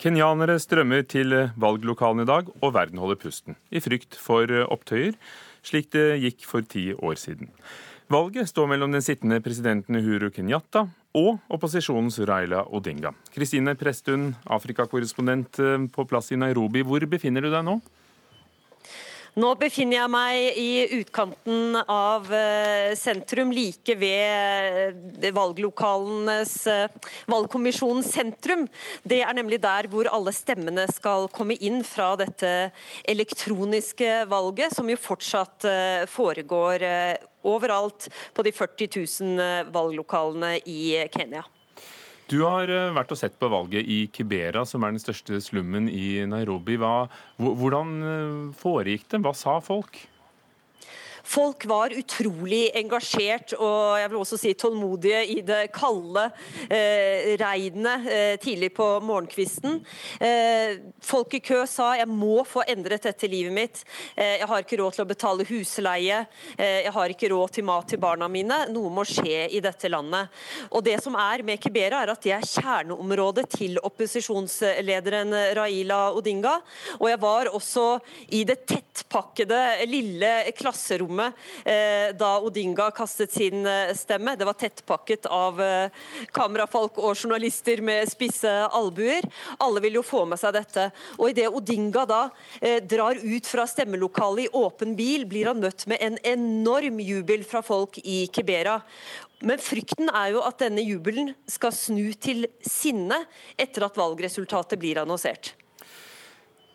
Kenyanere 0.00 0.56
strømmer 0.64 1.04
til 1.04 1.36
valglokalene 1.60 2.24
i 2.24 2.30
dag, 2.30 2.48
og 2.48 2.72
verden 2.72 3.02
holder 3.04 3.20
pusten, 3.20 3.60
i 3.68 3.84
frykt 3.84 4.16
for 4.16 4.48
opptøyer, 4.48 5.12
slik 5.60 5.92
det 5.92 6.22
gikk 6.24 6.48
for 6.48 6.64
ti 6.64 6.94
år 6.96 7.20
siden. 7.20 7.52
Valget 8.08 8.48
står 8.48 8.72
mellom 8.72 8.96
den 8.96 9.04
sittende 9.04 9.42
presidenten 9.44 10.00
Uhuru 10.00 10.32
Kenyatta 10.32 10.88
og 11.16 11.38
opposisjonens 11.50 12.20
Raila 12.26 12.64
Odinga. 12.70 13.12
Kristine 13.34 13.74
Presttun, 13.78 14.30
Afrikakorrespondent 14.46 15.62
eh, 15.62 15.78
på 15.90 16.06
plass 16.06 16.30
i 16.30 16.38
Nairobi. 16.38 16.84
Hvor 16.86 17.06
befinner 17.10 17.42
du 17.42 17.50
deg 17.50 17.66
nå? 17.66 17.80
Nå 19.40 19.52
befinner 19.54 19.94
jeg 19.94 20.10
meg 20.10 20.56
i 20.58 20.70
utkanten 20.98 21.78
av 21.84 22.26
eh, 22.34 22.96
sentrum, 22.98 23.52
like 23.54 23.94
ved 23.98 25.30
valglokalenes 25.30 26.54
valglokalens 26.66 27.30
valgkommisjonens 27.30 28.10
sentrum. 28.10 28.66
Det 29.06 29.20
er 29.22 29.34
nemlig 29.38 29.60
der 29.62 29.86
hvor 29.90 30.10
alle 30.10 30.34
stemmene 30.34 30.88
skal 30.90 31.30
komme 31.34 31.54
inn 31.62 31.84
fra 31.86 32.12
dette 32.18 32.72
elektroniske 33.08 34.26
valget, 34.30 34.74
som 34.74 34.90
jo 34.90 34.98
fortsatt 34.98 35.66
foregår 36.10 36.86
overalt 37.46 38.08
på 38.34 38.44
de 38.46 38.52
40 38.52 38.90
000 38.96 39.46
eh, 39.46 39.72
valglokalene 39.72 40.58
i 40.68 41.08
Kenya. 41.14 41.44
Du 42.30 42.44
har 42.44 42.70
eh, 42.70 42.92
vært 42.94 43.10
og 43.10 43.18
sett 43.18 43.34
på 43.40 43.50
valget 43.50 43.88
i 43.90 44.04
Kibera, 44.14 44.62
som 44.68 44.84
er 44.86 44.94
den 44.94 45.02
største 45.02 45.40
slummen 45.42 45.88
i 45.90 46.22
Nairobi. 46.30 46.76
Hva, 46.78 47.08
hvordan 47.40 47.96
eh, 48.06 48.56
foregikk 48.60 49.08
det? 49.10 49.22
Hva 49.24 49.34
sa 49.34 49.58
folk? 49.64 49.98
Folk 51.30 51.62
var 51.70 51.92
utrolig 51.94 52.72
engasjert 52.74 53.52
og 53.54 54.00
jeg 54.00 54.10
vil 54.10 54.18
også 54.18 54.38
si 54.40 54.50
tålmodige 54.58 55.20
i 55.30 55.36
det 55.46 55.60
kalde 55.70 56.24
eh, 56.66 57.36
regnet 57.38 58.08
eh, 58.10 58.32
tidlig 58.42 58.72
på 58.74 58.86
morgenkvisten. 59.06 59.76
Eh, 60.18 60.80
folk 61.06 61.36
i 61.38 61.42
kø 61.44 61.60
sa 61.70 61.92
jeg 62.00 62.08
må 62.10 62.40
få 62.48 62.64
endret 62.66 63.06
dette 63.06 63.30
livet 63.30 63.54
mitt. 63.54 63.82
Eh, 64.16 64.40
jeg 64.40 64.48
har 64.50 64.64
ikke 64.64 64.80
råd 64.80 64.96
til 64.96 65.04
å 65.04 65.10
betale 65.12 65.46
husleie. 65.52 66.24
Eh, 66.56 66.80
jeg 66.88 66.94
har 66.96 67.14
ikke 67.14 67.30
råd 67.30 67.54
til 67.54 67.68
mat 67.68 67.86
til 67.92 68.02
barna 68.02 68.26
mine. 68.26 68.64
Noe 68.74 68.90
må 68.90 69.06
skje 69.06 69.46
i 69.54 69.62
dette 69.62 69.92
landet. 69.92 70.34
Og 70.74 70.82
det 70.86 70.96
som 71.04 71.14
er 71.14 71.46
med 71.46 71.62
Kibera, 71.62 72.02
er 72.02 72.14
at 72.16 72.26
det 72.26 72.34
er 72.40 72.48
kjerneområdet 72.56 73.46
til 73.54 73.78
opposisjonslederen 73.86 75.38
Raila 75.60 76.02
Odinga. 76.18 76.58
Og 76.98 77.06
jeg 77.12 77.22
var 77.22 77.54
også 77.54 77.86
i 78.34 78.42
det 78.50 78.64
tettpakkede 78.66 79.62
lille 79.86 80.34
klasserommet 80.58 81.19
eh, 81.28 82.10
da 82.16 82.32
Odinga 82.42 82.90
kastet 82.96 83.34
sin 83.34 83.66
eh, 83.66 83.92
stemme. 83.96 84.36
Det 84.38 84.48
var 84.48 84.58
tettpakket 84.58 85.28
av 85.30 85.60
eh, 85.62 86.02
kamerafolk 86.36 86.98
og 87.02 87.14
journalister 87.14 87.82
med 87.84 88.10
spisse 88.10 88.50
albuer. 88.66 89.26
Alle 89.60 89.84
vil 89.84 90.00
jo 90.00 90.04
få 90.06 90.24
med 90.28 90.40
seg 90.40 90.56
dette. 90.58 90.88
Og 91.18 91.30
idet 91.32 91.48
Odinga 91.48 92.06
da 92.08 92.20
drar 92.90 93.18
ut 93.20 93.46
fra 93.48 93.64
stemmelokalet 93.68 94.46
i 94.46 94.52
åpen 94.56 94.94
bil, 94.98 95.26
blir 95.28 95.50
han 95.50 95.60
møtt 95.62 95.86
med 95.90 96.00
en 96.04 96.18
enorm 96.26 97.00
jubel 97.02 97.44
fra 97.46 97.62
folk 97.64 97.98
i 98.02 98.24
Kibera. 98.32 98.80
Men 99.46 99.60
frykten 99.62 100.10
er 100.12 100.34
jo 100.34 100.42
at 100.44 100.60
denne 100.60 100.84
jubelen 100.84 101.32
skal 101.48 101.72
snu 101.72 102.12
til 102.20 102.44
sinne 102.64 103.22
etter 103.60 103.86
at 103.86 103.96
valgresultatet 103.96 104.80
blir 104.80 105.00
annonsert. 105.00 105.54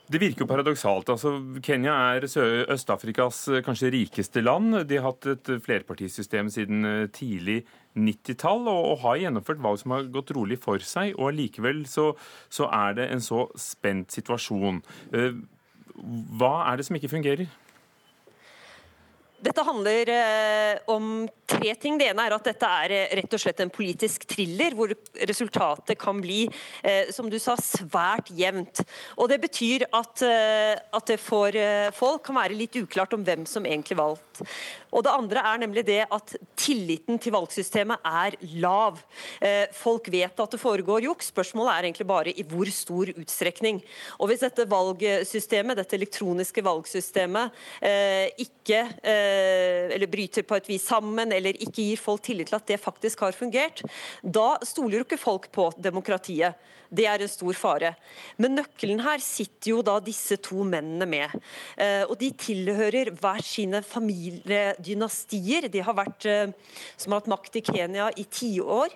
Det 0.05 0.19
virker 0.21 0.43
jo 0.43 0.49
paradoksalt. 0.49 1.09
altså 1.09 1.31
Kenya 1.65 1.93
er 2.13 2.27
Øst-Afrikas 2.69 3.47
eh, 3.49 3.63
kanskje 3.65 3.89
rikeste 3.89 4.41
land. 4.41 4.83
De 4.85 4.99
har 4.99 5.09
hatt 5.09 5.25
et 5.25 5.49
flerpartisystem 5.65 6.49
siden 6.53 6.85
eh, 6.85 7.07
tidlig 7.09 7.63
90-tall 7.97 8.67
og, 8.67 8.83
og, 8.91 8.99
har 9.01 9.17
gjennomført 9.23 9.63
valg 9.63 9.81
som 9.81 9.95
har 9.95 10.05
gått 10.13 10.35
rolig 10.37 10.59
for 10.61 10.77
seg. 10.77 11.15
og 11.17 11.33
Likevel 11.33 11.87
så, 11.89 12.11
så 12.49 12.69
er 12.69 12.93
det 12.99 13.09
en 13.09 13.23
så 13.23 13.47
spent 13.57 14.13
situasjon. 14.13 14.83
Eh, 15.13 15.41
hva 16.37 16.53
er 16.69 16.77
det 16.77 16.85
som 16.85 16.99
ikke 16.99 17.13
fungerer? 17.15 17.49
Dette 19.45 19.61
handler 19.61 20.09
eh, 20.09 20.77
om 20.89 21.27
tre 21.45 21.75
ting. 21.77 21.99
Det 21.99 22.07
ene 22.09 22.23
er 22.25 22.33
at 22.33 22.47
dette 22.47 22.69
er 22.81 22.93
eh, 22.95 23.11
rett 23.19 23.35
og 23.37 23.41
slett 23.41 23.59
en 23.61 23.71
politisk 23.73 24.25
thriller, 24.31 24.73
hvor 24.73 24.89
resultatet 25.29 25.99
kan 26.01 26.17
bli, 26.23 26.47
eh, 26.81 27.11
som 27.13 27.29
du 27.29 27.37
sa, 27.41 27.53
svært 27.61 28.31
jevnt. 28.33 28.81
Og 29.19 29.29
Det 29.29 29.37
betyr 29.43 29.85
at, 29.91 30.23
at, 30.25 31.05
det 31.05 31.19
for 31.21 31.53
folk 31.93 32.23
kan 32.25 32.37
være 32.39 32.57
litt 32.57 32.77
uklart 32.79 33.13
om 33.13 33.23
hvem 33.25 33.43
som 33.49 33.65
egentlig 33.67 33.97
valgt. 33.99 34.41
Og 34.95 35.03
Det 35.05 35.11
andre 35.11 35.43
er 35.51 35.61
nemlig 35.61 35.83
det 35.85 36.01
at 36.03 36.35
tilliten 36.57 37.19
til 37.21 37.35
valgsystemet 37.35 38.05
er 38.05 38.37
lav. 38.61 39.01
Folk 39.75 40.07
vet 40.13 40.39
at 40.39 40.55
det 40.55 40.61
foregår 40.61 41.05
juks, 41.09 41.29
spørsmålet 41.33 41.73
er 41.73 41.87
egentlig 41.89 42.07
bare 42.07 42.31
i 42.31 42.45
hvor 42.47 42.69
stor 42.71 43.11
utstrekning. 43.11 43.81
Og 44.19 44.31
Hvis 44.31 44.45
dette 44.45 44.67
valgsystemet, 44.71 45.77
dette 45.81 45.99
elektroniske 45.99 46.63
valgsystemet 46.65 47.51
ikke 48.45 48.81
eller 49.95 50.09
bryter 50.11 50.45
på 50.47 50.57
et 50.57 50.69
vis 50.69 50.85
sammen, 50.89 51.31
eller 51.35 51.57
ikke 51.57 51.83
gir 51.83 52.01
folk 52.01 52.23
tillit 52.25 52.51
til 52.51 52.59
at 52.59 52.69
det 52.69 52.81
faktisk 52.81 53.25
har 53.25 53.35
fungert, 53.35 53.83
da 54.21 54.55
stoler 54.65 54.99
jo 54.99 55.07
ikke 55.07 55.21
folk 55.21 55.49
på 55.55 55.69
demokratiet. 55.77 56.55
Det 56.95 57.05
er 57.09 57.23
en 57.23 57.31
stor 57.31 57.57
fare. 57.57 57.93
Men 58.37 58.55
nøkkelen 58.59 59.01
her 59.03 59.21
sitter 59.23 59.71
jo 59.73 59.79
da 59.85 59.97
disse 60.03 60.37
to 60.43 60.63
mennene 60.67 61.07
med. 61.09 61.33
Eh, 61.81 62.03
og 62.05 62.17
de 62.21 62.29
tilhører 62.39 63.11
hver 63.17 63.41
sine 63.45 63.81
familiedynastier. 63.85 65.69
De 65.71 65.81
har 65.85 65.97
vært, 65.97 66.25
eh, 66.29 66.53
som 66.95 67.11
har 67.11 67.23
hatt 67.23 67.33
makt 67.33 67.57
i 67.57 67.65
Kenya 67.65 68.11
i 68.15 68.23
tiår. 68.23 68.93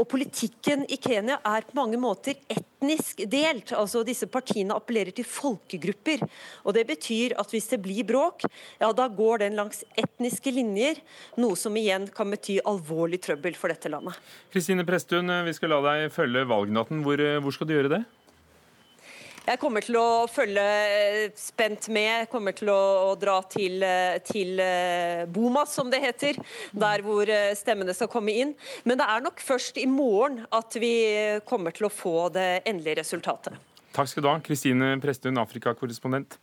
Og 0.00 0.08
politikken 0.08 0.86
i 0.88 0.96
Kenya 0.96 1.36
er 1.44 1.66
på 1.68 1.76
mange 1.76 1.98
måter 2.00 2.38
etnisk 2.48 3.20
delt. 3.28 3.74
altså 3.76 4.00
Disse 4.06 4.26
partiene 4.26 4.76
appellerer 4.76 5.12
til 5.12 5.28
folkegrupper. 5.28 6.24
og 6.64 6.74
Det 6.74 6.86
betyr 6.88 7.36
at 7.38 7.50
hvis 7.52 7.68
det 7.74 7.82
blir 7.84 8.06
bråk, 8.08 8.46
ja 8.80 8.92
da 8.92 9.08
går 9.08 9.44
den 9.44 9.58
langs 9.58 9.84
etniske 9.96 10.50
linjer. 10.50 10.96
Noe 11.36 11.56
som 11.56 11.76
igjen 11.76 12.08
kan 12.08 12.30
bety 12.32 12.58
alvorlig 12.64 13.20
trøbbel 13.20 13.54
for 13.58 13.68
dette 13.68 13.92
landet. 13.92 14.16
Kristine 14.52 14.86
Presttun, 14.88 15.28
vi 15.44 15.52
skal 15.52 15.74
la 15.76 15.82
deg 15.90 16.08
følge 16.12 16.48
valgnatten. 16.48 17.04
Hvor, 17.04 17.20
hvor 17.44 17.52
skal 17.52 17.68
du 17.68 17.76
gjøre 17.76 17.96
det? 17.98 18.04
Jeg 19.42 19.58
kommer 19.58 19.82
til 19.82 19.96
å 19.98 20.28
følge 20.30 20.62
eh, 20.62 21.32
spent 21.34 21.88
med. 21.90 22.28
Kommer 22.30 22.54
til 22.54 22.70
å 22.70 23.14
dra 23.18 23.40
til, 23.50 23.80
eh, 23.82 24.20
til 24.22 24.60
eh, 24.62 25.24
Bomas, 25.26 25.72
som 25.74 25.90
det 25.90 25.98
heter. 26.04 26.38
Der 26.70 27.02
hvor 27.02 27.26
stemmene 27.58 27.94
skal 27.96 28.10
komme 28.12 28.36
inn. 28.38 28.54
Men 28.86 29.00
det 29.00 29.08
er 29.10 29.24
nok 29.24 29.42
først 29.42 29.80
i 29.82 29.88
morgen 29.90 30.44
at 30.54 30.78
vi 30.78 30.94
kommer 31.48 31.74
til 31.74 31.88
å 31.88 31.92
få 31.92 32.28
det 32.34 32.62
endelige 32.70 33.00
resultatet. 33.02 33.58
Takk 33.92 34.08
skal 34.08 34.24
du 34.24 34.30
ha, 34.30 34.38
Kristine 34.46 34.94
Presttun, 35.02 35.40
Afrikakorrespondent. 35.42 36.38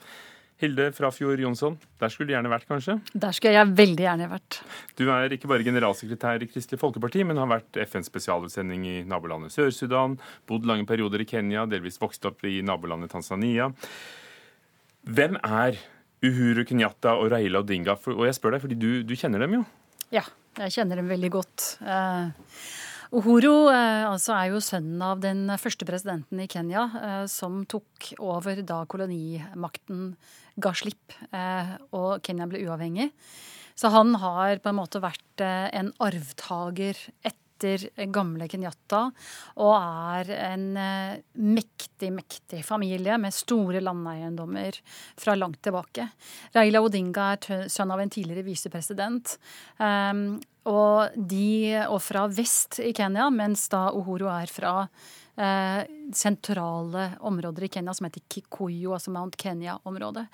Hilde 0.60 0.90
Frafjord 0.92 1.40
Jonsson, 1.40 1.78
der 2.02 2.12
skulle 2.12 2.28
du 2.28 2.34
gjerne 2.34 2.50
vært, 2.52 2.66
kanskje? 2.68 2.98
Der 3.16 3.36
skulle 3.36 3.54
jeg 3.56 3.72
veldig 3.78 4.04
gjerne 4.04 4.26
vært. 4.28 4.58
Du 5.00 5.06
er 5.14 5.32
ikke 5.32 5.48
bare 5.48 5.64
generalsekretær 5.64 6.44
i 6.44 6.50
Kristelig 6.52 6.82
Folkeparti, 6.82 7.24
men 7.24 7.40
har 7.40 7.48
vært 7.48 7.80
FNs 7.86 8.10
spesialutsending 8.12 8.84
i 8.84 8.96
nabolandet 9.08 9.56
Sør-Sudan, 9.56 10.18
bodd 10.52 10.68
lange 10.68 10.84
perioder 10.90 11.24
i 11.24 11.30
Kenya, 11.30 11.64
delvis 11.72 12.02
vokst 12.02 12.28
opp 12.28 12.44
i 12.44 12.58
nabolandet 12.66 13.14
Tanzania. 13.16 13.70
Hvem 15.08 15.40
er 15.40 15.80
Uhuru 16.28 16.66
Kenyatta 16.68 17.16
og 17.22 17.32
Raila 17.32 17.64
Odinga? 17.64 17.96
Og 18.12 18.26
jeg 18.28 18.36
spør 18.36 18.58
deg 18.58 18.66
fordi 18.66 18.80
du, 18.82 18.90
du 19.08 19.16
kjenner 19.16 19.46
dem 19.46 19.62
jo? 19.62 19.64
Ja, 20.12 20.26
jeg 20.60 20.76
kjenner 20.76 21.00
dem 21.00 21.08
veldig 21.08 21.32
godt. 21.40 21.70
Uh, 21.80 22.36
Uhuru 23.10 23.72
eh, 23.72 24.06
altså 24.06 24.36
er 24.36 24.52
jo 24.52 24.62
sønnen 24.62 25.02
av 25.02 25.22
den 25.24 25.48
første 25.58 25.86
presidenten 25.90 26.44
i 26.44 26.50
Kenya, 26.50 26.84
eh, 27.00 27.24
som 27.32 27.64
tok 27.66 28.12
over 28.22 28.62
da 28.62 28.84
kolonimakten 28.90 30.12
ga 30.62 30.74
slipp 30.78 31.16
eh, 31.34 31.74
og 31.98 32.22
Kenya 32.26 32.46
ble 32.50 32.62
uavhengig. 32.68 33.10
Så 33.80 33.90
han 33.96 34.14
har 34.22 34.62
på 34.62 34.70
en 34.70 34.78
måte 34.78 35.02
vært 35.02 35.42
en 35.42 35.90
arvtaker 36.04 37.00
etter 37.26 37.88
gamle 38.12 38.46
Kenyatta, 38.52 39.00
og 39.64 39.72
er 39.80 40.30
en 40.36 40.68
mektig, 40.76 42.12
mektig 42.12 42.60
familie 42.68 43.16
med 43.20 43.36
store 43.36 43.80
landeiendommer 43.84 44.76
fra 45.20 45.38
langt 45.40 45.62
tilbake. 45.64 46.10
Raila 46.56 46.84
Odinga 46.84 47.32
er 47.38 47.72
sønn 47.72 47.96
av 47.96 48.04
en 48.04 48.12
tidligere 48.12 48.48
visepresident. 48.48 49.38
Og, 50.68 51.16
de, 51.16 51.80
og 51.88 52.02
fra 52.04 52.26
vest 52.28 52.82
i 52.84 52.92
Kenya, 52.96 53.30
mens 53.32 53.68
da 53.72 53.90
Uhuru 53.96 54.28
er 54.28 54.52
fra 54.52 54.74
eh, 55.40 55.82
sentrale 56.16 57.06
områder 57.26 57.66
i 57.66 57.72
Kenya 57.72 57.94
som 57.96 58.08
heter 58.08 58.24
Kikuyu, 58.32 58.94
altså 58.96 59.14
Mount 59.14 59.38
Kenya-området. 59.40 60.26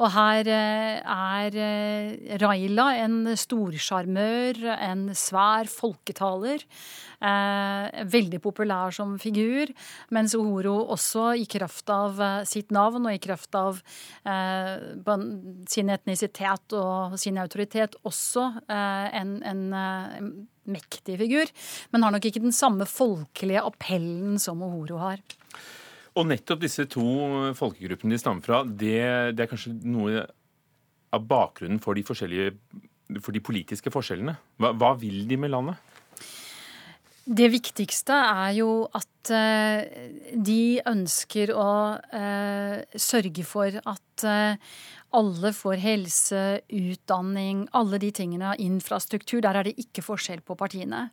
Og 0.00 0.12
her 0.14 0.50
eh, 0.52 1.00
er 1.02 1.58
eh, 1.66 2.38
Raila 2.42 2.88
en 3.02 3.18
storsjarmør, 3.36 4.62
en 4.76 5.08
svær 5.16 5.70
folketaler. 5.70 6.64
Eh, 7.16 8.04
veldig 8.12 8.42
populær 8.44 8.92
som 8.92 9.14
figur, 9.20 9.70
mens 10.12 10.34
Uhuru 10.36 10.74
også 10.92 11.30
i 11.40 11.46
kraft 11.48 11.88
av 11.92 12.20
eh, 12.20 12.42
sitt 12.48 12.74
navn 12.74 13.08
og 13.08 13.16
i 13.16 13.22
kraft 13.22 13.56
av 13.56 13.80
eh, 14.28 15.14
sin 15.72 15.92
etnisitet 15.94 16.76
og 16.76 17.16
sin 17.20 17.40
autoritet 17.40 17.96
også 18.06 18.50
en, 18.68 19.32
en 19.46 19.62
mektig 20.70 21.18
figur, 21.22 21.50
men 21.92 22.06
har 22.06 22.14
nok 22.14 22.28
ikke 22.28 22.44
den 22.44 22.54
samme 22.56 22.86
folkelige 22.88 23.64
appellen 23.64 24.40
som 24.42 24.64
Ohoro 24.66 25.00
har. 25.02 25.22
Og 26.16 26.28
nettopp 26.30 26.62
disse 26.64 26.86
to 26.88 27.04
folkegruppene 27.58 28.16
de 28.16 28.20
stammer 28.20 28.44
fra, 28.44 28.62
det, 28.64 29.36
det 29.36 29.44
er 29.44 29.50
kanskje 29.50 29.74
noe 29.84 30.24
av 31.14 31.26
bakgrunnen 31.28 31.80
for 31.82 31.96
de, 31.96 32.04
for 33.20 33.36
de 33.36 33.44
politiske 33.44 33.92
forskjellene. 33.92 34.36
Hva, 34.60 34.72
hva, 34.78 34.94
vil 35.00 35.26
de 35.28 35.38
med 35.40 35.52
landet? 35.52 35.92
Det 37.26 37.48
viktigste 37.50 38.14
er 38.14 38.52
jo 38.60 38.70
at 38.94 39.32
uh, 39.34 39.82
de 40.30 40.78
ønsker 40.86 41.50
å 41.50 41.70
uh, 41.98 42.76
sørge 42.94 43.44
for 43.46 43.80
at 43.82 44.26
uh, 44.26 44.76
alle 45.14 45.52
får 45.54 45.80
helse, 45.80 46.42
utdanning, 46.68 47.66
alle 47.76 47.98
de 48.02 48.10
tingene. 48.14 48.54
Infrastruktur. 48.62 49.40
Der 49.44 49.58
er 49.58 49.66
det 49.68 49.76
ikke 49.80 50.04
forskjell 50.04 50.42
på 50.46 50.56
partiene. 50.58 51.08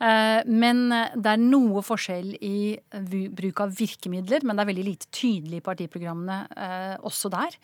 Eh, 0.00 0.42
men 0.46 0.88
det 0.90 1.32
er 1.32 1.42
noe 1.42 1.82
forskjell 1.86 2.34
i 2.44 2.76
bruk 3.36 3.62
av 3.64 3.74
virkemidler, 3.78 4.44
men 4.44 4.56
det 4.56 4.64
er 4.64 4.70
veldig 4.72 4.86
lite 4.86 5.10
tydelig 5.14 5.60
i 5.60 5.66
partiprogrammene 5.66 6.38
eh, 6.56 6.96
også 7.06 7.30
der. 7.32 7.56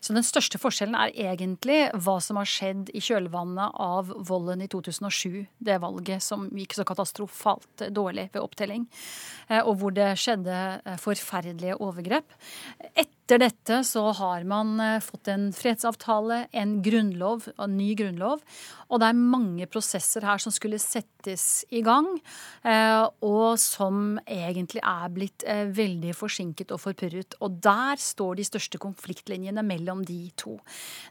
Så 0.00 0.16
den 0.16 0.26
største 0.26 0.60
forskjellen 0.60 0.98
er 0.98 1.14
egentlig 1.30 1.80
hva 1.94 2.18
som 2.24 2.40
har 2.40 2.48
skjedd 2.48 2.92
i 2.92 3.02
kjølvannet 3.04 3.78
av 3.78 4.10
volden 4.28 4.64
i 4.64 4.70
2007. 4.70 5.46
Det 5.58 5.78
valget 5.82 6.24
som 6.24 6.48
gikk 6.50 6.76
så 6.76 6.86
katastrofalt 6.88 7.88
dårlig 7.94 8.28
ved 8.34 8.42
opptelling, 8.42 8.88
eh, 9.48 9.62
og 9.62 9.78
hvor 9.80 9.94
det 9.94 10.10
skjedde 10.20 10.58
forferdelige 11.00 11.78
overgrep. 11.78 12.36
Etter 12.94 13.17
Etter 13.28 13.42
dette 13.42 13.78
så 13.84 14.06
har 14.16 14.44
man 14.48 14.78
eh, 14.80 15.02
fått 15.04 15.28
en 15.28 15.50
fredsavtale, 15.52 16.46
en 16.56 16.70
grunnlov, 16.80 17.44
en 17.60 17.74
ny 17.76 17.90
grunnlov. 17.92 18.40
Og 18.88 19.02
det 19.02 19.10
er 19.10 19.18
mange 19.20 19.66
prosesser 19.68 20.24
her 20.24 20.40
som 20.40 20.48
skulle 20.48 20.78
settes 20.80 21.66
i 21.68 21.82
gang, 21.84 22.06
eh, 22.64 23.04
og 23.28 23.60
som 23.60 24.16
egentlig 24.24 24.80
er 24.80 25.12
blitt 25.12 25.44
eh, 25.44 25.66
veldig 25.76 26.14
forsinket 26.16 26.72
og 26.72 26.80
forpurret. 26.80 27.36
Og 27.44 27.58
der 27.66 28.00
står 28.00 28.38
de 28.38 28.46
største 28.48 28.80
konfliktlinjene 28.80 29.60
mellom 29.60 30.06
de 30.08 30.30
to. 30.40 30.54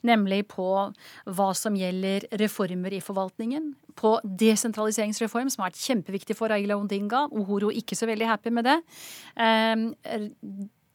Nemlig 0.02 0.48
på 0.56 0.72
hva 0.90 1.48
som 1.54 1.78
gjelder 1.78 2.26
reformer 2.42 2.98
i 2.98 3.04
forvaltningen, 3.04 3.76
på 3.98 4.16
desentraliseringsreform, 4.42 5.54
som 5.54 5.62
har 5.62 5.70
vært 5.70 5.86
kjempeviktig 5.86 6.38
for 6.38 6.54
Aila 6.54 6.80
Ondinga. 6.82 7.28
Ohoro 7.30 7.70
ikke 7.70 7.98
så 7.98 8.10
veldig 8.10 8.32
happy 8.34 8.56
med 8.58 8.66
det 8.72 8.80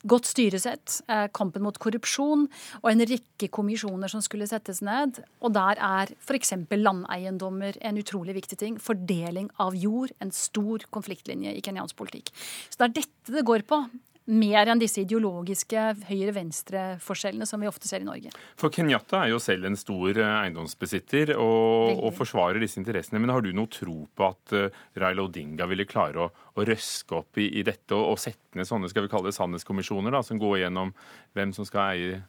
godt 0.09 0.29
styresett, 0.31 1.01
eh, 1.09 1.27
kampen 1.35 1.63
mot 1.63 1.79
korrupsjon 1.79 2.47
og 2.83 2.91
en 2.91 3.05
rekke 3.07 3.49
kommisjoner 3.49 4.11
som 4.11 4.23
skulle 4.25 4.49
settes 4.51 4.83
ned. 4.83 5.23
Og 5.41 5.55
der 5.55 5.79
er 5.79 6.13
f.eks. 6.19 6.55
landeiendommer 6.71 7.79
en 7.81 7.99
utrolig 7.99 8.35
viktig 8.35 8.59
ting. 8.59 8.79
Fordeling 8.79 9.51
av 9.63 9.75
jord, 9.75 10.13
en 10.21 10.31
stor 10.31 10.85
konfliktlinje 10.91 11.55
i 11.55 11.61
kenyansk 11.61 11.97
politikk. 11.97 12.33
Så 12.71 12.79
det 12.79 12.89
er 12.89 12.97
dette 13.03 13.37
det 13.39 13.47
går 13.47 13.63
på 13.69 13.85
mer 14.33 14.71
enn 14.71 14.81
disse 14.81 15.03
ideologiske 15.03 15.83
høyre-venstre-forskjellene 16.09 17.47
som 17.49 17.63
vi 17.63 17.69
ofte 17.69 17.89
ser 17.89 18.03
i 18.03 18.09
Norge. 18.09 18.33
For 18.59 18.73
Kenyatta 18.73 19.23
er 19.23 19.33
jo 19.33 19.41
selv 19.43 19.69
en 19.69 19.79
stor 19.79 20.17
eh, 20.17 20.35
eiendomsbesitter 20.47 21.35
og, 21.37 21.99
og, 21.99 22.11
forsvarer 22.17 22.63
disse 22.63 22.81
interessene. 22.81 23.21
Men 23.23 23.35
har 23.35 23.45
du 23.45 23.53
noe 23.57 23.71
tro 23.73 23.99
på 24.09 24.29
at 24.29 24.57
uh, 24.57 24.83
Raila 24.99 25.27
Odinga 25.27 25.69
ville 25.71 25.89
klare 25.89 26.27
å, 26.27 26.31
å 26.33 26.67
røske 26.67 27.19
opp 27.19 27.41
i, 27.43 27.51
i 27.61 27.67
dette 27.67 27.97
og, 27.97 28.15
og, 28.15 28.21
sette 28.23 28.59
ned 28.59 28.69
sånne 28.69 28.91
skal 28.93 29.07
vi 29.07 29.13
kalle 29.13 29.31
det 29.31 29.37
sannhetskommisjoner, 29.37 30.15
da, 30.15 30.23
som 30.27 30.41
går 30.41 30.63
gjennom 30.65 30.93
hvem 31.37 31.55
som 31.57 31.69
skal 31.69 31.95
eie, 31.95 32.21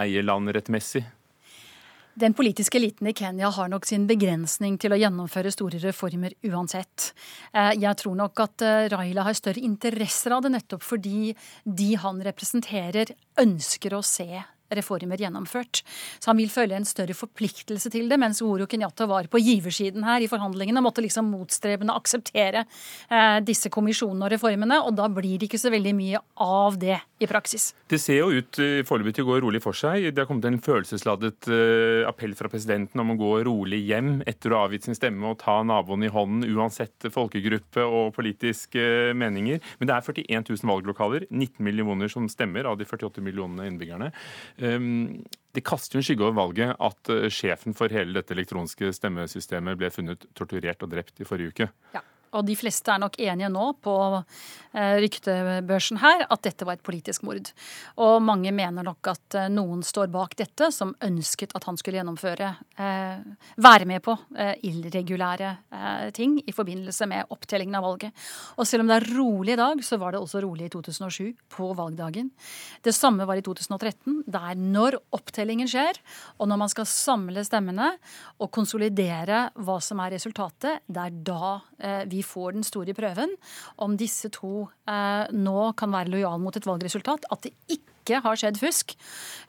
eie 0.00 0.24
land 0.24 0.52
rettmessig? 0.54 1.04
Den 2.20 2.34
politiske 2.34 2.76
eliten 2.76 3.06
i 3.06 3.14
Kenya 3.16 3.48
har 3.48 3.68
nok 3.72 3.86
sin 3.88 4.02
begrensning 4.08 4.74
til 4.80 4.92
å 4.92 4.98
gjennomføre 5.00 5.52
store 5.54 5.78
reformer 5.80 6.34
uansett. 6.50 7.14
Eh, 7.54 7.78
jeg 7.80 7.96
tror 7.96 8.18
nok 8.18 8.42
at 8.44 8.64
eh, 8.66 8.88
Raila 8.92 9.24
har 9.24 9.38
større 9.38 9.62
interesser 9.64 10.34
av 10.36 10.42
det 10.44 10.50
nettopp 10.52 10.84
fordi 10.84 11.32
de 11.64 11.94
han 12.02 12.20
representerer, 12.26 13.14
ønsker 13.40 13.96
å 13.96 14.02
se 14.04 14.42
reformer 14.76 15.20
gjennomført. 15.20 15.82
Så 16.18 16.30
han 16.30 16.40
vil 16.40 16.50
føle 16.52 16.78
en 16.78 16.88
større 16.88 17.16
forpliktelse 17.16 17.92
til 17.92 18.08
det, 18.10 18.18
mens 18.20 18.42
Oro 18.44 18.68
Kenyatta 18.70 19.08
var 19.10 19.28
på 19.30 19.40
giversiden 19.42 20.06
her 20.06 20.22
i 20.22 20.30
forhandlingene 20.30 20.80
og 20.82 20.88
måtte 20.90 21.04
liksom 21.04 21.30
motstrebende 21.32 21.96
akseptere 21.96 22.64
eh, 22.64 23.38
disse 23.46 23.72
kommisjonene 23.72 24.28
og 24.28 24.34
reformene, 24.34 24.80
og 24.84 24.96
da 24.98 25.08
blir 25.12 25.38
det 25.40 25.50
ikke 25.50 25.60
så 25.62 25.72
veldig 25.72 25.94
mye 25.96 26.22
av 26.40 26.78
det 26.80 26.98
i 27.20 27.28
praksis. 27.28 27.70
Det 27.90 27.98
ser 28.00 28.22
jo 28.22 28.30
ut 28.32 28.60
eh, 28.62 28.80
foreløpig 28.86 29.16
til 29.18 29.26
å 29.26 29.30
gå 29.32 29.40
rolig 29.44 29.60
for 29.64 29.76
seg. 29.76 30.08
Det 30.14 30.22
har 30.22 30.28
kommet 30.28 30.48
en 30.48 30.60
følelsesladet 30.62 31.50
eh, 31.52 32.08
appell 32.08 32.36
fra 32.38 32.50
presidenten 32.52 33.02
om 33.02 33.14
å 33.14 33.18
gå 33.20 33.32
rolig 33.48 33.82
hjem 33.88 34.20
etter 34.28 34.52
å 34.52 34.60
ha 34.60 34.68
avgitt 34.68 34.88
sin 34.88 34.96
stemme 34.96 35.28
og 35.28 35.40
ta 35.42 35.58
naboen 35.66 36.06
i 36.06 36.12
hånden, 36.12 36.46
uansett 36.56 37.10
folkegruppe 37.12 37.84
og 37.84 38.14
politiske 38.16 38.80
uh, 38.80 39.12
meninger. 39.16 39.60
Men 39.78 39.90
det 39.90 39.96
er 39.96 40.06
41 40.06 40.48
000 40.48 40.70
valglokaler, 40.70 41.26
19 41.30 41.64
millioner 41.66 42.10
som 42.12 42.28
stemmer 42.30 42.68
av 42.70 42.78
de 42.80 42.86
48 42.88 43.24
millionene 43.24 43.68
innbyggerne. 43.70 44.10
Ehm, 44.60 45.24
det 45.54 45.64
kaster 45.66 45.98
jo 45.98 46.02
en 46.02 46.06
skygge 46.06 46.26
over 46.26 46.36
valget 46.36 46.76
at 46.78 47.10
eh, 47.12 47.26
sjefen 47.32 47.74
for 47.76 47.92
hele 47.92 48.14
dette 48.18 48.34
elektroniske 48.36 48.92
stemmesystemet 48.96 49.80
ble 49.80 49.90
funnet 49.94 50.28
torturert 50.38 50.84
og 50.86 50.92
drept 50.92 51.22
i 51.22 51.28
forrige 51.28 51.54
uke. 51.54 51.70
Ja. 51.96 52.04
Og 52.38 52.44
de 52.46 52.54
fleste 52.54 52.92
er 52.94 53.00
nok 53.02 53.16
enige 53.18 53.48
nå 53.50 53.64
på 53.82 53.92
ryktebørsen 54.72 55.98
her 56.00 56.26
at 56.30 56.42
dette 56.46 56.66
var 56.66 56.78
et 56.78 56.84
politisk 56.86 57.24
mord. 57.26 57.50
Og 58.00 58.20
mange 58.22 58.52
mener 58.54 58.86
nok 58.86 59.10
at 59.12 59.36
eh, 59.38 59.48
noen 59.52 59.82
står 59.86 60.10
bak 60.12 60.36
dette, 60.38 60.70
som 60.74 60.92
ønsket 61.02 61.54
at 61.58 61.66
han 61.66 61.78
skulle 61.80 62.00
gjennomføre 62.00 62.52
eh, 62.78 63.22
Være 63.60 63.86
med 63.88 64.02
på 64.04 64.14
eh, 64.38 64.54
irregulære 64.66 65.50
eh, 65.74 66.06
ting 66.16 66.38
i 66.46 66.54
forbindelse 66.54 67.06
med 67.10 67.32
opptellingen 67.34 67.76
av 67.78 67.84
valget. 67.84 68.14
Og 68.56 68.68
selv 68.68 68.84
om 68.84 68.90
det 68.90 68.98
er 69.00 69.08
rolig 69.16 69.54
i 69.54 69.60
dag, 69.60 69.82
så 69.84 69.98
var 70.00 70.14
det 70.14 70.20
også 70.22 70.42
rolig 70.44 70.68
i 70.68 70.72
2007, 70.72 71.34
på 71.50 71.70
valgdagen. 71.76 72.30
Det 72.84 72.94
samme 72.96 73.26
var 73.28 73.40
i 73.40 73.44
2013. 73.44 74.22
Det 74.26 74.42
er 74.52 74.60
når 74.60 74.98
opptellingen 75.16 75.68
skjer, 75.70 75.98
og 76.38 76.50
når 76.50 76.62
man 76.62 76.72
skal 76.72 76.88
samle 76.88 77.44
stemmene 77.46 77.90
og 78.40 78.52
konsolidere 78.54 79.48
hva 79.60 79.78
som 79.84 80.00
er 80.04 80.14
resultatet, 80.16 80.84
det 80.86 81.04
er 81.04 81.18
da 81.30 81.52
eh, 81.78 82.02
vi 82.10 82.22
får 82.26 82.56
den 82.56 82.66
store 82.66 82.94
prøven 82.96 83.34
om 83.82 83.98
disse 84.00 84.30
to 84.34 84.59
eh, 84.88 85.30
nå 85.32 85.70
kan 85.78 85.92
være 85.94 86.12
lojal 86.12 86.40
mot 86.42 86.56
et 86.56 86.66
valgresultat. 86.66 87.26
At 87.32 87.46
det 87.46 87.52
ikke 87.72 88.20
har 88.24 88.38
skjedd 88.38 88.58
fusk, 88.58 88.94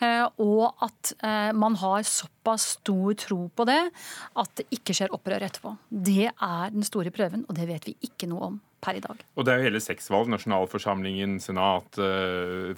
eh, 0.03 0.25
og 0.43 0.83
at 0.85 1.13
eh, 1.25 1.51
man 1.57 1.77
har 1.81 2.05
såpass 2.07 2.75
stor 2.77 3.15
tro 3.19 3.45
på 3.55 3.65
det 3.69 3.79
at 4.41 4.53
det 4.59 4.67
ikke 4.77 4.95
skjer 4.97 5.15
opprør 5.15 5.47
etterpå. 5.47 5.73
Det 5.89 6.29
er 6.29 6.73
den 6.73 6.85
store 6.87 7.13
prøven, 7.15 7.47
og 7.47 7.57
det 7.57 7.69
vet 7.69 7.89
vi 7.89 7.97
ikke 8.09 8.29
noe 8.31 8.51
om. 8.51 8.59
Per 8.81 8.97
i 8.97 9.01
dag. 9.03 9.19
Og 9.37 9.45
Det 9.45 9.51
er 9.53 9.59
jo 9.59 9.65
hele 9.67 9.79
seks 9.83 10.07
valg. 10.09 10.31
Nasjonalforsamlingen, 10.33 11.35
senat, 11.37 11.99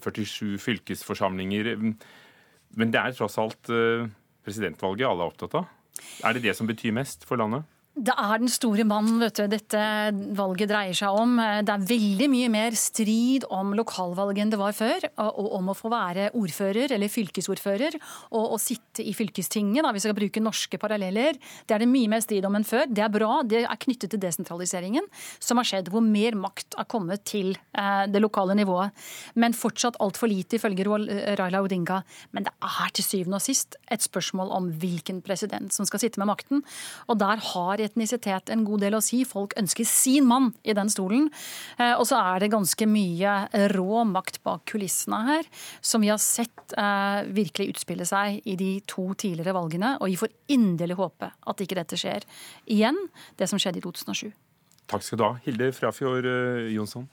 47 0.03 0.57
fylkesforsamlinger. 0.59 1.69
Men 1.79 2.91
det 2.91 2.99
er 2.99 3.15
tross 3.15 3.39
alt 3.39 3.71
presidentvalget 4.43 5.07
alle 5.07 5.23
er 5.23 5.31
opptatt 5.31 5.55
av. 5.61 5.69
Er 6.27 6.35
det 6.35 6.43
det 6.43 6.57
som 6.57 6.67
betyr 6.67 6.91
mest 6.91 7.23
for 7.23 7.39
landet? 7.39 7.63
Det 7.93 8.13
er 8.17 8.39
den 8.41 8.49
store 8.49 8.81
mannen 8.89 9.19
vet 9.21 9.37
du, 9.37 9.43
dette 9.51 9.79
valget 10.33 10.71
dreier 10.71 10.95
seg 10.97 11.13
om. 11.13 11.35
Det 11.37 11.69
er 11.69 11.83
veldig 11.91 12.27
mye 12.33 12.47
mer 12.49 12.73
strid 12.73 13.43
om 13.53 13.75
lokalvalget 13.77 14.41
enn 14.41 14.53
det 14.53 14.57
var 14.57 14.73
før. 14.73 15.03
Og 15.21 15.51
om 15.59 15.69
å 15.69 15.75
få 15.77 15.91
være 15.93 16.31
ordfører 16.33 16.95
eller 16.95 17.11
fylkesordfører 17.13 17.99
og, 17.99 18.55
og 18.55 18.57
sitte 18.57 19.05
i 19.05 19.13
fylkestinget, 19.13 19.85
da, 19.85 19.91
hvis 19.93 20.07
vi 20.07 20.09
skal 20.09 20.17
bruke 20.17 20.41
norske 20.41 20.79
paralleller. 20.81 21.37
Det 21.69 21.75
er 21.75 21.83
det 21.83 21.89
mye 21.91 22.09
mer 22.15 22.23
strid 22.25 22.47
om 22.49 22.57
enn 22.57 22.65
før. 22.65 22.89
Det 22.89 23.03
er 23.05 23.11
bra. 23.13 23.43
Det 23.45 23.61
er 23.61 23.81
knyttet 23.85 24.15
til 24.15 24.23
desentraliseringen 24.25 25.05
som 25.37 25.61
har 25.61 25.69
skjedd, 25.69 25.93
hvor 25.93 26.01
mer 26.01 26.39
makt 26.47 26.79
har 26.79 26.89
kommet 26.89 27.21
til 27.29 27.53
eh, 27.53 28.07
det 28.09 28.23
lokale 28.25 28.57
nivået. 28.57 29.05
Men 29.37 29.53
fortsatt 29.53 30.01
altfor 30.01 30.33
lite, 30.33 30.57
ifølge 30.57 30.89
Raila 31.37 31.61
Odinga. 31.61 32.01
Men 32.33 32.49
det 32.49 32.57
er 32.57 32.97
til 32.97 33.05
syvende 33.05 33.37
og 33.37 33.45
sist 33.45 33.77
et 33.93 34.01
spørsmål 34.01 34.49
om 34.57 34.73
hvilken 34.81 35.21
president 35.21 35.77
som 35.77 35.85
skal 35.85 36.01
sitte 36.07 36.17
med 36.23 36.33
makten. 36.33 36.65
Og 37.05 37.21
der 37.21 37.37
har 37.53 37.82
etnisitet 37.87 38.51
en 38.53 38.65
god 38.67 38.83
del 38.85 38.97
å 38.97 39.01
si. 39.03 39.23
Folk 39.27 39.55
ønsker 39.59 39.87
sin 39.87 40.27
mann 40.29 40.51
i 40.63 40.75
den 40.75 40.91
stolen. 40.91 41.29
Eh, 41.77 41.93
og 41.93 42.05
så 42.09 42.19
er 42.19 42.43
det 42.43 42.51
ganske 42.53 42.87
mye 42.89 43.35
rå 43.73 44.03
makt 44.09 44.41
bak 44.45 44.65
kulissene 44.69 45.21
her, 45.27 45.49
som 45.81 46.03
vi 46.03 46.11
har 46.11 46.21
sett 46.21 46.75
eh, 46.77 47.23
virkelig 47.33 47.73
utspille 47.75 48.07
seg 48.07 48.41
i 48.49 48.57
de 48.59 48.71
to 48.89 49.09
tidligere 49.13 49.55
valgene. 49.55 49.95
Og 49.99 50.11
vi 50.11 50.19
får 50.19 50.33
inderlig 50.53 50.99
håpe 50.99 51.31
at 51.33 51.65
ikke 51.65 51.79
dette 51.79 51.99
skjer 51.99 52.27
igjen, 52.71 52.97
det 53.39 53.49
som 53.51 53.61
skjedde 53.61 53.81
i 53.81 53.85
2007. 53.85 54.31
Takk 54.91 55.03
skal 55.05 55.19
du 55.19 55.27
ha, 55.27 55.33
Hilde 55.45 55.71
Frafjord 55.75 56.27
eh, 56.27 56.71
Jonsson. 56.75 57.07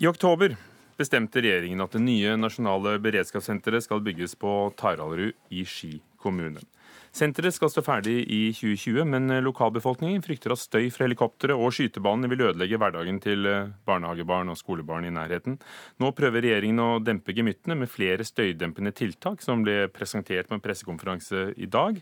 I 0.00 0.06
oktober 0.08 0.56
bestemte 1.00 1.42
regjeringen 1.42 1.80
at 1.82 1.96
det 1.96 2.02
nye 2.04 2.36
nasjonale 2.38 2.98
beredskapssenteret 3.02 3.86
skal 3.86 4.04
bygges 4.04 4.36
på 4.40 4.52
Taraldrud 4.78 5.32
i 5.50 5.64
Ski 5.68 5.96
kommune. 6.20 6.62
Senteret 7.10 7.56
skal 7.56 7.70
stå 7.72 7.82
ferdig 7.82 8.20
i 8.30 8.52
2020, 8.54 9.02
men 9.10 9.32
lokalbefolkningen 9.42 10.22
frykter 10.22 10.52
at 10.54 10.60
støy 10.62 10.92
fra 10.94 11.08
helikoptre 11.08 11.56
og 11.58 11.72
skytebanene 11.74 12.30
vil 12.30 12.44
ødelegge 12.46 12.78
hverdagen 12.78 13.18
til 13.22 13.48
barnehagebarn 13.88 14.52
og 14.52 14.58
skolebarn 14.60 15.08
i 15.08 15.14
nærheten. 15.14 15.56
Nå 15.98 16.12
prøver 16.14 16.44
regjeringen 16.46 16.82
å 16.84 17.00
dempe 17.02 17.34
gemyttene 17.34 17.80
med 17.80 17.90
flere 17.90 18.26
støydempende 18.26 18.94
tiltak, 18.94 19.42
som 19.42 19.64
ble 19.66 19.88
presentert 19.90 20.46
på 20.46 20.54
en 20.54 20.62
pressekonferanse 20.62 21.48
i 21.58 21.66
dag. 21.66 21.98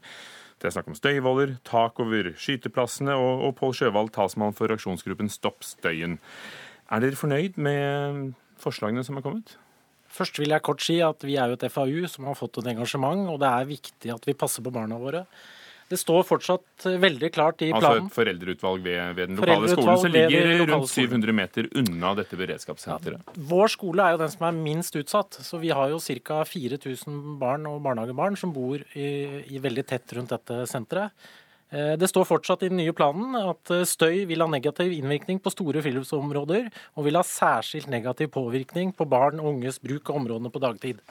Det 0.61 0.69
er 0.69 0.75
snakk 0.77 0.91
om 0.93 0.99
støyvoller, 0.99 1.57
tak 1.65 2.03
over 2.05 2.35
skyteplassene 2.37 3.17
og, 3.17 3.47
og 3.49 3.57
Pål 3.63 3.79
Sjøvald, 3.79 4.13
talsmann 4.13 4.57
for 4.59 4.75
aksjonsgruppen 4.75 5.33
Stopp 5.33 5.65
støyen. 5.65 6.19
Er 6.93 7.01
dere 7.05 7.17
fornøyd 7.17 7.57
med 7.57 8.35
forslagene 8.63 9.05
som 9.07 9.19
er 9.19 9.27
kommet? 9.27 9.57
Først 10.09 10.41
vil 10.41 10.55
jeg 10.55 10.65
kort 10.65 10.83
si 10.83 10.99
at 11.05 11.25
vi 11.27 11.37
er 11.37 11.53
jo 11.53 11.59
et 11.59 11.69
FAU 11.71 12.09
som 12.09 12.27
har 12.31 12.37
fått 12.39 12.63
et 12.63 12.73
engasjement, 12.73 13.29
og 13.29 13.41
det 13.43 13.49
er 13.49 13.69
viktig 13.69 14.13
at 14.15 14.29
vi 14.29 14.37
passer 14.39 14.65
på 14.65 14.73
barna 14.75 14.97
våre. 15.01 15.27
Det 15.89 15.97
står 15.97 16.25
fortsatt 16.29 16.85
veldig 17.01 17.31
klart 17.33 17.63
i 17.65 17.71
planen. 17.73 18.05
Altså 18.05 18.11
et 18.11 18.17
foreldreutvalg 18.17 18.83
ved, 18.85 18.99
ved 19.17 19.31
den 19.31 19.39
lokale 19.41 19.71
skolen 19.73 20.01
som 20.03 20.13
ligger 20.13 20.51
rundt 20.69 20.91
700 20.93 21.37
meter 21.39 21.69
unna 21.81 22.13
dette 22.19 22.37
beredskapssenteret. 22.37 23.25
Ja, 23.25 23.45
vår 23.53 23.73
skole 23.73 24.05
er 24.05 24.17
jo 24.17 24.21
den 24.21 24.33
som 24.35 24.45
er 24.51 24.59
minst 24.59 24.99
utsatt. 25.01 25.41
Så 25.47 25.61
vi 25.63 25.73
har 25.73 25.89
jo 25.95 26.01
ca. 26.29 26.43
4000 26.45 27.39
barn 27.41 27.65
og 27.71 27.81
barnehagebarn 27.87 28.37
som 28.37 28.53
bor 28.53 28.85
i, 28.93 29.09
i 29.49 29.63
veldig 29.65 29.87
tett 29.89 30.17
rundt 30.19 30.35
dette 30.37 30.61
senteret. 30.69 31.17
Eh, 31.69 31.95
det 32.01 32.09
står 32.09 32.25
fortsatt 32.25 32.63
i 32.65 32.71
den 32.71 32.81
nye 32.81 32.95
planen 32.97 33.37
at 33.37 33.73
eh, 33.75 33.85
støy 33.89 34.23
vil 34.31 34.41
ha 34.41 34.49
negativ 34.49 34.93
innvirkning 34.95 35.41
på 35.45 35.53
store 35.53 35.83
friluftsområder, 35.85 36.71
og 36.97 37.05
vil 37.05 37.19
ha 37.19 37.25
særskilt 37.27 37.91
negativ 37.93 38.31
påvirkning 38.37 38.95
på 38.97 39.05
barn 39.09 39.43
og 39.43 39.51
unges 39.53 39.81
bruk 39.83 40.09
av 40.09 40.23
områdene 40.23 40.53
på 40.55 40.63
dagtid. 40.65 41.03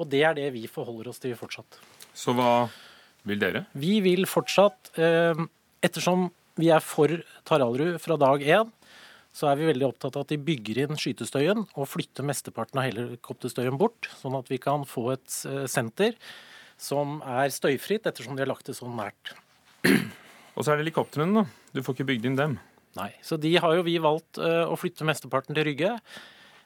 Og 0.00 0.10
Det 0.10 0.24
er 0.26 0.34
det 0.34 0.48
vi 0.56 0.66
forholder 0.70 1.12
oss 1.12 1.22
til 1.22 1.36
fortsatt. 1.38 1.78
Så 2.16 2.34
hva 2.34 2.66
vil 3.28 3.38
dere? 3.38 3.66
Vi 3.78 4.00
vil 4.02 4.26
fortsatt, 4.26 4.92
eh, 4.98 5.46
ettersom 5.82 6.30
Vi 6.58 6.68
er 6.68 6.80
for 6.80 7.08
Taraldrud 7.46 7.94
fra 8.02 8.18
dag 8.18 8.42
én. 8.42 8.70
Så 9.32 9.48
er 9.48 9.56
vi 9.56 9.72
veldig 9.72 9.86
opptatt 9.86 10.16
av 10.16 10.26
at 10.26 10.28
de 10.28 10.36
bygger 10.36 10.82
inn 10.82 10.98
skytestøyen 10.98 11.62
og 11.78 11.88
flytter 11.88 12.26
mesteparten 12.26 12.76
av 12.76 12.90
helikopterstøyen 12.90 13.78
bort, 13.78 14.10
sånn 14.20 14.36
at 14.36 14.50
vi 14.50 14.58
kan 14.58 14.84
få 14.84 15.12
et 15.14 15.70
senter 15.70 16.18
som 16.76 17.22
er 17.22 17.48
støyfritt, 17.48 18.04
ettersom 18.04 18.36
de 18.36 18.42
har 18.42 18.50
lagt 18.50 18.66
det 18.66 18.76
så 18.76 18.90
nært. 18.90 19.32
Og 20.56 20.64
så 20.64 20.72
er 20.72 20.78
det 20.78 20.84
helikoptrene, 20.84 21.42
da. 21.42 21.70
Du 21.72 21.82
får 21.84 21.96
ikke 21.96 22.08
bygd 22.10 22.28
inn 22.28 22.38
dem. 22.38 22.56
Nei, 22.98 23.10
så 23.22 23.38
de 23.40 23.52
har 23.62 23.76
jo 23.76 23.84
vi 23.86 23.96
valgt 24.02 24.40
uh, 24.42 24.66
å 24.66 24.78
flytte 24.78 25.06
mesteparten 25.06 25.56
til 25.56 25.68
Rygge. 25.68 25.94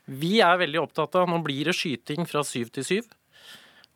Vi 0.04 0.38
er 0.44 0.60
veldig 0.60 0.80
opptatt 0.82 1.16
av 1.20 1.28
Nå 1.30 1.38
blir 1.44 1.68
det 1.68 1.76
skyting 1.76 2.24
fra 2.28 2.42
syv 2.46 2.72
til 2.74 2.86
syv. 2.86 3.10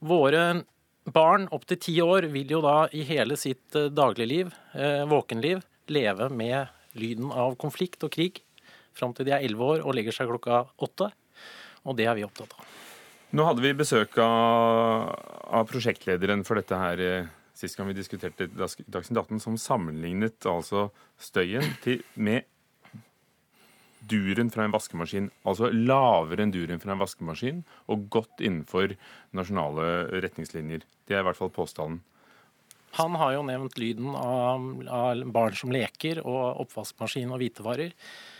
Våre 0.05 0.63
barn 1.09 1.47
opp 1.57 1.65
til 1.69 1.81
ti 1.81 1.95
år 2.05 2.29
vil 2.33 2.53
jo 2.53 2.61
da 2.65 2.83
i 2.93 3.05
hele 3.09 3.39
sitt 3.41 3.79
uh, 3.79 3.89
dagligliv, 3.89 4.53
uh, 4.77 5.09
våkenliv, 5.09 5.65
leve 5.89 6.29
med 6.29 6.69
lyden 6.99 7.33
av 7.33 7.57
konflikt 7.61 8.05
og 8.05 8.13
krig 8.13 8.43
fram 8.99 9.15
til 9.17 9.29
de 9.29 9.33
er 9.35 9.47
elleve 9.47 9.73
år 9.73 9.87
og 9.87 9.95
legger 9.97 10.15
seg 10.15 10.29
klokka 10.29 10.67
åtte. 10.85 11.09
Og 11.89 11.97
det 11.97 12.09
er 12.11 12.17
vi 12.19 12.27
opptatt 12.27 12.53
av. 12.53 12.77
Nå 13.39 13.45
hadde 13.45 13.63
vi 13.65 13.75
besøk 13.77 14.17
av, 14.25 15.11
av 15.59 15.69
prosjektlederen 15.69 16.45
for 16.49 16.61
dette 16.61 16.77
her 16.81 17.03
sist 17.59 17.79
gang 17.79 17.91
vi 17.91 17.97
diskuterte 17.99 18.47
Dagsnytt 18.55 19.19
18, 19.19 19.41
som 19.43 19.59
sammenlignet 19.59 20.47
altså 20.47 20.89
støyen 21.19 21.67
til, 21.83 22.05
med 22.15 22.47
duren 24.09 24.53
fra 24.55 24.67
en 24.67 24.75
vaskemaskin. 24.75 25.31
Altså 25.49 25.73
lavere 25.75 26.45
enn 26.45 26.55
duren 26.55 26.83
fra 26.83 26.95
en 26.95 27.03
vaskemaskin, 27.03 27.65
og 27.91 28.07
godt 28.15 28.45
innenfor 28.45 28.95
nasjonale 29.37 29.89
retningslinjer. 30.23 30.87
Det 31.09 31.17
er 31.17 31.25
i 31.25 31.29
hvert 31.29 31.41
fall 31.41 31.53
påstanden. 31.55 32.01
Han 32.97 33.15
har 33.21 33.35
jo 33.35 33.43
nevnt 33.45 33.77
lyden 33.79 34.15
av, 34.17 34.63
av 34.89 35.21
barn 35.35 35.57
som 35.59 35.73
leker, 35.75 36.23
og 36.25 36.63
oppvaskmaskin 36.65 37.35
og 37.35 37.43
hvitevarer. 37.43 37.93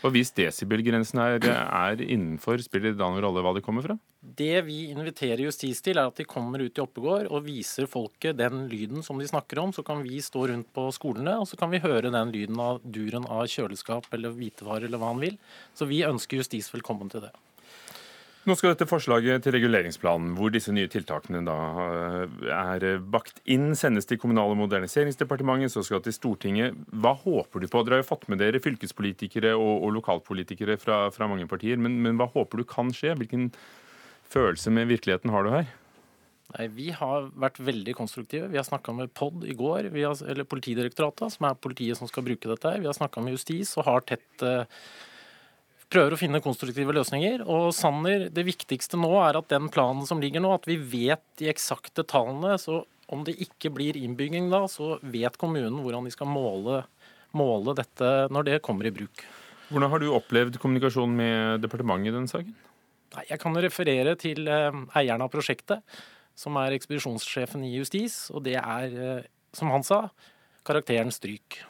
Og 0.07 0.15
Hvis 0.15 0.33
desibelgrensen 0.37 1.21
er, 1.21 1.37
er, 1.43 2.01
innenfor, 2.01 2.63
spiller 2.65 2.95
det 2.95 3.01
da 3.01 3.11
noen 3.11 3.23
rolle 3.27 3.43
hva 3.45 3.53
det 3.55 3.63
kommer 3.67 3.85
fra? 3.85 3.99
Det 4.19 4.61
vi 4.67 4.89
inviterer 4.91 5.45
justis 5.45 5.79
til, 5.79 5.95
er 5.95 6.09
at 6.09 6.17
de 6.19 6.25
kommer 6.27 6.59
ut 6.59 6.75
i 6.75 6.81
Oppegård 6.83 7.29
og 7.31 7.45
viser 7.45 7.87
folket 7.87 8.35
den 8.35 8.65
lyden 8.67 9.03
som 9.05 9.19
de 9.19 9.27
snakker 9.29 9.61
om. 9.63 9.71
Så 9.71 9.83
kan 9.87 10.03
vi 10.03 10.19
stå 10.23 10.49
rundt 10.51 10.67
på 10.75 10.89
skolene, 10.91 11.37
og 11.39 11.47
så 11.47 11.59
kan 11.59 11.71
vi 11.71 11.79
høre 11.79 12.11
den 12.11 12.33
lyden 12.35 12.59
av 12.59 12.81
duren 12.83 13.27
av 13.31 13.47
kjøleskap 13.47 14.11
eller 14.17 14.35
hvitevarer 14.35 14.89
eller 14.89 14.99
hva 14.99 15.13
han 15.13 15.23
vil. 15.23 15.39
Så 15.71 15.87
vi 15.87 16.03
ønsker 16.03 16.43
justis 16.43 16.67
velkommen 16.73 17.11
til 17.11 17.23
det. 17.29 17.31
Nå 18.47 18.55
skal 18.57 18.73
dette 18.73 18.87
forslaget 18.89 19.43
til 19.45 19.53
reguleringsplanen, 19.53 20.31
hvor 20.35 20.51
disse 20.51 20.71
nye 20.73 20.89
tiltakene 20.91 21.41
da 21.45 21.57
eh, 21.83 22.45
er 22.55 22.85
bakt 22.99 23.41
inn, 23.51 23.71
sendes 23.77 24.07
til 24.09 24.19
Kommunal- 24.19 24.51
og 24.55 24.59
moderniseringsdepartementet, 24.61 25.71
så 25.71 25.83
skal 25.85 25.99
det 25.99 26.09
til 26.09 26.17
Stortinget. 26.17 26.79
Hva 26.89 27.13
håper 27.19 27.61
du 27.61 27.67
på? 27.67 27.83
Dere 27.83 27.99
har 27.99 28.03
jo 28.03 28.09
fått 28.09 28.25
med 28.31 28.39
dere 28.41 28.63
fylkespolitikere 28.63 29.53
og, 29.55 29.83
og 29.85 29.93
lokalpolitikere 29.99 30.79
fra, 30.81 31.05
fra, 31.13 31.27
mange 31.29 31.47
partier, 31.51 31.79
men, 31.79 31.99
men 32.03 32.19
hva 32.19 32.27
håper 32.31 32.63
du 32.63 32.67
kan 32.67 32.89
skje? 32.95 33.13
Hvilken 33.19 33.51
følelse 34.33 34.73
med 34.73 34.89
virkeligheten 34.91 35.33
har 35.33 35.45
du 35.45 35.53
her? 35.53 35.69
Nei, 36.55 36.65
Vi 36.73 36.89
har 36.95 37.29
vært 37.37 37.59
veldig 37.61 37.93
konstruktive. 37.97 38.49
Vi 38.49 38.57
har 38.57 38.65
snakka 38.65 38.95
med 38.95 39.13
POD 39.13 39.45
i 39.45 39.57
går, 39.57 39.91
har, 39.93 40.23
eller 40.25 40.49
Politidirektoratet, 40.49 41.35
som 41.35 41.45
er 41.45 41.59
politiet 41.61 41.97
som 41.99 42.09
skal 42.09 42.25
bruke 42.25 42.49
dette. 42.49 42.79
Vi 42.81 42.89
har 42.89 42.97
snakka 42.97 43.21
med 43.21 43.37
justis 43.37 43.75
og 43.77 43.85
har 43.85 44.05
tett 44.09 44.45
uh, 44.45 44.65
prøver 45.89 46.13
å 46.13 46.19
finne 46.19 46.41
konstruktive 46.43 46.93
løsninger. 46.95 47.43
Og 47.49 47.69
Sanner, 47.75 48.27
det 48.33 48.45
viktigste 48.47 48.99
nå 48.99 49.11
er 49.23 49.39
at 49.39 49.49
den 49.51 49.69
planen 49.73 50.05
som 50.09 50.21
ligger 50.21 50.43
nå, 50.43 50.53
at 50.57 50.69
vi 50.69 50.77
vet 50.77 51.23
de 51.41 51.49
eksakte 51.51 52.05
tallene. 52.07 52.57
Så 52.61 52.83
om 53.09 53.25
det 53.25 53.39
ikke 53.41 53.71
blir 53.73 53.97
innbygging 53.97 54.49
da, 54.53 54.65
så 54.69 54.97
vet 55.01 55.37
kommunen 55.41 55.81
hvordan 55.83 56.05
de 56.05 56.13
skal 56.13 56.29
måle, 56.29 56.83
måle 57.37 57.77
dette 57.77 58.29
når 58.33 58.49
det 58.51 58.63
kommer 58.65 58.89
i 58.89 58.93
bruk. 58.93 59.25
Hvordan 59.69 59.93
har 59.93 60.01
du 60.01 60.09
opplevd 60.13 60.57
kommunikasjonen 60.61 61.13
med 61.17 61.65
departementet 61.65 62.09
i 62.09 62.15
denne 62.15 62.31
saken? 62.31 62.57
Nei, 63.15 63.25
jeg 63.31 63.41
kan 63.41 63.57
referere 63.57 64.13
til 64.19 64.47
eh, 64.51 64.79
eieren 64.99 65.25
av 65.25 65.31
prosjektet, 65.33 65.81
som 66.37 66.57
er 66.61 66.75
ekspedisjonssjefen 66.77 67.65
i 67.65 67.73
Justis. 67.77 68.27
Og 68.33 68.45
det 68.45 68.57
er, 68.61 68.93
eh, 68.93 69.27
som 69.55 69.73
han 69.73 69.85
sa, 69.85 70.05
karakteren 70.67 71.13
stryk. 71.13 71.61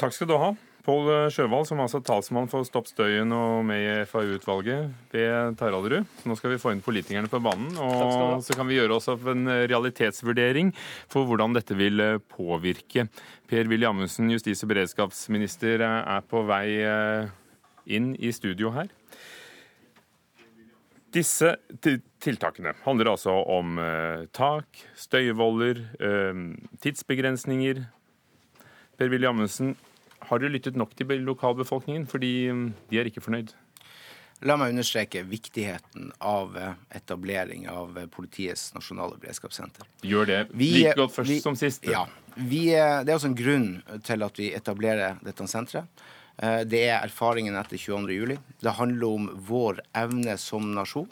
Takk 0.00 0.14
skal 0.16 0.30
du 0.30 0.36
ha. 0.40 0.52
Pål 0.80 1.10
Sjøvald, 1.28 1.66
som 1.68 1.80
altså 1.82 1.98
talsmann 2.00 2.48
for 2.48 2.64
Stopp 2.64 2.86
støyen 2.88 3.34
og 3.36 3.66
med 3.68 3.82
i 3.84 4.04
FAU-utvalget 4.08 5.12
ved 5.12 5.58
Taraldrud. 5.60 6.06
Nå 6.24 6.36
skal 6.38 6.54
vi 6.54 6.60
få 6.62 6.72
inn 6.72 6.80
politikerne 6.84 7.28
på 7.28 7.42
banen, 7.44 7.74
og 7.76 8.40
så 8.46 8.56
kan 8.56 8.68
vi 8.70 8.78
gjøre 8.78 8.96
oss 8.96 9.10
opp 9.12 9.26
en 9.28 9.44
realitetsvurdering 9.68 10.72
for 11.10 11.28
hvordan 11.28 11.58
dette 11.58 11.76
vil 11.76 12.00
eh, 12.00 12.22
påvirke. 12.32 13.10
Per-Willy 13.50 13.90
Amundsen, 13.90 14.32
justis- 14.32 14.64
og 14.64 14.72
beredskapsminister, 14.72 15.84
eh, 15.84 16.00
er 16.16 16.24
på 16.32 16.46
vei 16.48 16.64
eh, 16.80 17.28
inn 17.92 18.14
i 18.16 18.32
studio 18.32 18.72
her. 18.72 18.88
Disse 21.10 21.56
tiltakene 22.22 22.76
handler 22.84 23.10
altså 23.16 23.32
om 23.50 23.80
tak, 24.30 24.84
støyvoller, 24.94 25.80
tidsbegrensninger. 26.84 27.80
Per-Willy 29.00 29.26
Amundsen, 29.26 29.72
har 30.28 30.38
dere 30.38 30.52
lyttet 30.52 30.76
nok 30.78 30.92
til 30.94 31.10
lokalbefolkningen, 31.24 32.06
fordi 32.06 32.50
mm, 32.52 32.66
de 32.90 33.00
er 33.00 33.08
ikke 33.10 33.22
fornøyd? 33.24 33.54
La 34.46 34.56
meg 34.56 34.72
understreke 34.72 35.20
viktigheten 35.28 36.12
av 36.24 36.54
eh, 36.56 36.76
etablering 36.96 37.66
av 37.68 37.98
eh, 37.98 38.06
politiets 38.08 38.70
nasjonale 38.72 39.18
beredskapssenter. 39.20 39.88
Gjør 40.06 40.30
det 40.30 40.38
like 40.56 40.94
godt 40.96 41.12
først 41.16 41.32
vi, 41.32 41.40
som 41.44 41.58
sist. 41.60 41.84
Ja. 41.88 42.06
Vi, 42.36 42.68
det 42.70 43.10
er 43.10 43.16
også 43.18 43.32
en 43.32 43.36
grunn 43.36 43.68
til 44.06 44.24
at 44.24 44.40
vi 44.40 44.52
etablerer 44.56 45.18
dette 45.24 45.48
senteret. 45.50 46.04
Eh, 46.40 46.62
det 46.68 46.84
er 46.88 47.00
erfaringen 47.04 47.58
etter 47.60 47.80
22.07. 47.80 48.38
Det 48.60 48.76
handler 48.80 49.16
om 49.20 49.30
vår 49.48 49.82
evne 49.96 50.36
som 50.40 50.72
nasjon 50.76 51.10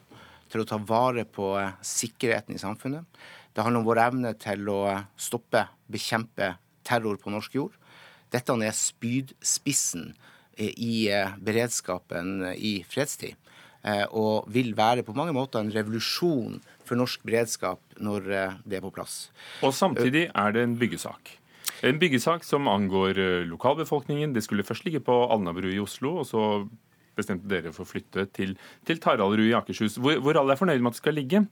til 0.48 0.64
å 0.64 0.68
ta 0.68 0.78
vare 0.80 1.26
på 1.28 1.52
sikkerheten 1.84 2.56
i 2.56 2.62
samfunnet. 2.62 3.04
Det 3.52 3.64
handler 3.64 3.82
om 3.82 3.88
vår 3.88 4.00
evne 4.06 4.32
til 4.40 4.68
å 4.72 4.80
stoppe, 5.18 5.66
bekjempe 5.90 6.54
terror 6.86 7.18
på 7.20 7.32
norsk 7.32 7.56
jord. 7.58 7.76
Dette 8.32 8.54
er 8.54 8.76
spydspissen 8.76 10.10
eh, 10.56 10.72
i 10.76 11.08
eh, 11.12 11.36
beredskapen 11.42 12.50
eh, 12.50 12.56
i 12.56 12.72
fredstid. 12.88 13.36
Og 14.18 14.48
vil 14.52 14.72
være 14.76 15.04
på 15.06 15.14
mange 15.16 15.32
måter 15.32 15.62
en 15.62 15.70
revolusjon 15.72 16.56
for 16.84 16.98
norsk 16.98 17.22
beredskap 17.24 17.78
når 18.02 18.26
det 18.66 18.76
er 18.76 18.82
på 18.84 18.90
plass. 18.92 19.30
Og 19.64 19.70
samtidig 19.72 20.26
er 20.28 20.52
det 20.52 20.64
en 20.66 20.74
byggesak. 20.76 21.30
En 21.86 21.98
byggesak 22.00 22.44
som 22.44 22.68
angår 22.68 23.20
lokalbefolkningen. 23.46 24.32
Det 24.34 24.42
skulle 24.42 24.66
først 24.66 24.86
ligge 24.86 25.02
på 25.04 25.14
Alnabru 25.30 25.68
i 25.70 25.78
Oslo, 25.82 26.16
og 26.22 26.26
så 26.26 26.44
bestemte 27.18 27.50
dere 27.50 27.74
for 27.74 27.86
å 27.86 27.90
flytte 27.90 28.28
til, 28.34 28.56
til 28.86 29.02
Taraldrud 29.02 29.46
i 29.46 29.54
Akershus, 29.58 29.98
hvor, 30.02 30.18
hvor 30.22 30.38
alle 30.40 30.54
er 30.54 30.60
fornøyd 30.60 30.82
med 30.82 30.92
at 30.92 30.98
det 30.98 31.02
skal 31.02 31.18
ligge. 31.18 31.44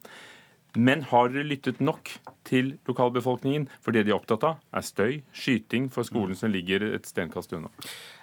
Men 0.77 1.07
har 1.09 1.31
dere 1.33 1.47
lyttet 1.49 1.79
nok 1.81 2.11
til 2.45 2.75
lokalbefolkningen? 2.89 3.65
For 3.81 3.97
det 3.97 4.05
de 4.05 4.13
er 4.13 4.19
opptatt 4.19 4.45
av, 4.45 4.59
er 4.77 4.85
støy, 4.85 5.21
skyting 5.33 5.89
for 5.93 6.07
skolen 6.07 6.37
som 6.37 6.53
ligger 6.53 6.85
et 6.91 7.09
stenkast 7.09 7.55
unna. 7.57 7.71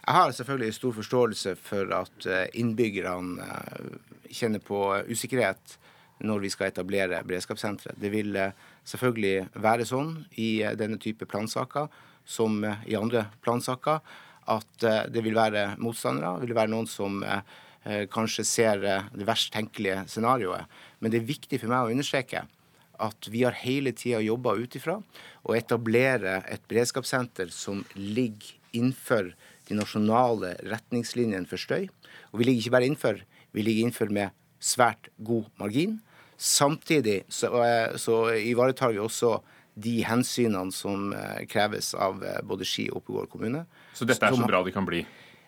Jeg 0.04 0.18
har 0.20 0.36
selvfølgelig 0.38 0.76
stor 0.78 0.94
forståelse 1.00 1.56
for 1.58 1.96
at 1.98 2.28
eh, 2.30 2.46
innbyggerne 2.62 3.48
eh, 3.48 3.96
kjenner 4.30 4.62
på 4.62 4.84
usikkerhet 5.10 5.80
når 6.24 6.44
vi 6.44 6.52
skal 6.54 6.70
etablere 6.70 7.24
beredskapssenteret. 7.26 7.98
Det 7.98 8.14
vil 8.14 8.38
eh, 8.38 8.54
selvfølgelig 8.90 9.62
være 9.64 9.88
sånn 9.88 10.16
i 10.40 10.64
denne 10.80 11.00
type 11.02 11.28
plansaker 11.30 11.92
som 12.26 12.62
i 12.64 12.96
andre 13.00 13.26
plansaker 13.44 14.02
at 14.52 14.86
det 15.12 15.22
vil 15.24 15.38
være 15.38 15.78
motstandere. 15.80 16.40
Det 16.42 16.50
vil 16.50 16.58
være 16.58 16.72
noen 16.74 16.90
som 16.92 17.22
kanskje 18.12 18.46
ser 18.48 18.84
det 18.84 19.28
verst 19.28 19.54
tenkelige 19.56 20.06
scenarioet. 20.12 20.68
Men 21.00 21.12
det 21.12 21.22
er 21.22 21.32
viktig 21.32 21.60
for 21.62 21.72
meg 21.72 21.88
å 21.88 21.96
understreke 21.96 22.46
at 23.04 23.28
vi 23.32 23.44
har 23.44 23.56
hele 23.64 23.92
tida 23.98 24.22
jobba 24.24 24.56
ut 24.60 24.76
ifra 24.78 25.00
å 25.44 25.56
etablere 25.58 26.42
et 26.52 26.64
beredskapssenter 26.70 27.52
som 27.52 27.82
ligger 27.96 28.54
innenfor 28.74 29.34
de 29.68 29.78
nasjonale 29.78 30.56
retningslinjene 30.68 31.48
for 31.50 31.62
støy. 31.62 31.88
Og 32.32 32.42
vi 32.42 32.48
ligger 32.48 32.64
ikke 32.64 32.76
bare 32.76 32.90
innenfor, 32.90 33.20
vi 33.54 33.66
ligger 33.66 33.88
innenfor 33.88 34.14
med 34.14 34.34
svært 34.64 35.10
god 35.18 35.50
margin. 35.60 36.00
Samtidig 36.44 37.24
så, 37.32 37.64
eh, 37.64 37.96
så 37.96 38.36
ivaretar 38.36 38.92
vi 38.92 39.00
også 39.00 39.38
de 39.80 40.02
hensynene 40.04 40.74
som 40.76 41.14
eh, 41.16 41.46
kreves 41.48 41.94
av 41.96 42.20
eh, 42.20 42.42
både 42.44 42.68
Ski 42.68 42.90
og 42.92 43.00
Oppegård 43.00 43.30
kommune. 43.32 43.62
Så 43.96 44.04
dette 44.04 44.28
er 44.28 44.36
så 44.36 44.50
bra 44.50 44.60
det 44.66 44.74
kan 44.76 44.84
bli? 44.84 45.06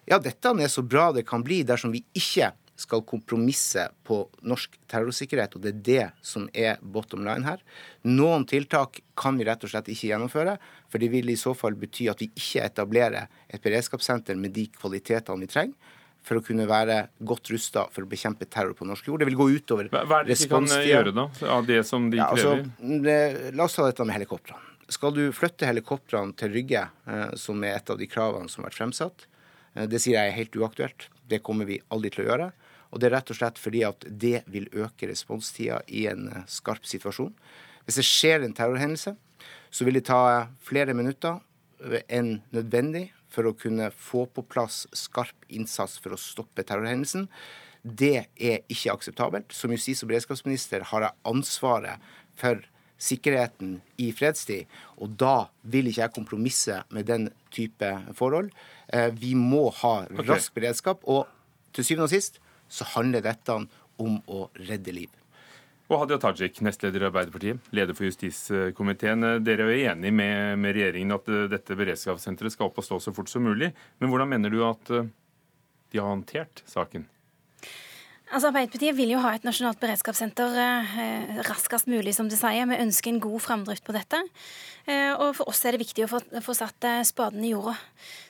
Ja, 0.07 0.21
dette 0.23 0.53
er 0.55 0.71
så 0.71 0.85
bra 0.87 1.09
det 1.11 1.25
kan 1.27 1.43
bli 1.43 1.65
dersom 1.67 1.91
vi 1.91 1.99
ikke 2.15 2.53
skal 2.79 3.03
kompromisse 3.07 3.89
på 4.07 4.21
norsk 4.47 4.79
terrorsikkerhet, 4.91 5.57
og 5.57 5.65
det 5.65 5.73
er 5.73 5.83
det 5.89 6.07
som 6.23 6.47
er 6.55 6.79
bottom 6.79 7.27
line 7.27 7.43
her. 7.43 7.59
Noen 8.07 8.47
tiltak 8.47 9.01
kan 9.19 9.35
vi 9.35 9.49
rett 9.49 9.67
og 9.67 9.71
slett 9.71 9.91
ikke 9.91 10.13
gjennomføre, 10.13 10.55
for 10.87 11.03
det 11.03 11.11
vil 11.11 11.31
i 11.31 11.37
så 11.39 11.51
fall 11.55 11.75
bety 11.79 12.07
at 12.11 12.23
vi 12.23 12.31
ikke 12.31 12.63
etablerer 12.69 13.27
et 13.51 13.63
beredskapssenter 13.63 14.39
med 14.39 14.55
de 14.55 14.69
kvalitetene 14.79 15.43
vi 15.43 15.51
trenger 15.51 15.93
for 16.25 16.39
å 16.39 16.43
kunne 16.45 16.65
være 16.69 16.99
godt 17.27 17.51
rusta 17.53 17.85
for 17.93 18.05
å 18.05 18.09
bekjempe 18.09 18.47
terror 18.49 18.73
på 18.77 18.87
norsk 18.89 19.11
jord. 19.11 19.21
Det 19.21 19.29
vil 19.29 19.37
gå 19.37 19.49
utover 19.59 19.89
responstida. 19.89 20.05
Hva 20.09 20.21
er 20.21 20.29
det 20.29 20.37
de 20.41 20.49
kan 20.51 20.87
gjøre, 20.89 21.13
da, 21.15 21.25
av 21.55 21.67
det 21.69 21.81
som 21.87 22.07
de 22.09 22.21
ja, 22.21 22.29
altså, 22.33 22.55
krever? 22.55 23.11
Altså, 23.19 23.53
la 23.59 23.67
oss 23.67 23.77
ta 23.77 23.85
dette 23.85 24.07
med 24.07 24.17
helikoptrene. 24.17 24.71
Skal 24.93 25.15
du 25.15 25.23
flytte 25.33 25.65
helikoptrene 25.65 26.35
til 26.37 26.53
Rygge, 26.53 26.83
eh, 27.09 27.31
som 27.41 27.63
er 27.65 27.79
et 27.79 27.89
av 27.89 27.97
de 27.97 28.09
kravene 28.09 28.49
som 28.49 28.61
har 28.61 28.69
vært 28.69 28.79
fremsatt, 28.81 29.25
eh, 29.73 29.87
det 29.89 30.01
sier 30.01 30.19
jeg 30.19 30.31
er 30.31 30.37
helt 30.39 30.57
uaktuelt. 30.61 31.07
Det 31.29 31.41
kommer 31.45 31.69
vi 31.69 31.79
aldri 31.93 32.13
til 32.13 32.25
å 32.25 32.29
gjøre. 32.29 32.51
Og 32.93 33.01
det 33.01 33.09
er 33.09 33.15
rett 33.17 33.31
og 33.33 33.39
slett 33.39 33.57
fordi 33.59 33.81
at 33.87 34.05
det 34.05 34.43
vil 34.47 34.69
øke 34.73 35.09
responstida 35.09 35.81
i 35.89 36.05
en 36.11 36.29
eh, 36.29 36.45
skarp 36.49 36.85
situasjon. 36.85 37.33
Hvis 37.85 38.01
det 38.01 38.07
skjer 38.07 38.45
en 38.45 38.53
terrorhendelse, 38.57 39.15
så 39.69 39.85
vil 39.85 39.97
det 39.97 40.07
ta 40.07 40.47
flere 40.63 40.93
minutter 40.97 41.41
enn 42.09 42.39
nødvendig 42.55 43.09
for 43.35 43.49
å 43.49 43.55
kunne 43.57 43.91
få 43.91 44.25
på 44.31 44.45
plass 44.47 44.85
skarp 44.95 45.47
innsats 45.51 45.99
for 46.01 46.15
å 46.15 46.21
stoppe 46.21 46.63
terrorhendelsen. 46.63 47.27
Det 47.85 48.27
er 48.35 48.63
ikke 48.71 48.95
akseptabelt. 48.95 49.51
Som 49.53 49.75
justis- 49.75 50.01
og 50.03 50.09
beredskapsminister 50.09 50.87
har 50.91 51.05
jeg 51.05 51.19
ansvaret 51.29 52.07
for 52.39 52.63
sikkerheten 53.01 53.81
i 53.99 54.11
fredstid, 54.15 54.69
og 55.03 55.17
da 55.19 55.49
vil 55.67 55.89
ikke 55.91 56.05
jeg 56.05 56.15
kompromisse 56.15 56.79
med 56.95 57.09
den 57.09 57.27
type 57.53 57.89
forhold. 58.15 58.53
Eh, 58.87 59.11
vi 59.11 59.33
må 59.35 59.67
ha 59.81 59.95
rask 60.23 60.55
beredskap, 60.55 61.03
og 61.03 61.27
til 61.75 61.83
syvende 61.83 62.07
og 62.07 62.15
sist 62.15 62.39
så 62.71 62.87
handler 62.95 63.25
dette 63.25 63.59
om 63.99 64.17
å 64.31 64.47
redde 64.55 64.95
liv. 64.95 65.11
Og 65.85 65.99
Hadia 66.01 66.17
Tajik, 66.17 66.63
nestleder 66.65 67.03
i 67.03 67.07
Arbeiderpartiet, 67.11 67.65
leder 67.75 67.93
for 67.93 68.07
justiskomiteen. 68.07 69.21
Dere 69.45 69.67
er 69.69 69.91
enig 69.91 70.09
med, 70.17 70.57
med, 70.57 70.73
regjeringen 70.73 71.13
at 71.13 71.29
eh, 71.29 71.43
dette 71.51 71.77
beredskapssenteret 71.77 72.55
skal 72.55 72.71
opp 72.71 72.79
og 72.81 72.87
stå 72.87 72.97
så 73.03 73.13
fort 73.13 73.29
som 73.29 73.45
mulig. 73.45 73.69
Men 74.01 74.09
hvordan 74.09 74.31
mener 74.31 74.49
du 74.53 74.63
at 74.65 74.89
eh, 74.89 75.11
de 75.93 76.01
har 76.01 76.09
håndtert 76.09 76.63
saken? 76.65 77.05
Altså 78.33 78.49
Arbeiderpartiet 78.49 78.97
vil 78.97 79.13
jo 79.13 79.21
ha 79.21 79.35
et 79.37 79.45
nasjonalt 79.45 79.77
beredskapssenter 79.83 80.57
eh, 80.57 81.35
raskest 81.45 81.85
mulig, 81.91 82.15
som 82.17 82.31
du 82.31 82.33
sier. 82.33 82.65
Vi 82.65 82.81
ønsker 82.81 83.13
en 83.13 83.21
god 83.21 83.45
framdrift 83.45 83.85
på 83.85 83.93
dette. 83.93 84.23
Eh, 84.85 85.13
og 85.17 85.31
for 85.33 85.49
oss 85.49 85.63
er 85.65 85.73
det 85.73 85.81
viktig 85.81 86.05
å 86.05 86.09
få, 86.11 86.53
satt 86.53 86.85
eh, 86.85 87.01
spaden 87.07 87.41
i 87.41 87.55
jorda. 87.55 87.73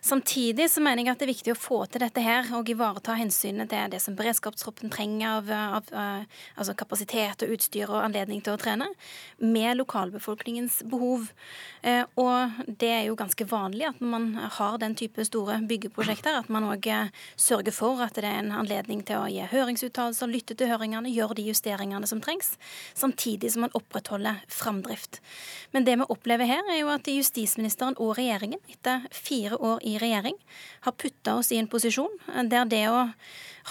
Samtidig 0.05 0.69
så 0.71 0.79
mener 0.83 1.03
jeg 1.03 1.11
at 1.11 1.19
det 1.19 1.25
er 1.27 1.33
viktig 1.33 1.51
å 1.51 1.59
få 1.59 1.81
til 1.91 1.99
dette 2.05 2.21
her 2.23 2.47
og 2.55 2.69
ivareta 2.71 3.17
hensynet 3.19 3.67
til 3.71 3.91
det 3.91 3.99
som 3.99 4.15
beredskapstroppen 4.15 4.93
trenger 4.93 5.41
av, 5.41 5.51
av, 5.51 5.89
av 5.91 6.45
altså 6.55 6.75
kapasitet 6.79 7.43
og 7.43 7.51
utstyr 7.57 7.91
og 7.91 8.05
anledning 8.05 8.39
til 8.45 8.55
å 8.55 8.61
trene, 8.61 8.87
med 9.43 9.81
lokalbefolkningens 9.81 10.79
behov. 10.87 11.27
Eh, 11.83 12.05
og 12.21 12.55
det 12.67 12.93
er 12.93 13.03
jo 13.09 13.19
ganske 13.19 13.49
vanlig 13.51 13.89
at 13.89 13.99
når 13.99 14.13
man 14.13 14.29
har 14.55 14.79
den 14.79 14.95
type 14.95 15.27
store 15.27 15.59
byggeprosjekter, 15.67 16.39
at 16.39 16.53
man 16.53 16.69
òg 16.71 16.87
sørger 17.35 17.75
for 17.75 17.99
at 18.05 18.15
det 18.15 18.29
er 18.29 18.39
en 18.45 18.55
anledning 18.61 19.03
til 19.03 19.19
å 19.19 19.27
gi 19.27 19.43
høringsuttalelser, 19.51 20.31
lytte 20.31 20.55
til 20.55 20.71
høringene, 20.71 21.11
gjøre 21.11 21.41
de 21.41 21.49
justeringene 21.49 22.07
som 22.07 22.23
trengs, 22.23 22.53
samtidig 22.95 23.51
som 23.51 23.67
man 23.67 23.75
opprettholder 23.75 24.39
framdrift. 24.47 25.19
Men 25.75 25.83
det 25.83 25.99
vi 25.99 26.07
opplever 26.15 26.44
opplever 26.45 26.67
her, 26.69 26.75
er 26.75 26.81
jo 26.81 26.91
at 26.93 27.07
justisministeren 27.07 27.95
og 27.97 28.17
regjeringen, 28.17 28.59
etter 28.69 29.05
fire 29.11 29.57
år 29.57 29.79
i 29.83 29.97
regjering, 29.97 30.35
har 30.81 30.93
putta 30.93 31.37
oss 31.39 31.51
i 31.51 31.57
en 31.57 31.67
posisjon 31.67 32.11
der 32.49 32.65
det 32.65 32.87
å 32.89 33.09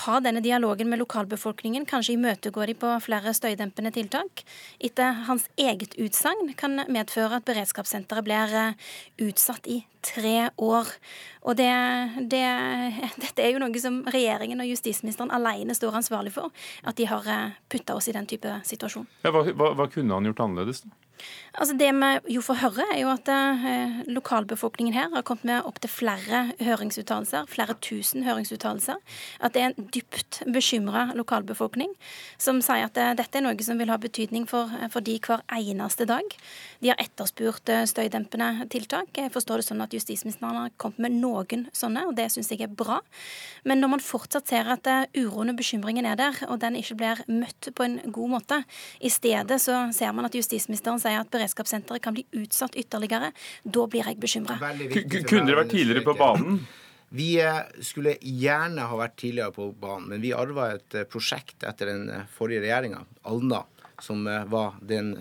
ha 0.04 0.18
denne 0.18 0.42
dialogen 0.42 0.88
med 0.90 0.98
lokalbefolkningen, 0.98 1.86
kanskje 1.86 2.16
imøtegå 2.16 2.66
de 2.66 2.74
på 2.74 2.90
flere 3.00 3.30
støydempende 3.34 3.92
tiltak, 3.94 4.42
etter 4.80 5.22
hans 5.28 5.46
eget 5.56 5.94
utsagn 5.94 6.50
kan 6.58 6.82
medføre 6.88 7.38
at 7.38 7.46
beredskapssenteret 7.46 8.26
blir 8.26 8.54
eh, 8.58 8.74
utsatt 9.22 9.68
i 9.70 9.84
tre 10.02 10.50
år. 10.58 10.90
Og 11.46 11.54
det, 11.56 11.70
det, 12.26 12.42
dette 13.22 13.44
er 13.44 13.54
jo 13.54 13.62
noe 13.62 13.78
som 13.78 14.02
regjeringen 14.10 14.64
og 14.64 14.72
justisministeren 14.72 15.30
alene 15.30 15.78
står 15.78 16.00
ansvarlig 16.02 16.34
for, 16.34 16.50
at 16.82 16.98
de 16.98 17.06
har 17.06 17.30
eh, 17.30 17.54
putta 17.70 17.94
oss 17.94 18.10
i 18.10 18.16
den 18.18 18.26
type 18.26 18.58
situasjon. 18.66 19.06
Ja, 19.22 19.30
hva, 19.30 19.46
hva, 19.54 19.72
hva 19.78 19.90
kunne 19.94 20.18
han 20.18 20.26
gjort 20.26 20.42
annerledes? 20.48 20.82
da? 20.82 20.98
Altså 21.54 21.76
Det 21.78 21.86
vi 21.94 22.34
jo 22.34 22.40
får 22.42 22.56
høre, 22.64 22.84
er 22.90 22.98
jo 22.98 23.10
at 23.12 23.28
eh, 23.30 23.98
lokalbefolkningen 24.10 24.94
her 24.96 25.12
har 25.12 25.22
kommet 25.22 25.46
med 25.46 25.66
opptil 25.68 25.92
flere 25.92 26.40
høringsuttalelser, 26.58 27.46
flere 27.46 27.76
tusen 27.78 28.24
høringsuttalelser. 28.26 28.98
At 29.38 29.54
det 29.54 29.62
er 29.62 29.70
en 29.70 29.86
dypt 29.94 30.40
bekymra 30.50 31.12
lokalbefolkning 31.14 31.92
som 32.42 32.58
sier 32.64 32.88
at 32.88 32.98
eh, 32.98 33.12
dette 33.20 33.38
er 33.38 33.44
noe 33.46 33.66
som 33.66 33.78
vil 33.78 33.92
ha 33.92 33.98
betydning 34.02 34.48
for, 34.50 34.72
eh, 34.80 34.90
for 34.90 35.06
de 35.06 35.14
hver 35.22 35.44
eneste 35.54 36.08
dag. 36.10 36.34
De 36.82 36.90
har 36.90 36.98
etterspurt 36.98 37.70
støydempende 37.86 38.66
tiltak. 38.74 39.14
Jeg 39.14 39.30
forstår 39.32 39.62
det 39.62 39.68
sånn 39.68 39.86
at 39.86 39.94
justisministeren 39.94 40.58
har 40.58 40.74
kommet 40.74 41.06
med 41.06 41.20
noen 41.22 41.68
sånne, 41.70 42.02
og 42.10 42.18
det 42.18 42.32
syns 42.34 42.50
jeg 42.50 42.66
er 42.66 42.74
bra. 42.74 42.98
Men 43.62 43.78
når 43.78 43.94
man 43.94 44.02
fortsatt 44.02 44.50
ser 44.50 44.72
at 44.74 44.90
uroen 45.14 45.54
og 45.54 45.62
bekymringen 45.62 46.10
er 46.10 46.18
der, 46.18 46.42
og 46.50 46.58
den 46.66 46.80
ikke 46.82 46.98
blir 46.98 47.22
møtt 47.30 47.70
på 47.70 47.86
en 47.86 48.00
god 48.10 48.34
måte, 48.34 48.60
i 48.98 49.12
stedet 49.12 49.62
så 49.62 49.84
ser 49.94 50.12
man 50.18 50.26
at 50.26 50.34
justisministeren 50.34 50.98
sier 51.00 51.22
at 51.22 51.43
beredskapssenteret 51.44 52.02
kan 52.02 52.14
bli 52.14 52.24
utsatt 52.32 52.76
ytterligere. 52.76 53.32
Da 53.62 53.86
blir 53.86 54.06
jeg 54.06 54.18
bekymra. 54.20 54.56
Kunne 54.58 55.46
dere 55.46 55.60
vært 55.62 55.74
tidligere 55.74 56.04
på 56.04 56.16
banen? 56.18 56.64
Vi 57.14 57.36
eh, 57.38 57.60
skulle 57.84 58.16
gjerne 58.20 58.88
ha 58.90 58.96
vært 58.98 59.18
tidligere 59.20 59.54
på 59.54 59.68
banen, 59.78 60.08
men 60.10 60.22
vi 60.24 60.32
arva 60.34 60.72
et 60.74 60.96
eh, 60.98 61.06
prosjekt 61.06 61.62
etter 61.62 61.92
den 61.92 62.08
eh, 62.10 62.24
forrige 62.34 62.64
regjeringa, 62.64 63.04
Alna, 63.30 63.60
som 64.02 64.24
var 64.50 64.74
den 64.82 65.12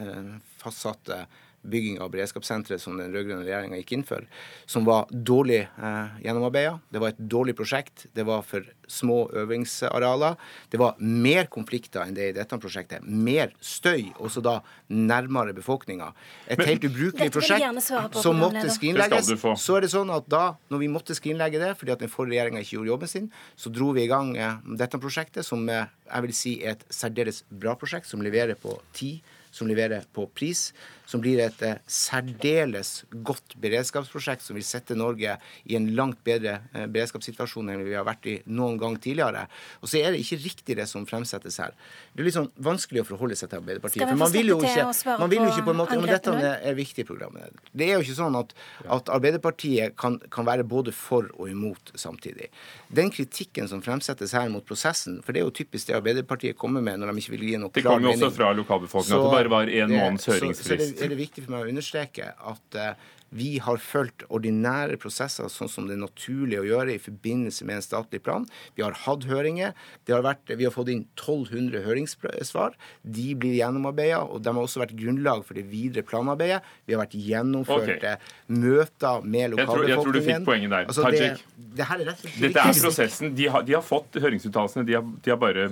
fastsatte 0.57 1.27
bygging 1.63 1.99
av 2.03 2.11
beredskapssenteret 2.13 2.81
som 2.81 2.97
den 2.99 3.13
rød-grønne 3.13 3.45
regjeringa 3.45 3.79
gikk 3.79 3.95
inn 3.97 4.05
for, 4.07 4.25
som 4.69 4.85
var 4.87 5.07
dårlig 5.11 5.61
eh, 5.63 6.15
gjennomarbeida. 6.25 6.77
Det 6.91 7.01
var 7.01 7.13
et 7.13 7.21
dårlig 7.33 7.55
prosjekt. 7.57 8.07
Det 8.13 8.25
var 8.27 8.43
for 8.47 8.67
små 8.91 9.23
øvingsarealer. 9.39 10.35
Det 10.71 10.79
var 10.81 10.99
mer 10.99 11.47
konflikter 11.53 12.03
enn 12.03 12.15
det 12.17 12.29
i 12.31 12.35
dette 12.35 12.59
prosjektet. 12.61 13.03
Mer 13.03 13.53
støy, 13.63 14.11
også 14.19 14.43
da 14.43 14.57
nærmere 14.91 15.55
befolkninga. 15.55 16.11
Et 16.47 16.59
Men, 16.59 16.73
helt 16.73 16.87
ubrukelig 16.89 17.31
prosjekt 17.33 18.19
som 18.19 18.41
måtte 18.41 18.67
skrinlegges. 18.75 19.31
Så 19.63 19.77
er 19.77 19.85
det 19.87 19.93
sånn 19.93 20.11
at 20.13 20.27
da, 20.31 20.45
når 20.73 20.83
vi 20.83 20.91
måtte 20.91 21.17
skrinlegge 21.17 21.61
det 21.61 21.73
fordi 21.79 21.95
at 21.95 22.03
den 22.03 22.11
forrige 22.11 22.35
regjeringa 22.35 22.63
ikke 22.63 22.77
gjorde 22.77 22.93
jobben 22.93 23.13
sin, 23.13 23.29
så 23.55 23.71
dro 23.73 23.91
vi 23.95 24.05
i 24.05 24.11
gang 24.11 24.35
eh, 24.37 24.59
dette 24.79 24.99
prosjektet, 25.01 25.47
som 25.47 25.63
eh, 25.71 25.87
jeg 26.09 26.27
vil 26.27 26.35
si 26.37 26.57
er 26.61 26.75
et 26.75 26.85
særdeles 26.93 27.43
bra 27.49 27.77
prosjekt, 27.79 28.09
som 28.09 28.23
leverer 28.25 28.59
på 28.59 28.75
tid 28.97 29.23
som 29.53 29.69
leverer 29.69 30.01
på 30.13 30.25
pris, 30.33 30.71
som 31.13 31.21
blir 31.21 31.41
et 31.43 31.61
eh, 31.65 31.81
særdeles 31.85 33.03
godt 33.25 33.55
beredskapsprosjekt 33.61 34.43
som 34.45 34.57
vil 34.57 34.65
sette 34.65 34.97
Norge 34.97 35.35
i 35.69 35.77
en 35.77 35.89
langt 35.97 36.19
bedre 36.25 36.57
eh, 36.73 36.87
beredskapssituasjon 36.89 37.69
enn 37.69 37.83
vi 37.85 37.93
har 37.97 38.07
vært 38.07 38.29
i 38.31 38.35
noen 38.49 38.79
gang 38.81 38.97
tidligere. 39.01 39.45
Og 39.83 39.91
så 39.91 40.01
er 40.01 40.13
det 40.13 40.23
ikke 40.23 40.41
riktig 40.41 40.77
det 40.79 40.87
som 40.89 41.05
fremsettes 41.09 41.59
her. 41.61 41.75
Det 42.13 42.23
er 42.23 42.29
litt 42.29 42.37
sånn 42.37 42.49
vanskelig 42.65 43.03
å 43.03 43.07
forholde 43.11 43.37
seg 43.37 43.51
til 43.51 43.61
Arbeiderpartiet. 43.61 44.07
For 44.09 44.21
man 44.23 44.33
vil 44.33 44.53
jo 44.53 44.57
ikke, 44.61 44.87
man 45.21 45.33
vil 45.33 45.43
jo 45.43 45.51
ikke 45.51 45.67
på 45.67 45.75
en 45.75 45.81
måte, 45.83 45.99
men 46.01 46.13
Dette 46.13 46.33
er 46.53 46.77
viktig 46.77 47.05
programmet. 47.09 47.61
Det 47.73 47.87
er 47.89 47.97
jo 47.97 48.05
ikke 48.05 48.17
sånn 48.17 48.37
at, 48.39 48.53
at 48.97 49.09
Arbeiderpartiet 49.13 49.97
kan, 49.99 50.17
kan 50.33 50.47
være 50.49 50.65
både 50.65 50.93
for 50.95 51.29
og 51.37 51.49
imot 51.51 51.93
samtidig. 51.99 52.49
Den 52.93 53.11
kritikken 53.13 53.69
som 53.69 53.81
fremsettes 53.85 54.33
her 54.37 54.49
mot 54.53 54.65
prosessen, 54.65 55.19
for 55.25 55.35
det 55.35 55.43
er 55.43 55.47
jo 55.47 55.53
typisk 55.61 55.89
det 55.89 55.97
Arbeiderpartiet 55.99 56.57
kommer 56.59 56.83
med 56.85 57.01
når 57.01 57.13
de 57.13 57.23
ikke 57.23 57.35
vil 57.35 57.47
gi 57.51 57.61
noe 57.61 57.73
klar 57.73 58.01
mening. 58.01 58.13
Det 58.13 58.17
kom 58.17 58.21
jo 58.21 58.29
også 58.29 58.37
fra 58.37 58.51
lokalbefolkningen 58.57 59.33
bare 59.33 59.51
var 59.51 59.71
én 59.71 59.91
måneds 59.91 60.27
høringsfrist. 60.29 61.02
Er 61.03 61.13
det 61.13 61.19
viktig 61.19 61.45
for 61.45 61.55
meg 61.55 61.65
å 61.65 61.73
understreke 61.73 62.31
at 62.37 62.79
uh, 62.79 63.11
vi 63.33 63.57
har 63.65 63.79
fulgt 63.81 64.25
ordinære 64.33 64.97
prosesser 65.01 65.49
sånn 65.49 65.69
som 65.71 65.87
det 65.89 65.95
er 65.95 66.03
naturlig 66.03 66.59
å 66.59 66.65
gjøre 66.67 66.93
i 66.93 67.01
forbindelse 67.01 67.65
med 67.65 67.79
en 67.79 67.85
statlig 67.85 68.21
plan. 68.25 68.45
Vi 68.77 68.83
har 68.85 68.93
hatt 69.05 69.25
høringer. 69.29 69.73
Har 70.09 70.25
vært, 70.25 70.53
vi 70.53 70.67
har 70.67 70.73
fått 70.75 70.91
inn 70.93 71.05
1200 71.15 71.81
høringssvar. 71.87 72.77
De 73.01 73.27
blir 73.39 73.57
gjennomarbeida, 73.57 74.21
og 74.27 74.43
de 74.45 74.53
har 74.53 74.61
også 74.61 74.83
vært 74.83 74.93
grunnlag 74.99 75.41
for 75.47 75.57
det 75.57 75.65
videre 75.71 76.05
planarbeidet. 76.05 76.61
Vi 76.85 76.93
har 76.93 77.01
vært 77.01 77.17
gjennomført 77.17 77.95
okay. 77.95 78.35
møter 78.53 79.25
med 79.25 79.55
lokalbefolkningen. 79.55 79.89
Jeg, 79.89 79.95
jeg 79.95 80.03
tror, 80.03 80.13
du 80.13 80.29
fikk 80.29 80.47
poenget 80.51 80.75
der. 80.75 80.91
Altså, 80.91 81.09
det, 81.09 81.31
det 81.79 81.87
er 81.89 82.05
Dette 82.45 82.67
er 82.67 82.83
prosessen. 82.85 83.33
De 83.37 83.49
har, 83.49 83.65
de 83.65 83.79
har 83.79 83.85
fått 83.85 84.21
høringsuttalelsene, 84.21 84.85
de, 84.85 85.01
de 85.25 85.33
har 85.33 85.41
bare 85.41 85.71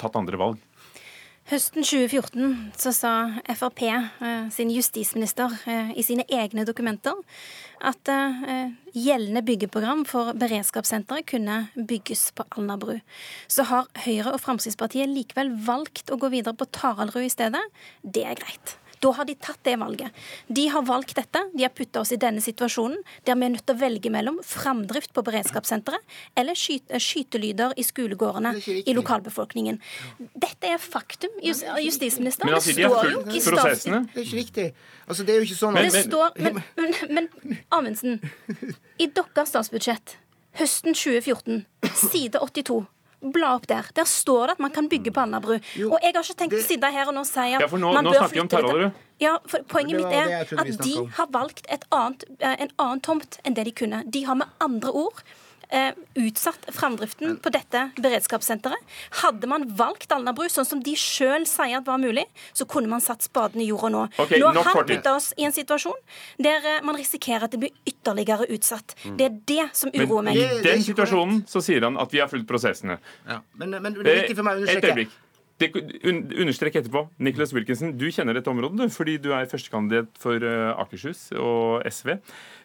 tatt 0.00 0.16
andre 0.16 0.40
valg. 0.40 0.64
Høsten 1.46 1.84
2014 1.86 2.72
så 2.74 2.90
sa 2.90 3.10
Frp 3.54 3.84
eh, 3.86 4.46
sin 4.50 4.72
justisminister 4.74 5.52
eh, 5.70 5.92
i 5.94 6.02
sine 6.02 6.24
egne 6.26 6.64
dokumenter 6.66 7.14
at 7.86 8.10
eh, 8.10 8.72
gjeldende 8.90 9.44
byggeprogram 9.46 10.02
for 10.10 10.32
beredskapssenteret 10.34 11.28
kunne 11.30 11.60
bygges 11.78 12.32
på 12.34 12.48
Alnabru. 12.50 12.96
Så 13.46 13.68
har 13.70 13.86
Høyre 14.08 14.32
og 14.34 14.42
Fremskrittspartiet 14.42 15.12
likevel 15.12 15.54
valgt 15.68 16.10
å 16.10 16.18
gå 16.18 16.32
videre 16.34 16.58
på 16.58 16.66
Taraldrud 16.66 17.28
i 17.28 17.30
stedet. 17.30 17.62
Det 18.02 18.26
er 18.26 18.42
greit. 18.42 18.74
Da 19.06 19.12
har 19.14 19.28
de 19.28 19.36
tatt 19.38 19.60
det 19.62 19.76
valget. 19.78 20.10
De 20.48 20.66
har 20.72 20.82
valgt 20.82 21.14
dette. 21.14 21.42
De 21.54 21.62
har 21.62 21.70
putta 21.74 22.02
oss 22.02 22.10
i 22.14 22.18
denne 22.18 22.42
situasjonen 22.42 22.98
der 23.26 23.38
vi 23.38 23.46
er 23.46 23.52
nødt 23.54 23.66
til 23.68 23.76
å 23.76 23.78
velge 23.78 24.10
mellom 24.10 24.40
framdrift 24.42 25.12
på 25.14 25.22
beredskapssenteret 25.26 26.16
eller 26.38 26.58
skyte, 26.58 26.98
skytelyder 27.02 27.76
i 27.78 27.84
skolegårdene 27.86 28.56
i 28.82 28.96
lokalbefolkningen. 28.96 29.78
Dette 30.34 30.72
er 30.74 30.82
faktum, 30.82 31.30
justisminister. 31.42 32.48
Men 32.48 32.58
altså, 32.58 32.74
de 32.74 32.88
har 32.88 32.98
fulgt 33.06 33.50
prosessene. 33.52 34.02
Det 34.10 34.22
er 34.22 34.26
ikke 34.26 34.42
riktig. 34.42 34.68
Altså, 35.06 35.22
det 35.22 35.34
er 35.34 35.40
jo 35.40 35.48
ikke 35.48 35.60
sånn 35.60 35.78
at 35.78 35.86
Det 35.86 36.04
står 36.08 36.38
Men, 36.42 36.60
men, 36.82 36.94
men 37.14 37.60
Amundsen, 37.70 38.18
i 38.98 39.06
deres 39.06 39.52
statsbudsjett 39.54 40.18
høsten 40.56 40.96
2014, 40.96 41.64
side 41.94 42.40
82 42.42 42.82
bla 43.32 43.54
opp 43.56 43.66
der. 43.70 43.88
Der 43.96 44.04
står 44.08 44.50
det 44.50 44.56
at 44.58 44.62
man 44.66 44.74
kan 44.74 44.88
bygge 44.88 45.12
på 45.14 45.22
Alnabru. 45.24 45.56
Og 45.56 45.96
jeg 46.02 46.12
har 46.14 46.22
ikke 46.22 46.38
tenkt 46.42 46.58
å 46.58 46.62
sitte 46.64 46.92
her 46.92 47.10
og 47.10 47.16
nå 47.16 47.24
si 47.28 47.48
at 47.56 47.64
Ja, 47.64 47.70
for 47.70 47.82
nå, 47.82 47.92
man 47.96 48.06
nå 48.06 48.14
bør 48.14 48.28
flytte 48.32 48.48
Taraldrud. 48.56 49.02
Ja, 49.22 49.38
for 49.48 49.64
Poenget 49.70 49.96
mitt 50.02 50.12
er 50.12 50.44
at 50.60 50.84
de 50.84 50.94
har 51.16 51.28
valgt 51.32 51.66
et 51.72 51.86
annet, 51.94 52.24
eh, 52.40 52.56
en 52.66 52.72
annen 52.78 53.00
tomt 53.00 53.38
enn 53.44 53.56
det 53.56 53.64
de 53.64 53.72
kunne. 53.72 54.02
De 54.10 54.24
har 54.26 54.36
med 54.36 54.46
andre 54.60 54.92
ord 54.92 55.22
utsatt 56.14 56.68
framdriften 56.72 57.38
på 57.42 57.50
dette 57.54 57.88
beredskapssenteret. 57.98 58.96
Hadde 59.22 59.48
man 59.50 59.66
valgt 59.78 60.12
Alnabru, 60.14 60.46
sånn 60.52 60.68
som 60.68 60.82
de 60.84 60.94
sjøl 60.98 61.46
sier 61.48 61.80
at 61.80 61.88
var 61.88 61.98
mulig, 62.02 62.26
så 62.56 62.68
kunne 62.70 62.90
man 62.90 63.02
satt 63.04 63.26
spaden 63.26 63.62
i 63.64 63.68
jorda 63.70 63.90
nå. 63.92 64.04
Okay, 64.18 64.40
nå 64.42 64.52
har 64.54 64.70
han 64.70 64.86
putta 64.86 65.16
oss 65.18 65.32
i 65.36 65.46
en 65.48 65.54
situasjon 65.56 65.98
der 66.42 66.64
eh, 66.76 66.82
man 66.86 66.98
risikerer 66.98 67.48
at 67.48 67.54
det 67.54 67.62
blir 67.64 67.74
ytterligere 67.88 68.48
utsatt. 68.54 68.96
Mm. 69.04 69.16
Det 69.18 69.28
er 69.28 69.38
det 69.52 69.68
som 69.76 69.92
uroer 69.94 70.28
meg. 70.28 70.38
i 70.40 70.62
den 70.64 70.84
situasjonen 70.86 71.44
så 71.50 71.62
sier 71.64 71.86
han 71.88 71.98
at 72.00 72.12
vi 72.14 72.22
har 72.22 72.30
fulgt 72.32 72.48
prosessene. 72.48 72.98
Ja, 73.26 73.42
men, 73.58 73.76
men 73.82 73.98
det 74.00 74.10
er 74.12 74.22
viktig 74.24 74.38
for 74.38 74.46
meg 74.46 74.62
å 74.62 74.66
Eh, 74.66 74.72
Et 74.72 74.76
understreke 74.76 74.92
øyeblikk. 74.92 75.22
Det, 75.56 75.70
understrek 76.42 76.74
etterpå. 76.76 77.06
Nicholas 77.18 77.52
Wilkinson, 77.56 77.94
du 77.96 78.10
kjenner 78.12 78.36
dette 78.36 78.50
området 78.52 78.90
fordi 78.92 79.16
du 79.22 79.30
er 79.32 79.48
førstekandidat 79.48 80.18
for 80.20 80.42
eh, 80.44 80.72
Akershus 80.76 81.30
og 81.32 81.86
SV 81.88 82.18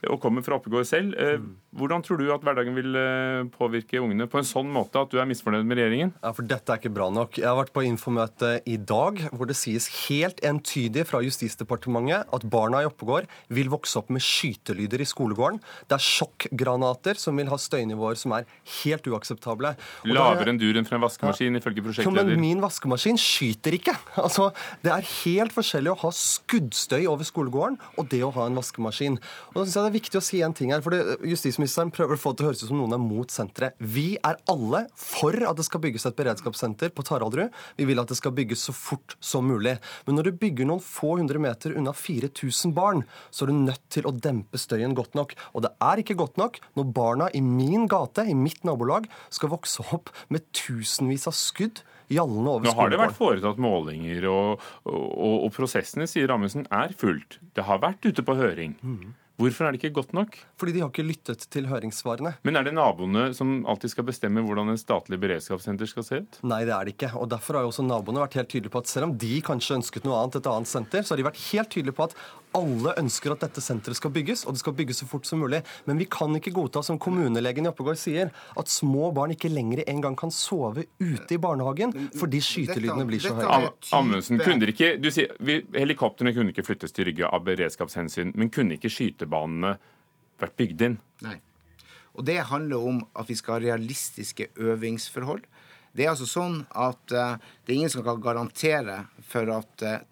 og 0.10 0.20
kommer 0.24 0.42
fra 0.46 0.58
Oppegård 0.58 0.88
selv. 0.90 1.14
Eh, 1.20 1.38
Hvordan 1.78 2.02
tror 2.04 2.18
du 2.20 2.26
at 2.34 2.42
hverdagen 2.44 2.76
vil 2.76 2.96
eh, 3.00 3.44
påvirke 3.54 4.02
ungene 4.02 4.26
på 4.28 4.40
en 4.42 4.48
sånn 4.48 4.68
måte 4.74 5.00
at 5.00 5.12
du 5.14 5.20
er 5.22 5.28
misfornøyd 5.30 5.64
med 5.68 5.78
regjeringen? 5.80 6.14
Ja, 6.24 6.32
for 6.36 6.48
Dette 6.48 6.74
er 6.74 6.82
ikke 6.82 6.92
bra 6.92 7.08
nok. 7.14 7.38
Jeg 7.40 7.48
har 7.48 7.56
vært 7.56 7.72
på 7.76 7.84
infomøte 7.88 8.50
i 8.68 8.76
dag 8.76 9.22
hvor 9.32 9.48
det 9.48 9.56
sies 9.60 9.88
helt 10.10 10.42
entydig 10.44 11.06
fra 11.08 11.22
Justisdepartementet 11.24 12.28
at 12.34 12.48
barna 12.52 12.82
i 12.84 12.90
Oppegård 12.90 13.30
vil 13.54 13.70
vokse 13.72 14.00
opp 14.02 14.10
med 14.12 14.24
skytelyder 14.26 15.04
i 15.04 15.08
skolegården. 15.08 15.62
Det 15.88 15.96
er 15.96 16.04
sjokkgranater 16.04 17.20
som 17.22 17.38
vil 17.40 17.52
ha 17.52 17.60
støynivåer 17.62 18.20
som 18.20 18.36
er 18.36 18.50
helt 18.82 19.08
uakseptable. 19.08 19.76
Og 20.04 20.12
Lavere 20.16 20.52
enn 20.52 20.60
duren 20.62 20.88
fra 20.88 20.98
en 21.00 21.06
vaskemaskin, 21.06 21.56
ifølge 21.62 21.86
prosjektleder. 21.86 22.34
men 22.34 22.42
min 22.42 22.62
vaskemaskin 22.64 23.20
skyter 23.22 23.78
ikke. 23.78 23.96
Altså, 24.22 24.52
Det 24.84 24.92
er 24.92 25.08
helt 25.24 25.54
forskjellig 25.56 25.92
å 25.94 26.00
ha 26.04 26.12
skuddstøy 26.16 27.06
over 27.08 27.24
skolegården 27.28 27.80
og 27.98 28.10
det 28.12 28.22
å 28.26 28.32
ha 28.36 28.46
en 28.50 28.56
vaskemaskin. 28.60 29.18
Og 29.52 29.56
da 29.56 29.64
synes 29.66 29.76
jeg 29.76 29.84
Det 29.91 29.91
er 29.92 29.98
viktig 29.98 30.20
å 30.20 30.24
si 30.24 30.40
en 30.46 30.56
ting 30.56 30.72
her, 30.74 30.82
for 30.84 30.96
Justisministeren 31.28 31.92
prøver 31.94 32.16
å 32.16 32.22
få 32.22 32.32
det 32.32 32.40
til 32.40 32.48
å 32.48 32.50
høres 32.52 32.64
ut 32.64 32.72
som 32.72 32.80
noen 32.80 32.96
er 32.96 33.02
mot 33.04 33.34
senteret. 33.34 33.76
Vi 33.80 34.16
er 34.18 34.40
alle 34.52 34.86
for 34.98 35.36
at 35.48 35.60
det 35.60 35.68
skal 35.68 35.84
bygges 35.84 36.08
et 36.08 36.18
beredskapssenter 36.18 36.94
på 36.96 37.06
Taraldrud. 37.08 37.52
Vi 37.78 37.88
vil 37.90 38.02
at 38.02 38.12
det 38.12 38.18
skal 38.20 38.36
bygges 38.38 38.66
så 38.70 38.76
fort 38.76 39.18
som 39.20 39.48
mulig. 39.52 39.78
Men 40.08 40.18
når 40.18 40.30
du 40.32 40.42
bygger 40.42 40.70
noen 40.70 40.84
få 40.84 41.18
hundre 41.20 41.42
meter 41.44 41.76
unna 41.78 41.94
4000 41.98 42.76
barn, 42.78 43.06
så 43.30 43.46
er 43.46 43.52
du 43.52 43.62
nødt 43.68 43.86
til 43.94 44.08
å 44.08 44.16
dempe 44.16 44.60
støyen 44.62 44.96
godt 44.98 45.18
nok. 45.20 45.36
Og 45.54 45.68
det 45.68 45.74
er 45.84 46.02
ikke 46.02 46.20
godt 46.20 46.40
nok 46.42 46.62
når 46.80 46.92
barna 46.96 47.30
i 47.36 47.44
min 47.46 47.88
gate, 47.92 48.26
i 48.28 48.38
mitt 48.38 48.64
nabolag, 48.68 49.10
skal 49.34 49.54
vokse 49.54 49.86
opp 49.92 50.14
med 50.32 50.48
tusenvis 50.56 51.28
av 51.30 51.38
skudd 51.38 51.84
Nå 52.12 52.76
har 52.76 52.92
det 52.92 53.00
vært 53.00 53.16
foretatt 53.16 53.60
målinger, 53.62 54.26
og, 54.28 54.64
og, 54.84 55.36
og 55.46 55.50
prosessene, 55.56 56.08
sier 56.12 56.34
Amundsen, 56.34 56.66
er 56.68 56.92
fulgt. 56.98 57.40
Det 57.56 57.64
har 57.68 57.80
vært 57.80 58.04
ute 58.04 58.26
på 58.28 58.36
høring. 58.36 58.76
Hvorfor 59.42 59.66
er 59.66 59.74
det 59.74 59.82
ikke 59.82 59.96
godt 59.96 60.12
nok? 60.14 60.36
Fordi 60.62 60.76
de 60.76 60.84
har 60.84 60.92
ikke 60.92 61.06
lyttet 61.08 61.46
til 61.54 61.66
høringssvarene. 61.70 62.36
Men 62.46 62.60
er 62.60 62.68
det 62.68 62.76
naboene 62.78 63.32
som 63.34 63.64
alltid 63.70 63.96
skal 63.96 64.06
bestemme 64.06 64.44
hvordan 64.46 64.70
en 64.70 64.78
statlig 64.78 65.18
beredskapssenter 65.24 65.90
skal 65.90 66.06
se 66.06 66.20
ut? 66.22 66.38
Nei, 66.46 66.62
det 66.70 66.76
er 66.76 66.86
det 66.86 66.94
ikke. 66.96 67.10
Og 67.18 67.30
Derfor 67.32 67.58
har 67.58 67.66
jo 67.66 67.72
også 67.72 67.86
naboene 67.88 68.22
vært 68.22 68.38
helt 68.38 68.52
tydelige 68.54 68.74
på 68.76 68.84
at 68.84 68.92
selv 68.92 69.10
om 69.10 69.16
de 69.18 69.40
kanskje 69.46 69.80
ønsket 69.80 70.06
noe 70.06 70.20
annet, 70.20 70.38
et 70.38 70.52
annet 70.52 70.70
senter, 70.70 71.02
så 71.02 71.16
har 71.16 71.22
de 71.22 71.28
vært 71.32 71.42
helt 71.50 71.74
tydelige 71.74 71.98
på 71.98 72.06
at 72.06 72.16
alle 72.58 72.94
ønsker 73.00 73.34
at 73.34 73.44
dette 73.46 73.64
senteret 73.64 73.98
skal 74.00 74.14
bygges, 74.14 74.44
og 74.46 74.56
det 74.56 74.62
skal 74.64 74.76
bygges 74.78 75.02
så 75.04 75.08
fort 75.10 75.28
som 75.28 75.42
mulig. 75.44 75.62
Men 75.88 76.00
vi 76.02 76.08
kan 76.12 76.36
ikke 76.38 76.54
godta, 76.56 76.84
som 76.86 77.00
kommunelegen 77.02 77.68
i 77.68 77.72
Oppegård 77.72 78.00
sier, 78.00 78.32
at 78.58 78.72
små 78.72 79.12
barn 79.16 79.36
ikke 79.36 79.52
lenger 79.52 79.84
engang 79.88 80.18
kan 80.20 80.34
sove 80.36 80.86
ute 81.00 81.36
i 81.36 81.40
barnehagen 81.42 81.94
fordi 82.20 82.42
skytelydene 82.44 83.06
blir 83.08 83.24
så 83.24 83.36
høye. 83.38 83.72
Amundsen, 83.98 84.42
kunne 84.42 84.70
ikke, 84.72 84.96
du 85.02 85.10
sier, 85.14 85.32
vi, 85.40 85.62
Helikoptrene 85.76 86.34
kunne 86.36 86.54
ikke 86.54 86.66
flyttes 86.68 86.96
til 86.96 87.10
Rygge 87.10 87.30
av 87.30 87.46
beredskapshensyn, 87.48 88.36
men 88.38 88.52
kunne 88.54 88.78
ikke 88.78 88.92
skytebanene 88.92 89.78
vært 90.42 90.58
bygd 90.60 90.86
inn? 90.88 91.00
Nei. 91.26 91.38
Og 92.18 92.26
det 92.28 92.42
handler 92.50 92.88
om 92.92 93.02
at 93.18 93.30
vi 93.32 93.38
skal 93.40 93.58
ha 93.58 93.64
realistiske 93.64 94.50
øvingsforhold. 94.60 95.46
Det 95.96 96.06
er 96.06 96.14
altså 96.14 96.28
sånn 96.28 96.62
at 96.72 97.16
uh, 97.16 97.36
det 97.66 97.74
er 97.74 97.78
ingen 97.78 97.94
som 97.94 98.04
kan 98.06 98.22
garantere 98.24 98.98
for 99.28 99.48
at 99.52 99.84
eh, 99.84 100.04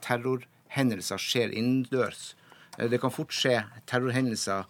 terrorhendelser 0.69 1.17
skjer 1.17 1.51
innendørs. 1.51 2.35
Eh, 2.77 2.89
det 2.89 2.99
kan 3.01 3.11
fort 3.11 3.33
skje 3.33 3.63
terrorhendelser 3.85 4.65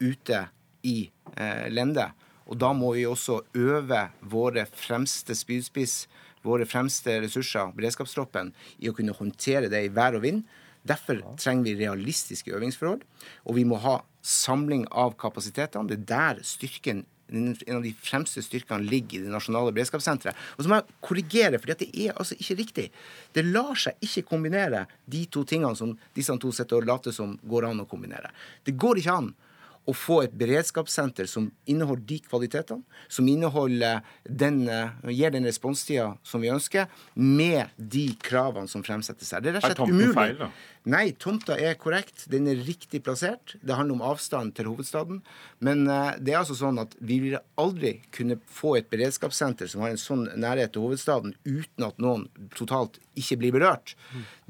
ute 0.00 0.48
i 0.82 1.10
eh, 1.36 1.68
lende. 1.70 2.12
Og 2.46 2.58
da 2.58 2.72
må 2.72 2.94
vi 2.94 3.06
også 3.06 3.42
øve 3.54 4.10
våre 4.20 4.66
fremste 4.66 5.34
spydspiss, 5.34 6.08
våre 6.42 6.66
fremste 6.66 7.20
ressurser, 7.22 7.72
beredskapstroppen, 7.76 8.52
i 8.82 8.90
å 8.90 8.94
kunne 8.96 9.14
håndtere 9.14 9.70
det 9.70 9.84
i 9.84 9.92
vær 9.92 10.16
og 10.18 10.24
vind. 10.24 10.42
Derfor 10.82 11.20
trenger 11.38 11.64
vi 11.68 11.84
realistiske 11.84 12.50
øvingsforhold, 12.50 13.04
og 13.46 13.54
vi 13.54 13.62
må 13.64 13.78
ha 13.78 14.00
samling 14.22 14.88
av 14.90 15.14
kapasitetene. 15.14 15.86
Det 15.86 16.00
er 16.00 16.08
der 16.10 16.42
styrken 16.42 17.04
en 17.32 17.76
av 17.76 17.84
de 17.84 17.92
fremste 17.98 18.42
styrkene 18.44 18.84
ligger 18.86 19.20
i 19.20 19.26
det 19.26 19.32
nasjonale 19.32 19.72
beredskapssenteret. 19.74 20.38
Og 20.56 20.64
så 20.64 20.70
må 20.70 20.80
jeg 20.80 20.98
korrigere, 21.04 21.60
for 21.60 21.72
det 21.72 21.88
er 21.90 22.16
altså 22.16 22.38
ikke 22.38 22.58
riktig. 22.62 22.88
Det 23.32 23.46
lar 23.48 23.78
seg 23.78 24.04
ikke 24.04 24.26
kombinere 24.34 24.86
de 25.10 25.24
to 25.32 25.46
tingene 25.48 25.78
som 25.78 25.96
disse 26.16 26.36
to 26.42 26.52
sitter 26.54 26.80
og 26.80 26.90
later 26.90 27.14
som 27.16 27.38
går 27.48 27.70
an 27.70 27.84
å 27.84 27.88
kombinere. 27.88 28.32
Det 28.66 28.76
går 28.78 29.02
ikke 29.02 29.16
an 29.22 29.32
å 29.88 29.92
få 29.96 30.20
et 30.22 30.34
beredskapssenter 30.38 31.26
som 31.26 31.48
inneholder 31.70 32.04
de 32.06 32.18
kvalitetene, 32.22 32.82
som 33.10 33.26
den, 33.26 34.68
eh, 34.68 34.90
gir 35.08 35.30
den 35.30 35.44
responstida 35.44 36.16
som 36.22 36.40
vi 36.40 36.48
ønsker, 36.48 36.86
med 37.14 37.68
de 37.76 38.14
kravene 38.14 38.68
som 38.68 38.82
fremsettes 38.82 39.32
her. 39.32 39.40
Det 39.40 39.50
er 39.50 39.60
rett 39.60 39.64
og 39.64 39.76
slett 39.76 39.88
umulig. 39.88 40.14
feil? 40.14 40.50
Nei, 40.82 41.12
tomta 41.14 41.54
er 41.62 41.76
korrekt. 41.78 42.24
Den 42.32 42.48
er 42.50 42.58
riktig 42.66 43.04
plassert. 43.06 43.54
Det 43.62 43.76
handler 43.78 44.00
om 44.00 44.04
avstand 44.12 44.56
til 44.56 44.66
hovedstaden. 44.66 45.20
Men 45.62 45.84
eh, 45.86 46.16
det 46.18 46.34
er 46.34 46.40
altså 46.40 46.56
sånn 46.58 46.80
at 46.82 46.96
vi 46.98 47.20
ville 47.22 47.42
aldri 47.60 48.00
kunne 48.14 48.40
få 48.50 48.74
et 48.80 48.88
beredskapssenter 48.90 49.70
som 49.70 49.84
har 49.84 49.94
en 49.94 50.02
sånn 50.02 50.26
nærhet 50.34 50.74
til 50.74 50.82
hovedstaden 50.82 51.36
uten 51.46 51.86
at 51.86 52.02
noen 52.02 52.26
totalt 52.58 52.98
ikke 53.14 53.38
blir 53.38 53.54
berørt. 53.54 53.94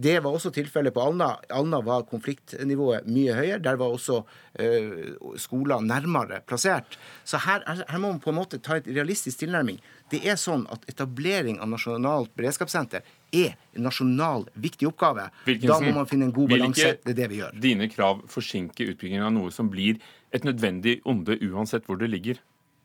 Det 0.01 0.15
var 0.25 0.33
også 0.33 0.55
tilfellet 0.55 0.95
på 0.97 1.05
Alna. 1.05 1.35
Alna 1.53 1.83
var 1.85 2.07
konfliktnivået 2.09 3.09
mye 3.11 3.37
høyere. 3.37 3.61
Der 3.61 3.77
var 3.81 3.93
også 3.93 4.21
uh, 4.23 5.35
skoler 5.41 5.83
nærmere 5.85 6.41
plassert. 6.47 6.97
Så 7.29 7.43
her 7.43 7.67
her 7.67 7.99
må 7.99 8.13
man 8.13 8.23
på 8.23 8.31
en 8.31 8.39
måte 8.39 8.63
ta 8.63 8.79
et 8.79 8.87
realistisk 8.87 9.43
tilnærming. 9.43 9.83
Det 10.15 10.23
er 10.23 10.39
sånn 10.39 10.65
at 10.71 10.87
etablering 10.91 11.59
av 11.59 11.73
nasjonalt 11.75 12.31
beredskapssenter 12.39 13.03
er 13.33 13.57
en 13.73 13.87
nasjonal 13.87 14.47
viktig 14.55 14.89
oppgave. 14.91 15.29
Da 15.65 15.79
må 15.81 15.95
man 15.97 16.09
finne 16.11 16.29
en 16.29 16.35
god 16.37 16.53
balanse. 16.53 16.95
Det 17.03 17.15
er 17.15 17.21
det 17.23 17.29
vi 17.33 17.41
gjør. 17.41 17.59
Dine 17.65 17.89
krav 17.93 18.25
forsinke 18.31 18.87
utbyggingen 18.93 19.27
av 19.29 19.35
noe 19.35 19.53
som 19.55 19.71
blir 19.73 20.01
et 20.33 20.45
nødvendig 20.45 21.01
onde 21.09 21.39
uansett 21.49 21.89
hvor 21.89 22.01
det 22.01 22.11
ligger? 22.13 22.41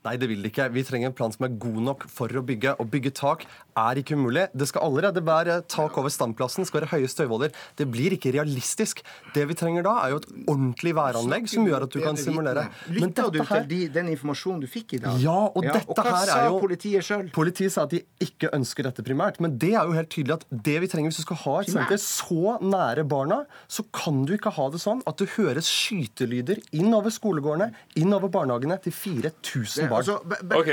Nei, 0.07 0.15
det 0.19 0.29
vil 0.31 0.43
det 0.43 0.53
ikke. 0.53 0.69
Vi 0.71 0.83
trenger 0.87 1.11
en 1.11 1.15
plan 1.15 1.33
som 1.33 1.43
er 1.47 1.55
god 1.59 1.79
nok 1.89 2.05
for 2.11 2.31
å 2.31 2.43
bygge. 2.47 2.77
Å 2.79 2.85
bygge 2.87 3.11
tak 3.17 3.43
er 3.77 3.99
ikke 3.99 4.15
umulig. 4.15 4.45
Det 4.55 4.67
skal 4.69 4.85
allerede 4.87 5.23
være 5.25 5.59
tak 5.67 5.97
over 5.99 6.13
standplassen, 6.13 6.65
skal 6.67 6.81
være 6.81 6.91
høye 6.93 7.09
støyvoller. 7.11 7.51
Det 7.77 7.87
blir 7.91 8.15
ikke 8.15 8.31
realistisk. 8.35 9.03
Det 9.35 9.43
vi 9.49 9.57
trenger 9.57 9.83
da, 9.87 9.97
er 10.05 10.13
jo 10.13 10.21
et 10.21 10.29
ordentlig 10.45 10.93
væranlegg 10.97 11.49
som 11.51 11.67
gjør 11.67 11.87
at 11.87 11.97
du 11.97 11.99
kan 12.03 12.19
simulere. 12.19 12.67
Men 12.87 13.09
Lytta 13.09 13.27
du 13.33 13.41
til 13.41 13.67
de, 13.73 13.81
den 13.97 14.11
informasjonen 14.13 14.63
du 14.63 14.69
fikk 14.71 14.95
i 14.97 15.01
dag? 15.03 15.19
Ja, 15.23 15.35
og 15.51 15.67
dette 15.67 15.83
og 15.83 15.99
hva 15.99 16.07
her 16.13 16.31
sa 16.31 16.39
er 16.39 16.49
jo 16.51 16.61
politiet 16.63 17.07
sjøl? 17.07 17.27
Politiet 17.35 17.75
sa 17.75 17.83
at 17.87 17.95
de 17.95 18.01
ikke 18.23 18.51
ønsker 18.55 18.87
dette 18.87 19.03
primært. 19.05 19.41
Men 19.43 19.59
det 19.59 19.73
er 19.73 19.89
jo 19.89 19.97
helt 19.97 20.11
tydelig 20.13 20.37
at 20.39 20.47
det 20.69 20.77
vi 20.85 20.91
trenger 20.91 21.11
hvis 21.11 21.19
du 21.19 21.25
skal 21.27 21.41
ha 21.43 21.57
et 21.65 21.73
senter 21.73 22.01
så 22.01 22.57
nære 22.63 23.03
barna, 23.11 23.41
så 23.67 23.83
kan 23.95 24.23
du 24.27 24.35
ikke 24.37 24.55
ha 24.55 24.69
det 24.71 24.81
sånn 24.83 25.03
at 25.09 25.19
det 25.19 25.29
høres 25.35 25.67
skytelyder 25.67 26.63
inn 26.79 26.93
over 26.95 27.11
skolegårdene, 27.13 27.73
inn 27.99 28.15
over 28.15 28.31
barnehagene 28.31 28.79
til 28.83 28.95
4000 28.95 29.91
barn. 29.91 29.96
Altså, 29.99 30.19
Ok, 30.57 30.71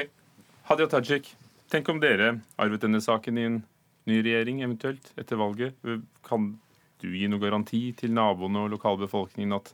Hadia 0.70 0.88
Tajik, 0.90 1.30
tenk 1.72 1.88
om 1.92 2.00
dere 2.02 2.36
arvet 2.60 2.84
denne 2.84 3.00
saken 3.04 3.40
i 3.40 3.46
en 3.48 3.60
ny 4.08 4.20
regjering 4.24 4.62
eventuelt 4.64 5.12
etter 5.20 5.40
valget. 5.40 5.76
Kan 6.26 6.54
du 7.02 7.10
gi 7.12 7.28
noe 7.28 7.42
garanti 7.42 7.86
til 7.98 8.14
naboene 8.16 8.64
og 8.64 8.74
lokalbefolkningen 8.76 9.56
at, 9.56 9.72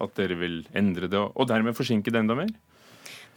at 0.00 0.16
dere 0.16 0.38
vil 0.40 0.62
endre 0.76 1.10
det, 1.10 1.20
og 1.20 1.48
dermed 1.50 1.76
forsinke 1.76 2.12
det 2.12 2.22
enda 2.22 2.36
mer? 2.38 2.52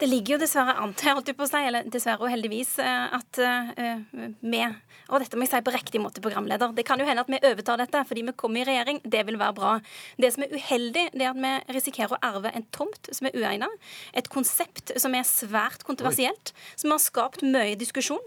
Det 0.02 0.08
ligger 0.10 0.36
jo 0.36 0.40
dessverre 0.42 0.74
an 0.82 0.94
til, 0.98 1.14
holdt 1.14 1.30
på 1.38 1.46
å 1.46 1.60
eller 1.60 1.86
dessverre 1.92 2.26
og 2.26 2.32
heldigvis, 2.32 2.74
eh, 2.82 3.14
at 3.14 3.40
eh, 3.40 4.00
vi 4.42 4.62
Og 5.14 5.20
dette 5.22 5.38
må 5.38 5.46
jeg 5.46 5.52
si 5.52 5.62
på 5.62 5.74
riktig 5.74 6.02
måte, 6.02 6.24
programleder. 6.24 6.74
Det 6.74 6.86
kan 6.88 7.00
jo 7.00 7.06
hende 7.06 7.22
at 7.22 7.30
vi 7.30 7.40
overtar 7.44 7.78
dette 7.78 8.02
fordi 8.10 8.24
vi 8.26 8.34
kommer 8.34 8.64
i 8.64 8.68
regjering. 8.72 9.02
Det 9.04 9.22
vil 9.28 9.38
være 9.38 9.54
bra. 9.54 9.74
Det 10.18 10.32
som 10.34 10.46
er 10.46 10.56
uheldig, 10.56 11.06
det 11.14 11.28
er 11.28 11.30
at 11.30 11.42
vi 11.44 11.76
risikerer 11.78 12.16
å 12.16 12.22
arve 12.26 12.52
en 12.56 12.66
tomt 12.74 13.12
som 13.12 13.28
er 13.30 13.38
uegnet. 13.38 13.70
Et 14.18 14.30
konsept 14.32 14.96
som 14.98 15.14
er 15.14 15.28
svært 15.28 15.86
kontroversielt. 15.86 16.54
Som 16.80 16.96
har 16.96 17.04
skapt 17.04 17.44
mye 17.46 17.78
diskusjon. 17.78 18.24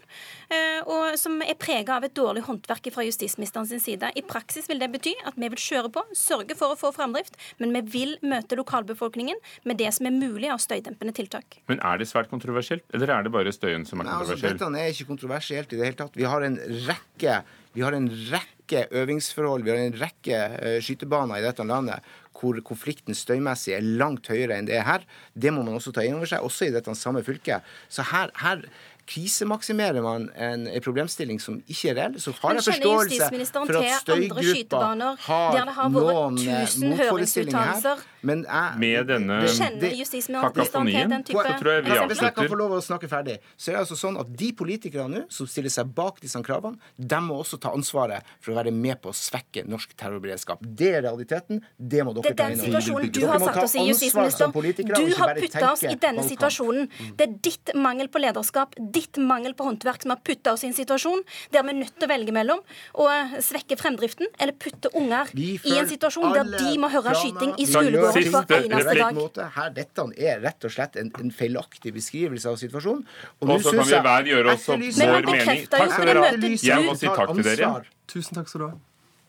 Eh, 0.51 0.81
Og 0.87 1.17
som 1.21 1.39
er 1.45 1.57
prega 1.59 1.97
av 1.97 2.07
et 2.07 2.15
dårlig 2.17 2.45
håndverk 2.47 2.91
fra 2.95 3.05
justisministeren 3.07 3.69
sin 3.69 3.83
side. 3.83 4.11
I 4.15 4.25
praksis 4.27 4.69
vil 4.71 4.81
det 4.83 4.91
bety 4.95 5.15
at 5.27 5.39
vi 5.39 5.51
vil 5.53 5.63
kjøre 5.63 5.93
på, 5.95 6.05
sørge 6.17 6.57
for 6.59 6.75
å 6.75 6.79
få 6.81 6.93
framdrift, 6.97 7.39
men 7.63 7.75
vi 7.77 7.83
vil 7.97 8.17
møte 8.27 8.59
lokalbefolkningen 8.59 9.41
med 9.65 9.81
det 9.83 9.93
som 9.97 10.09
er 10.09 10.17
mulig 10.17 10.51
av 10.53 10.63
støydempende 10.63 11.15
tiltak. 11.17 11.61
Men 11.71 11.81
er 11.85 12.03
det 12.03 12.11
svært 12.11 12.31
kontroversielt, 12.33 12.87
eller 12.95 13.15
er 13.15 13.27
det 13.27 13.35
bare 13.35 13.55
støyen 13.55 13.87
som 13.89 14.03
er 14.03 14.11
Nei, 14.11 14.19
altså, 14.23 14.39
dette 14.41 14.71
er 14.83 14.93
ikke 14.93 15.11
kontroversielt 15.13 15.73
i 15.73 15.81
det 15.81 15.91
hele 15.91 16.01
tatt. 16.05 16.19
Vi 16.19 16.29
har 16.29 16.45
en 16.47 16.61
rekke, 16.87 17.41
vi 17.77 17.85
har 17.85 17.97
en 17.97 18.11
rekke 18.31 18.87
øvingsforhold, 19.01 19.67
vi 19.67 19.75
har 19.75 19.83
en 19.83 19.99
rekke 19.99 20.39
uh, 20.59 20.79
skytebaner 20.83 21.41
i 21.41 21.47
dette 21.47 21.67
landet 21.67 22.15
hvor 22.37 22.59
konflikten 22.67 23.17
støymessig 23.17 23.73
er 23.77 23.87
langt 24.01 24.29
høyere 24.29 24.59
enn 24.59 24.69
det 24.69 24.77
er 24.81 24.87
her. 24.87 25.07
Det 25.33 25.53
må 25.55 25.65
man 25.65 25.79
også 25.79 25.95
ta 25.97 26.05
inn 26.05 26.19
over 26.19 26.29
seg, 26.29 26.45
også 26.45 26.69
i 26.69 26.75
dette 26.75 26.93
samme 26.99 27.23
fylket. 27.27 27.65
Så 27.89 28.05
her, 28.11 28.33
her 28.43 28.67
krisemaksimerer 29.07 30.03
man 30.03 30.29
en, 30.35 30.67
en 30.67 30.83
problemstilling 30.83 31.39
som 31.43 31.61
ikke 31.69 31.93
er 31.93 31.99
reell, 32.01 32.21
så 32.21 32.33
har 32.41 32.57
jeg 32.59 32.65
forståelse 32.67 33.29
for 33.55 33.79
at 33.79 34.01
støygruppa 34.03 34.81
har 35.27 35.71
har 35.77 35.89
noen 35.95 36.39
1000 36.39 36.89
motforestillinger 36.91 37.73
her. 37.77 38.05
Men 38.27 38.45
jeg, 38.47 38.79
Med 38.83 39.11
denne 39.11 39.41
Kjenner 39.47 39.95
justisministeren 39.97 40.91
til 40.91 41.11
den 41.13 41.27
type 41.27 41.45
så 41.47 41.59
tror 41.61 41.73
jeg 41.77 41.85
vi 41.87 41.91
avslutter. 41.91 42.13
Hvis 42.13 42.23
jeg 42.25 42.35
kan 42.37 42.51
få 42.51 42.59
lov 42.59 42.75
å 42.77 42.81
snakke 42.85 43.11
ferdig, 43.11 43.37
så 43.57 43.71
er 43.71 43.77
det 43.77 43.83
altså 43.85 43.99
sånn 44.01 44.19
at 44.21 44.33
de 44.41 44.51
politikerne 44.57 45.07
nå 45.17 45.25
som 45.33 45.49
stiller 45.51 45.73
seg 45.73 45.91
bak 45.97 46.19
disse 46.23 46.41
kravene, 46.47 46.79
de 46.97 47.21
må 47.25 47.39
også 47.43 47.59
ta 47.63 47.73
ansvaret 47.77 48.27
for 48.43 48.53
å 48.53 48.59
være 48.59 48.73
med 48.75 49.01
på 49.03 49.13
å 49.13 49.17
svekke 49.17 49.65
norsk 49.69 49.95
terrorberedskap. 49.99 50.63
Det 50.67 50.91
er 50.99 51.05
realiteten. 51.07 51.63
Det 51.77 52.05
må 52.07 52.15
dere 52.17 52.33
er 52.33 52.39
ta 52.39 52.49
den 52.51 52.59
inn 52.59 52.61
over. 52.61 52.83
situasjonen 52.83 53.13
du 53.13 53.21
Dere 53.21 53.33
har 53.33 53.41
må 53.43 53.49
satt 53.49 53.59
ta 53.59 53.65
oss 53.65 53.75
i, 53.75 53.79
ansvar 53.79 53.93
justisminister. 53.93 54.45
som 54.45 54.55
politikere, 54.57 55.01
Du 55.01 55.15
har 55.21 55.35
putta 55.39 55.73
oss 55.73 55.85
i 55.87 55.95
denne 56.07 56.27
situasjonen. 56.27 56.91
Det 57.17 57.29
er 57.29 57.37
ditt 57.49 57.75
mangel 57.75 58.11
på 58.13 58.23
lederskap, 58.23 58.77
ditt 58.77 59.21
mangel 59.21 59.55
på 59.55 59.69
håndverk 59.69 60.03
som 60.03 60.15
har 60.15 60.21
putta 60.25 60.55
oss 60.57 60.65
i 60.65 60.71
en 60.71 60.77
situasjon 60.77 61.23
der 61.53 61.63
vi 61.67 61.75
er 61.75 61.79
nødt 61.81 61.95
til 61.97 62.09
å 62.09 62.11
velge 62.11 62.33
mellom 62.35 62.61
å 62.95 63.07
svekke 63.43 63.79
fremdriften 63.81 64.29
eller 64.39 64.53
putte 64.53 64.91
unger 64.97 65.31
i 65.37 65.79
en 65.79 65.89
situasjon 65.89 66.33
der 66.35 66.53
de 66.57 66.77
må 66.81 66.91
høre 66.93 67.15
skyting 67.17 67.55
i 67.59 67.67
skolegården 67.69 68.16
dag. 68.25 69.15
måte. 69.17 69.47
Her, 69.55 69.71
dette 69.77 70.07
er 70.17 70.43
rett 70.43 70.67
og 70.67 70.73
slett 70.73 70.99
en, 71.01 71.13
en 71.21 71.31
feilaktig 71.35 71.93
beskrivelse 71.97 72.51
av 72.51 72.59
situasjonen. 72.61 73.07
Og 73.41 73.55
og 73.57 73.63
så 73.63 73.77
kan 73.77 73.89
vi 73.89 74.03
hver 74.09 74.31
gjøre 74.33 74.57
oss 74.57 74.69
opp 74.69 74.83
vår 74.83 75.31
mening. 75.31 75.65
Takk 75.71 75.95
skal 75.95 76.11
dere 76.11 76.27
ha. 76.27 76.35
Jeg 76.57 76.85
må 76.87 76.99
si 76.99 77.09
takk 77.11 77.35
til 77.37 77.49
dere. 77.51 77.73
Tusen 78.11 78.41
takk 78.41 78.53
skal 78.53 78.65
du 78.65 78.69
ha. 78.71 78.77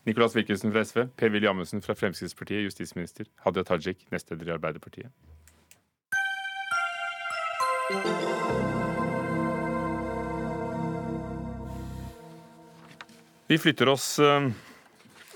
Nicolas 0.08 0.36
Wilkinson 0.36 0.72
fra 0.72 0.84
SV, 0.88 1.02
Per-Willy 1.20 1.48
Amundsen 1.50 1.82
fra 1.84 1.92
Fremskrittspartiet, 1.98 2.64
justisminister. 2.64 3.28
Hadia 3.44 3.64
Tajik, 3.68 4.06
nestleder 4.14 4.48
i 4.48 4.54
Arbeiderpartiet. 4.56 5.12
Vi 13.48 13.58
flytter 13.58 13.88
oss 13.88 14.18
eh, 14.20 14.48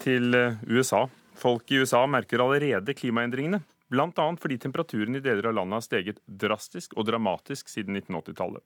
til 0.02 0.34
eh, 0.36 0.58
USA. 0.68 1.06
Folk 1.42 1.70
i 1.74 1.80
USA 1.82 2.04
merker 2.06 2.42
allerede 2.44 2.94
klimaendringene. 2.94 3.62
Bl.a. 3.92 4.26
fordi 4.40 4.56
temperaturen 4.62 5.18
i 5.18 5.20
deler 5.20 5.50
av 5.50 5.56
landet 5.58 5.76
har 5.76 5.84
steget 5.84 6.20
drastisk 6.24 6.94
og 6.96 7.08
dramatisk 7.10 7.68
siden 7.68 7.98
1980-tallet. 7.98 8.62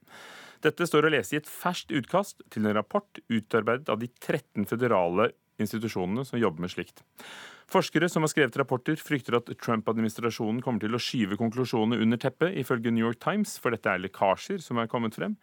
Dette 0.62 0.86
står 0.86 1.08
å 1.08 1.10
lese 1.16 1.34
i 1.34 1.40
et 1.40 1.50
ferskt 1.50 1.90
utkast 1.96 2.44
til 2.52 2.68
en 2.68 2.76
rapport 2.76 3.20
utarbeidet 3.26 3.90
av 3.90 3.98
de 4.02 4.10
13 4.12 4.68
føderale 4.70 5.32
institusjonene 5.62 6.22
som 6.28 6.38
jobber 6.38 6.66
med 6.66 6.70
slikt. 6.74 7.02
Forskere 7.72 8.06
som 8.12 8.22
har 8.22 8.30
skrevet 8.30 8.58
rapporter, 8.60 9.00
frykter 9.00 9.38
at 9.40 9.48
Trump-administrasjonen 9.64 10.60
kommer 10.62 10.84
til 10.84 10.94
å 10.94 11.00
skyve 11.02 11.38
konklusjonene 11.40 11.98
under 12.04 12.20
teppet, 12.22 12.54
ifølge 12.60 12.92
New 12.94 13.02
York 13.02 13.18
Times, 13.24 13.56
for 13.58 13.74
dette 13.74 13.90
er 13.90 14.04
lekkasjer 14.04 14.62
som 14.62 14.78
er 14.78 14.90
kommet 14.92 15.16
frem. 15.18 15.34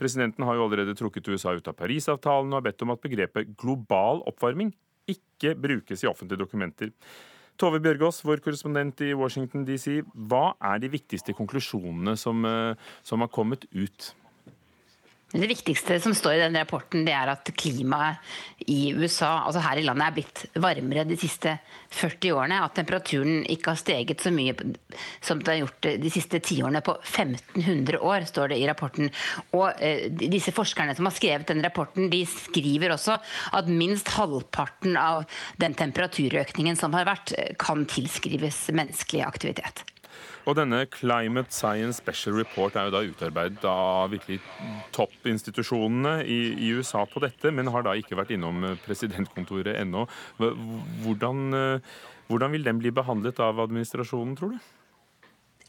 Presidenten 0.00 0.44
har 0.44 0.58
jo 0.58 0.66
allerede 0.66 0.98
trukket 0.98 1.30
USA 1.30 1.54
ut 1.56 1.70
av 1.70 1.78
Parisavtalen 1.78 2.50
og 2.50 2.60
har 2.60 2.68
bedt 2.68 2.84
om 2.84 2.92
at 2.92 3.06
begrepet 3.06 3.54
global 3.62 4.20
oppvarming 4.28 4.74
ikke 5.08 5.54
brukes 5.56 6.04
i 6.04 6.08
offentlige 6.10 6.42
dokumenter. 6.42 6.90
Tove 7.60 7.80
Bjørgaas, 7.84 8.22
vår 8.24 8.40
korrespondent 8.40 9.02
i 9.04 9.12
Washington 9.12 9.66
DC. 9.68 10.00
Hva 10.14 10.54
er 10.64 10.80
de 10.80 10.88
viktigste 10.92 11.34
konklusjonene 11.36 12.16
som, 12.16 12.44
eh, 12.44 12.74
som 13.02 13.20
har 13.20 13.28
kommet 13.28 13.66
ut? 13.72 14.14
Det 15.30 15.46
viktigste 15.46 16.00
som 16.02 16.14
står 16.14 16.32
i 16.34 16.38
den 16.42 16.56
rapporten, 16.58 17.04
det 17.06 17.12
er 17.14 17.30
at 17.30 17.50
klimaet 17.54 18.18
i 18.66 18.90
USA, 18.98 19.44
altså 19.46 19.60
her 19.62 19.78
i 19.78 19.84
landet, 19.84 20.08
er 20.08 20.16
blitt 20.16 20.40
varmere 20.58 21.04
de 21.06 21.18
siste 21.20 21.52
40 21.94 22.32
årene. 22.34 22.58
At 22.64 22.74
temperaturen 22.74 23.44
ikke 23.46 23.70
har 23.70 23.78
steget 23.78 24.24
så 24.24 24.32
mye 24.34 24.56
som 25.22 25.38
det 25.38 25.52
har 25.52 25.60
gjort 25.60 25.88
de 26.02 26.10
siste 26.10 26.40
tiårene 26.42 26.82
på 26.82 26.96
1500 26.98 28.02
år, 28.02 28.26
står 28.26 28.50
det 28.50 28.58
i 28.58 28.66
rapporten. 28.66 29.12
Og 29.54 29.70
eh, 29.78 30.08
disse 30.10 30.54
forskerne 30.56 30.98
som 30.98 31.06
har 31.06 31.14
skrevet 31.14 31.46
den 31.52 31.62
rapporten, 31.62 32.10
de 32.10 32.24
skriver 32.26 32.96
også 32.96 33.20
at 33.54 33.70
minst 33.70 34.10
halvparten 34.16 34.98
av 34.98 35.28
den 35.62 35.78
temperaturøkningen 35.78 36.74
som 36.80 36.98
har 36.98 37.06
vært, 37.06 37.36
eh, 37.38 37.54
kan 37.54 37.86
tilskrives 37.86 38.66
menneskelig 38.74 39.22
aktivitet. 39.30 39.86
Og 40.48 40.56
denne 40.58 40.84
Climate 40.90 41.52
Science 41.54 42.00
Special 42.00 42.36
Report 42.38 42.76
er 42.76 42.88
jo 42.88 42.94
da 42.94 43.04
utarbeidet 43.06 43.66
av 43.68 44.10
virkelig 44.14 44.40
toppinstitusjonene 44.96 46.20
i, 46.24 46.40
i 46.56 46.72
USA 46.76 47.04
på 47.08 47.22
dette, 47.24 47.52
men 47.54 47.70
har 47.74 47.86
da 47.86 47.94
ikke 47.98 48.18
vært 48.18 48.32
innom 48.34 48.64
presidentkontoret 48.86 49.76
ennå. 49.82 50.06
Hvordan, 50.40 51.46
eh, 51.56 51.96
hvordan 52.30 52.56
vil 52.56 52.66
den 52.66 52.82
bli 52.82 52.94
behandlet 52.94 53.42
av 53.44 53.60
administrasjonen, 53.66 54.36
tror 54.38 54.56
du? 54.56 54.70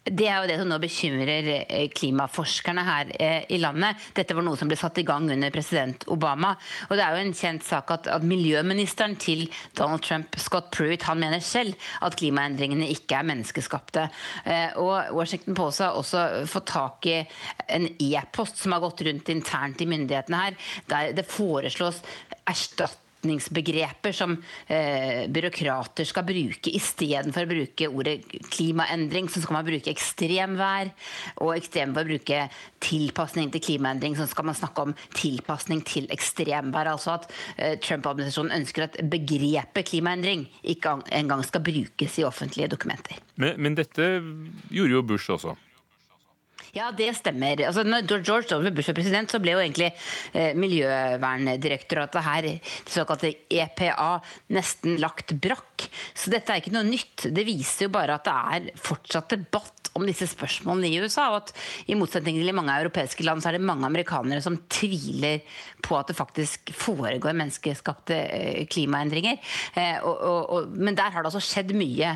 Det 0.02 0.26
er 0.26 0.40
jo 0.42 0.48
det 0.50 0.56
som 0.58 0.70
nå 0.72 0.78
bekymrer 0.82 1.48
eh, 1.62 1.84
klimaforskerne 1.94 2.82
her 2.88 3.10
eh, 3.22 3.44
i 3.54 3.60
landet. 3.62 4.00
Dette 4.18 4.34
var 4.34 4.42
noe 4.48 4.58
som 4.58 4.70
ble 4.72 4.78
satt 4.80 4.98
i 4.98 5.04
gang 5.06 5.28
under 5.30 5.54
president 5.54 6.08
Obama. 6.10 6.56
Og 6.88 6.98
det 6.98 7.04
er 7.06 7.14
jo 7.14 7.26
en 7.28 7.36
kjent 7.38 7.68
sak 7.68 7.94
at, 7.94 8.10
at 8.10 8.26
miljøministeren 8.26 9.14
til 9.22 9.44
Donald 9.78 10.02
Trump, 10.08 10.40
Scott 10.42 10.72
Pruitt, 10.74 11.06
han 11.06 11.22
mener 11.22 11.44
selv 11.46 11.78
at 12.02 12.18
klimaendringene 12.18 12.90
ikke 12.96 13.20
er 13.20 13.30
menneskeskapte. 13.30 14.08
Eh, 14.42 14.74
Og 14.82 15.14
Washington 15.20 15.60
Post 15.60 15.86
har 15.86 15.94
også 15.94 16.26
fått 16.50 16.72
tak 16.74 17.06
i 17.12 17.20
en 17.70 17.86
e-post 18.02 18.58
som 18.58 18.74
har 18.74 18.82
gått 18.82 19.06
rundt 19.06 19.30
internt 19.30 19.86
i 19.86 19.90
myndighetene 19.92 20.44
her, 20.48 20.60
der 20.90 21.14
det 21.14 21.30
foreslås 21.30 22.02
erstatning 22.50 23.11
begreper 23.22 24.12
som 24.16 24.36
eh, 24.68 25.28
byråkrater 25.30 26.08
skal 26.08 26.26
bruke 26.28 26.74
istedenfor 26.74 27.46
å 27.46 27.52
bruke 27.52 27.90
ordet 27.90 28.18
klimaendring, 28.52 29.30
så 29.30 29.42
skal 29.42 29.60
man 29.60 29.68
bruke 29.68 29.92
ekstremvær. 29.92 30.92
Og 31.42 31.56
istedenfor 31.60 32.06
å 32.06 32.12
bruke 32.12 32.44
tilpasning 32.82 33.52
til 33.54 33.66
klimaendring, 33.68 34.18
så 34.18 34.28
skal 34.30 34.50
man 34.50 34.58
snakke 34.58 34.88
om 34.88 34.96
tilpasning 35.18 35.84
til 35.88 36.10
ekstremvær. 36.14 36.92
Altså 36.94 37.16
at 37.18 37.28
eh, 37.58 37.78
Trump-administrasjonen 37.82 38.58
ønsker 38.62 38.88
at 38.88 39.02
begrepet 39.12 39.92
klimaendring 39.92 40.48
ikke 40.64 41.00
engang 41.16 41.46
skal 41.48 41.66
brukes 41.66 42.20
i 42.20 42.28
offentlige 42.28 42.72
dokumenter. 42.74 43.22
Men, 43.36 43.58
men 43.62 43.78
dette 43.78 44.14
gjorde 44.70 44.98
jo 44.98 45.06
Bush 45.14 45.34
også. 45.34 45.58
Ja, 46.76 46.88
det 46.96 47.10
stemmer. 47.18 47.60
Altså, 47.68 47.84
når 47.84 48.06
George 48.24 48.56
W. 48.56 48.72
Bush 48.76 48.92
var 48.92 48.96
president, 48.96 49.32
så 49.32 49.42
ble 49.44 49.56
jo 49.58 49.64
egentlig 49.64 49.90
eh, 50.32 50.54
Miljøverndirektoratet 50.56 52.24
her, 52.24 52.48
det 52.48 52.94
såkalte 52.96 53.34
EPA, 53.52 54.14
nesten 54.56 54.96
lagt 55.02 55.36
brakk. 55.44 55.71
Så 56.14 56.34
dette 56.34 56.54
er 56.54 56.62
ikke 56.62 56.74
noe 56.76 56.88
nytt. 56.88 57.30
Det 57.34 57.46
viser 57.48 57.88
jo 57.88 57.94
bare 57.94 58.18
at 58.18 58.28
det 58.28 58.38
er 58.56 58.82
fortsatt 58.82 59.36
debatt 59.36 59.82
om 59.98 60.06
disse 60.08 60.28
spørsmålene 60.32 60.88
i 60.88 61.00
USA. 61.04 61.28
Og 61.34 61.42
at 61.42 61.54
i 61.92 61.98
motsetning 62.00 62.40
til 62.40 62.52
i 62.52 62.56
mange 62.56 62.76
europeiske 62.84 63.26
land, 63.28 63.44
så 63.44 63.52
er 63.52 63.58
det 63.58 63.68
mange 63.68 63.88
amerikanere 63.88 64.44
som 64.44 64.58
tviler 64.72 65.44
på 65.84 65.98
at 65.98 66.12
det 66.12 66.18
faktisk 66.18 66.72
foregår 66.78 67.36
menneskeskapte 67.36 68.18
eh, 68.18 68.62
klimaendringer. 68.72 69.40
Eh, 69.76 69.98
og, 70.00 70.16
og, 70.16 70.42
og, 70.56 70.78
men 70.78 70.98
der 70.98 71.12
har 71.12 71.24
det 71.24 71.32
altså 71.32 71.44
skjedd 71.44 71.74
mye 71.78 72.16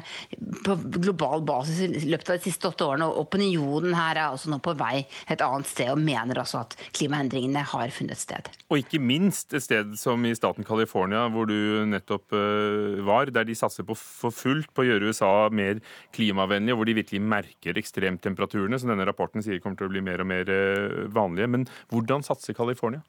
på 0.66 0.78
global 1.00 1.44
basis 1.46 1.82
i 1.86 2.10
løpet 2.12 2.32
av 2.32 2.40
de 2.40 2.48
siste 2.48 2.70
åtte 2.70 2.88
årene. 2.88 3.10
Og 3.10 3.26
opinionen 3.26 3.96
her 3.98 4.22
er 4.22 4.30
også 4.30 4.54
nå 4.54 4.62
på 4.64 4.76
vei 4.80 5.04
et 5.32 5.44
annet 5.44 5.70
sted 5.70 5.92
og 5.92 6.02
mener 6.02 6.40
altså 6.42 6.64
at 6.64 6.78
klimaendringene 6.96 7.66
har 7.74 7.94
funnet 7.96 8.22
sted. 8.22 8.52
Og 8.72 8.82
ikke 8.82 9.02
minst 9.04 9.54
et 9.56 9.66
sted 9.66 9.96
som 10.00 10.24
i 10.26 10.36
staten 10.38 10.66
California, 10.68 11.26
hvor 11.34 11.50
du 11.50 11.84
nettopp 11.90 12.36
eh, 12.36 13.04
var, 13.06 13.34
der 13.36 13.48
de 13.48 13.55
satser 13.58 13.88
på 13.88 13.98
for 14.00 14.36
fullt 14.36 14.72
på 14.76 14.84
å 14.84 14.88
gjøre 14.90 15.12
USA 15.12 15.32
mer 15.54 15.82
klimavennlig, 16.16 16.74
og 16.74 16.82
hvor 16.82 16.90
de 16.90 16.98
virkelig 17.00 17.24
merker 17.24 17.82
ekstremtemperaturene, 17.82 18.80
som 18.82 18.92
denne 18.92 19.08
rapporten 19.08 19.46
sier 19.46 19.62
kommer 19.64 19.80
til 19.80 19.90
å 19.90 19.96
bli 19.96 20.04
mer 20.06 20.24
og 20.24 20.32
mer 20.32 20.52
eh, 20.52 21.06
vanlige. 21.16 21.52
Men 21.52 21.68
hvordan 21.94 22.26
satser 22.26 22.58
California? 22.58 23.04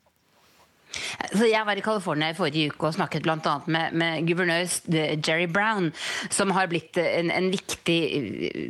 Jeg 1.36 1.64
var 1.66 1.76
i 1.76 1.84
California 1.84 2.30
i 2.32 2.36
forrige 2.36 2.72
uke 2.72 2.88
og 2.88 2.96
snakket 2.96 3.24
bl.a. 3.26 3.54
Med, 3.72 3.96
med 3.98 4.28
guvernør 4.28 4.70
Jerry 5.20 5.46
Brown, 5.50 5.90
som 6.32 6.52
har 6.56 6.70
blitt 6.70 6.98
en, 7.00 7.30
en 7.34 7.50
viktig 7.52 7.98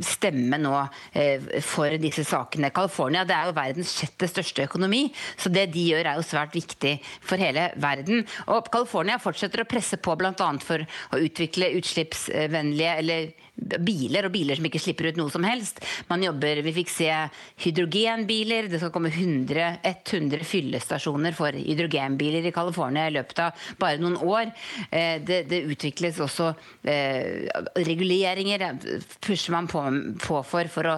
stemme 0.07 0.59
nå 0.63 0.75
eh, 1.17 1.61
for 1.65 1.95
disse 2.03 2.27
sakene. 2.27 2.73
California 2.75 3.25
det 3.29 3.37
er 3.37 3.51
jo 3.51 3.57
verdens 3.57 3.95
sjette 3.99 4.31
største 4.31 4.67
økonomi, 4.67 5.07
så 5.39 5.53
det 5.53 5.69
de 5.75 5.87
gjør 5.93 6.11
er 6.11 6.21
jo 6.21 6.27
svært 6.27 6.57
viktig 6.57 6.97
for 7.21 7.41
hele 7.43 7.71
verden. 7.83 8.25
Og 8.53 8.71
California 8.73 9.21
fortsetter 9.23 9.63
å 9.63 9.69
presse 9.69 10.01
på 10.03 10.17
bl.a. 10.19 10.51
for 10.63 10.83
å 10.83 11.23
utvikle 11.23 11.75
utslippsvennlige 11.79 12.97
eller 13.03 13.35
biler, 13.57 14.27
og 14.29 14.35
biler 14.35 14.59
som 14.59 14.69
ikke 14.69 14.81
slipper 14.83 15.11
ut 15.11 15.21
noe 15.21 15.33
som 15.33 15.45
helst. 15.47 15.81
Man 16.11 16.25
jobber, 16.25 16.63
Vi 16.67 16.75
fikk 16.77 16.91
se 16.93 17.11
hydrogenbiler. 17.65 18.69
Det 18.69 18.81
skal 18.81 18.93
komme 18.95 19.11
100, 19.13 19.81
100 19.83 20.45
fyllestasjoner 20.45 21.37
for 21.37 21.57
hydrogenbiler 21.57 22.47
i 22.47 22.53
California 22.55 23.07
i 23.09 23.15
løpet 23.17 23.43
av 23.47 23.67
bare 23.81 24.01
noen 24.03 24.19
år. 24.21 24.53
Eh, 24.91 25.23
det, 25.25 25.45
det 25.51 25.65
utvikles 25.73 26.21
også 26.21 26.53
eh, 26.85 27.49
reguleringer, 27.87 28.67
pusher 29.25 29.55
man 29.57 29.71
på, 29.71 29.83
på, 30.23 30.43
for, 30.47 30.73
for 30.73 30.91
å 30.93 30.97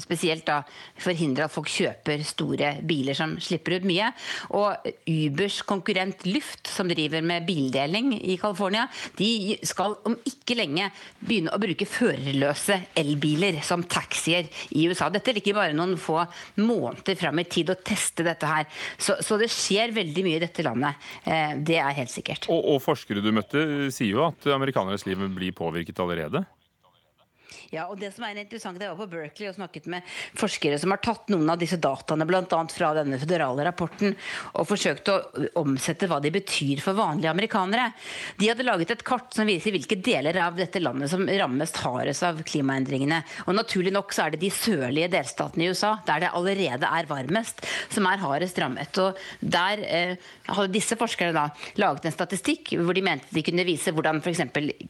spesielt 0.00 0.46
da 0.46 0.60
forhindre 1.02 1.46
at 1.46 1.54
folk 1.54 1.70
kjøper 1.70 2.22
store 2.26 2.76
biler 2.86 3.16
som 3.18 3.36
slipper 3.42 3.78
ut 3.78 3.88
mye. 3.88 4.10
Og 4.56 4.86
Ubers 5.08 5.60
konkurrent 5.66 6.26
Lyft, 6.26 6.70
som 6.70 6.88
driver 6.90 7.24
med 7.26 7.46
bildeling 7.48 8.14
i 8.18 8.38
California, 8.40 8.86
de 9.18 9.56
skal 9.66 9.96
om 10.06 10.16
ikke 10.28 10.58
lenge 10.58 10.90
begynne 11.20 11.54
å 11.54 11.60
bruke 11.62 11.88
førerløse 11.96 12.78
elbiler 12.98 13.60
som 13.66 13.84
taxier 13.88 14.50
i 14.76 14.86
USA. 14.90 15.08
Dette 15.12 15.34
ligger 15.36 15.56
bare 15.58 15.76
noen 15.76 15.96
få 16.00 16.20
måneder 16.60 17.18
fram 17.18 17.40
i 17.42 17.46
tid 17.48 17.72
å 17.72 17.78
teste 17.80 18.26
dette 18.26 18.50
her. 18.50 18.68
Så, 18.98 19.18
så, 19.24 19.38
det 19.40 19.50
skjer 19.52 19.94
veldig 19.96 20.26
mye 20.26 20.40
i 20.40 20.44
dette 20.44 20.64
landet. 20.66 21.08
Eh, 21.24 21.56
det 21.66 21.80
er 21.82 21.96
helt 22.00 22.12
sikkert. 22.12 22.50
Og, 22.52 22.62
og 22.74 22.82
forskere 22.84 23.24
du 23.24 23.32
møtte 23.34 23.64
sier 23.94 24.12
jo 24.14 24.26
at 24.28 24.48
amerikaneres 24.56 25.06
liv 25.08 25.26
blir 25.36 25.56
påvirket 25.56 26.00
allerede? 26.02 26.44
Ja, 27.74 27.88
og 27.90 27.98
det 27.98 28.12
som 28.14 28.22
er 28.26 28.38
interessant, 28.38 28.78
Jeg 28.80 28.92
var 28.92 29.00
på 29.00 29.10
Berkeley 29.10 29.48
og 29.50 29.56
snakket 29.56 29.88
med 29.90 30.06
forskere 30.38 30.78
som 30.78 30.92
har 30.92 31.00
tatt 31.02 31.32
noen 31.32 31.48
av 31.50 31.58
disse 31.58 31.78
dataene 31.82 32.26
bl.a. 32.28 32.60
fra 32.70 32.92
denne 32.94 33.18
føderale 33.18 33.64
rapporten 33.66 34.14
og 34.54 34.68
forsøkt 34.68 35.10
å 35.10 35.16
omsette 35.58 36.06
hva 36.06 36.20
de 36.22 36.30
betyr 36.30 36.82
for 36.84 36.94
vanlige 36.98 37.32
amerikanere. 37.32 37.88
De 38.38 38.50
hadde 38.50 38.66
laget 38.66 38.92
et 38.94 39.02
kart 39.06 39.34
som 39.34 39.48
viser 39.50 39.74
hvilke 39.74 39.98
deler 39.98 40.38
av 40.44 40.54
dette 40.58 40.82
landet 40.82 41.10
som 41.10 41.26
rammes 41.26 41.74
hardest 41.82 42.26
av 42.28 42.38
klimaendringene. 42.46 43.22
Og 43.46 43.56
Naturlig 43.56 43.90
nok 43.96 44.14
så 44.14 44.26
er 44.26 44.36
det 44.36 44.42
de 44.44 44.52
sørlige 44.52 45.10
delstatene 45.16 45.66
i 45.66 45.72
USA, 45.72 45.96
der 46.06 46.22
det 46.22 46.32
allerede 46.38 46.86
er 46.86 47.10
varmest, 47.10 47.64
som 47.90 48.06
er 48.06 48.22
hardest 48.22 48.60
rammet. 48.62 49.02
Og 49.02 49.18
Der 49.40 49.82
eh, 49.82 50.30
hadde 50.46 50.74
disse 50.74 50.98
forskerne 50.98 51.34
da 51.34 51.48
laget 51.80 52.06
en 52.06 52.14
statistikk 52.14 52.76
hvor 52.78 52.94
de 52.94 53.02
mente 53.02 53.32
de 53.34 53.42
kunne 53.42 53.66
vise 53.66 53.90
hvordan 53.90 54.22
f.eks. 54.22 54.44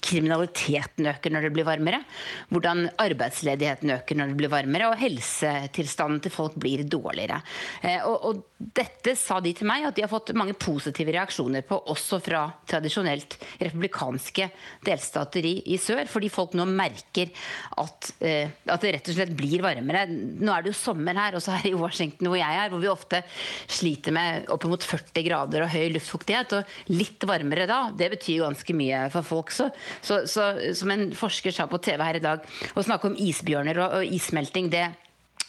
kriminaliteten 0.04 1.08
øker 1.14 1.32
når 1.32 1.48
det 1.48 1.54
blir 1.56 1.68
varmere. 1.68 2.02
hvordan 2.50 2.65
hvordan 2.66 2.90
arbeidsledigheten 2.98 3.92
øker 3.94 4.18
når 4.18 4.32
det 4.32 4.36
blir 4.40 4.50
varmere, 4.50 4.90
og 4.90 4.98
helsetilstanden 4.98 6.20
til 6.24 6.32
folk 6.34 6.56
blir 6.58 6.82
dårligere. 6.82 7.38
Eh, 7.82 8.02
og, 8.02 8.24
og, 8.26 8.44
dette 8.56 9.12
sa 9.20 9.36
de 9.44 9.50
til 9.52 9.68
meg 9.68 9.84
at 9.84 9.96
de 9.96 10.00
har 10.00 10.08
fått 10.08 10.32
mange 10.36 10.54
positive 10.56 11.12
reaksjoner 11.12 11.60
på, 11.68 11.76
også 11.92 12.18
fra 12.24 12.46
tradisjonelt 12.66 13.36
republikanske 13.60 14.46
delstater 14.86 15.44
i, 15.44 15.52
i 15.74 15.76
sør, 15.80 16.06
fordi 16.08 16.30
folk 16.32 16.56
nå 16.56 16.64
merker 16.68 17.28
at, 17.76 18.10
eh, 18.24 18.54
at, 18.64 18.80
det 18.80 18.94
rett 18.96 19.10
og 19.12 19.18
slett 19.18 19.34
blir 19.36 19.62
varmere. 19.64 20.06
Nå 20.08 20.48
er 20.54 20.64
det 20.64 20.72
jo 20.72 20.78
sommer 20.78 21.20
her, 21.20 21.36
også 21.36 21.58
her 21.58 21.68
i 21.68 21.74
Washington 21.76 22.30
hvor 22.30 22.40
jeg 22.40 22.62
er, 22.62 22.72
hvor 22.72 22.82
vi 22.82 22.90
ofte 22.90 23.20
sliter 23.68 24.16
med 24.16 24.48
oppimot 24.52 24.88
40 24.88 25.26
grader 25.28 25.66
og 25.66 25.72
høy 25.76 25.92
luftfuktighet. 25.98 26.56
Og 26.56 26.96
litt 26.96 27.28
varmere 27.28 27.68
da, 27.68 27.82
det 27.92 28.10
betyr 28.16 28.46
ganske 28.46 28.78
mye 28.80 29.04
for 29.12 29.30
folk. 29.34 29.52
Så, 29.54 29.68
så, 30.00 30.22
så 30.30 30.48
som 30.80 30.96
en 30.96 31.10
forsker 31.16 31.54
sa 31.54 31.68
på 31.68 31.82
TV 31.84 32.02
her 32.08 32.18
i 32.18 32.24
dag, 32.24 32.55
å 32.74 32.84
snakke 32.84 33.10
om 33.10 33.18
isbjørner 33.18 33.80
og, 33.82 33.98
og 33.98 34.14
issmelting, 34.16 34.70
det, 34.72 34.84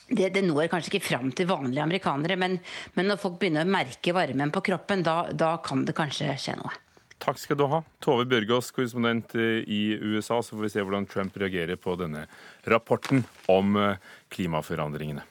det, 0.10 0.32
det, 0.36 0.44
når 0.46 0.72
kanskje 0.72 0.96
ikke 0.96 1.08
fram 1.10 1.32
til 1.36 1.50
vanlige 1.50 1.84
amerikanere, 1.84 2.40
men, 2.40 2.60
men, 2.96 3.10
når 3.12 3.22
folk 3.22 3.40
begynner 3.42 3.68
å 3.68 3.76
merke 3.78 4.16
varmen 4.16 4.54
på 4.56 4.64
kroppen, 4.72 5.06
da, 5.06 5.24
da 5.32 5.56
kan 5.64 5.86
det 5.88 5.96
kanskje 5.98 6.36
skje 6.40 6.58
noe. 6.62 6.76
Takk 7.18 7.40
skal 7.42 7.58
du 7.58 7.66
ha, 7.72 7.82
Tove 8.04 8.28
Bjørgaas, 8.30 8.70
korrespondent 8.76 9.34
eh, 9.36 9.64
i 9.66 9.98
USA. 9.98 10.38
Så 10.46 10.54
får 10.54 10.68
vi 10.68 10.70
se 10.76 10.84
hvordan 10.86 11.08
Trump 11.10 11.38
reagerer 11.42 11.80
på 11.82 11.96
denne 11.98 12.28
rapporten 12.70 13.26
om 13.50 13.74
eh, 13.82 13.98
klimaforandringene. 14.34 15.26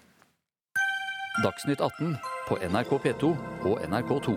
Dagsnytt 1.44 1.84
18 1.84 2.16
på 2.48 2.58
NRK 2.64 2.92
P2 3.04 3.32
og 3.68 3.82
NRK2. 3.86 4.34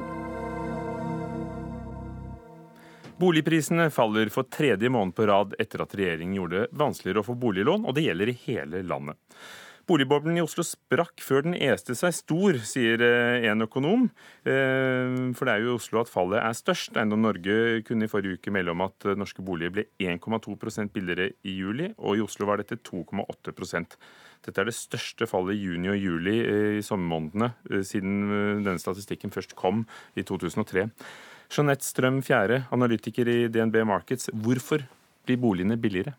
Boligprisene 3.20 3.90
faller 3.92 4.30
for 4.32 4.48
tredje 4.48 4.88
måned 4.88 5.12
på 5.18 5.26
rad 5.28 5.56
etter 5.60 5.82
at 5.84 5.96
regjeringen 5.98 6.38
gjorde 6.38 6.62
det 6.62 6.78
vanskeligere 6.80 7.20
å 7.20 7.28
få 7.28 7.34
boliglån, 7.40 7.84
og 7.84 7.98
det 7.98 8.06
gjelder 8.06 8.30
i 8.32 8.36
hele 8.46 8.80
landet. 8.88 9.20
Boligboblen 9.90 10.38
i 10.38 10.44
Oslo 10.44 10.62
sprakk 10.64 11.20
før 11.26 11.48
den 11.48 11.56
este 11.58 11.96
seg 11.98 12.14
stor, 12.14 12.60
sier 12.64 13.02
eh, 13.04 13.48
en 13.50 13.66
økonom. 13.66 14.06
Eh, 14.46 15.34
for 15.36 15.50
det 15.50 15.56
er 15.56 15.66
jo 15.66 15.74
i 15.74 15.80
Oslo 15.80 16.00
at 16.04 16.12
fallet 16.12 16.40
er 16.40 16.56
størst. 16.56 16.94
Eiendom 16.96 17.26
Norge 17.26 17.82
kunne 17.88 18.06
i 18.06 18.12
forrige 18.12 18.38
uke 18.38 18.54
melde 18.54 18.76
om 18.76 18.86
at 18.86 19.08
norske 19.18 19.44
boliger 19.44 19.74
ble 19.74 19.86
1,2% 20.00 20.94
billigere 20.94 21.34
i 21.44 21.56
juli, 21.58 21.90
og 21.98 22.20
i 22.20 22.24
Oslo 22.24 22.48
var 22.48 22.62
dette 22.62 22.80
2,8% 22.86 23.98
Dette 24.46 24.62
er 24.62 24.70
det 24.70 24.78
største 24.78 25.28
fallet 25.28 25.58
i 25.58 25.66
juni 25.66 25.90
og 25.92 26.00
juli 26.00 26.38
eh, 26.46 26.78
i 26.78 26.86
sommermånedene 26.86 27.84
siden 27.84 28.64
denne 28.64 28.80
statistikken 28.80 29.34
først 29.36 29.58
kom 29.60 29.84
i 30.16 30.24
2003. 30.24 30.88
Jeanette 31.50 31.82
Strøm 31.82 32.20
Fjære, 32.22 32.68
analytiker 32.70 33.26
i 33.26 33.38
DNB 33.50 33.80
Markets. 33.89 34.30
Hvorfor 34.30 34.84
blir 35.26 35.39
boligene 35.41 35.80
billigere? 35.82 36.14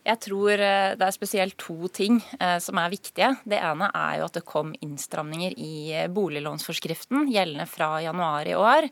Jeg 0.00 0.16
tror 0.24 0.56
eh, 0.56 0.94
det 0.96 1.04
er 1.04 1.12
spesielt 1.12 1.58
to 1.60 1.88
ting 1.92 2.22
eh, 2.40 2.56
som 2.64 2.78
er 2.80 2.92
viktige. 2.92 3.34
Det 3.44 3.58
ene 3.60 3.90
er 3.92 4.20
jo 4.20 4.28
at 4.30 4.38
det 4.38 4.46
kom 4.48 4.72
innstramninger 4.80 5.58
i 5.60 5.74
eh, 5.92 6.08
boliglånsforskriften 6.08 7.28
gjeldende 7.28 7.66
fra 7.68 7.92
januar 8.00 8.48
i 8.48 8.56
år, 8.56 8.88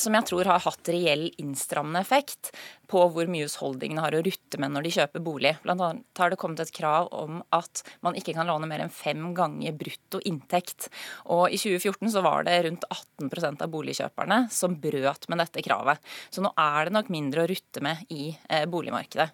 som 0.00 0.14
jeg 0.16 0.28
tror 0.28 0.48
har 0.52 0.62
hatt 0.64 0.90
reell 0.92 1.30
innstrammende 1.40 2.02
effekt 2.04 2.52
på 2.90 3.00
hvor 3.10 3.28
mye 3.30 3.46
husholdningene 3.46 4.02
har 4.04 4.14
å 4.16 4.22
rutte 4.24 4.60
med 4.60 4.74
når 4.74 4.86
de 4.86 4.92
kjøper 4.98 5.22
bolig. 5.24 5.54
Blant 5.64 5.82
annet 5.82 6.20
har 6.20 6.32
det 6.32 6.38
kommet 6.40 6.60
et 6.62 6.72
krav 6.74 7.08
om 7.16 7.40
at 7.56 7.82
man 8.04 8.16
ikke 8.18 8.34
kan 8.36 8.48
låne 8.48 8.68
mer 8.70 8.84
enn 8.84 8.92
fem 8.92 9.30
ganger 9.36 9.76
brutto 9.78 10.20
inntekt. 10.28 10.90
Og 11.32 11.48
I 11.48 11.60
2014 11.60 12.12
så 12.12 12.22
var 12.24 12.44
det 12.46 12.58
rundt 12.66 12.84
18% 12.90 13.64
av 13.64 13.72
boligkjøperne 13.72 14.40
som 14.52 14.76
brøt 14.80 15.28
med 15.32 15.40
dette 15.42 15.64
kravet. 15.64 16.02
Så 16.30 16.44
nå 16.44 16.52
er 16.60 16.88
det 16.88 16.96
nok 16.98 17.10
mindre 17.14 17.44
å 17.44 17.50
rutte 17.50 17.82
med 17.84 18.04
i 18.12 18.28
boligmarkedet. 18.70 19.30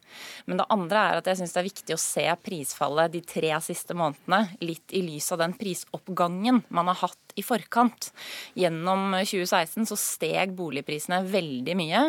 Men 0.46 0.62
det 0.62 0.68
andre 0.70 1.00
er 1.09 1.09
at 1.18 1.26
jeg 1.26 1.40
syns 1.40 1.54
det 1.54 1.60
er 1.60 1.68
viktig 1.68 1.96
å 1.96 2.00
se 2.00 2.24
prisfallet 2.44 3.12
de 3.14 3.22
tre 3.26 3.50
siste 3.64 3.96
månedene 3.98 4.60
litt 4.62 4.94
i 4.94 5.02
lys 5.02 5.32
av 5.34 5.42
den 5.42 5.56
prisoppgangen 5.58 6.62
man 6.68 6.92
har 6.92 7.00
hatt 7.02 7.29
i 7.38 7.44
forkant. 7.44 8.10
Gjennom 8.58 9.14
2016 9.18 9.88
så 9.90 9.98
steg 9.98 10.54
boligprisene 10.58 11.20
veldig 11.28 11.76
mye. 11.78 12.02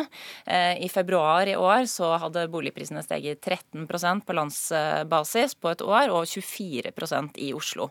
Eh, 0.46 0.82
I 0.84 0.88
februar 0.92 1.48
i 1.48 1.56
år 1.56 1.86
så 1.90 2.12
hadde 2.22 2.48
boligprisene 2.52 3.02
steget 3.04 3.42
13% 3.44 4.26
på 4.26 4.36
landsbasis 4.36 5.56
på 5.60 5.72
et 5.72 5.84
år, 5.86 6.12
og 6.12 6.26
24% 6.28 7.40
i 7.42 7.52
Oslo. 7.56 7.90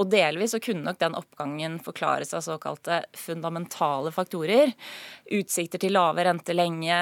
Og 0.00 0.10
delvis 0.12 0.54
så 0.54 0.62
kunne 0.62 0.86
nok 0.86 1.00
den 1.02 1.16
oppgangen 1.18 1.78
forklares 1.82 2.34
av 2.36 2.44
såkalte 2.46 3.02
fundamentale 3.16 4.12
faktorer. 4.14 4.74
Utsikter 5.32 5.82
til 5.82 5.96
lave 5.96 6.26
rente 6.26 6.56
lenge, 6.56 7.00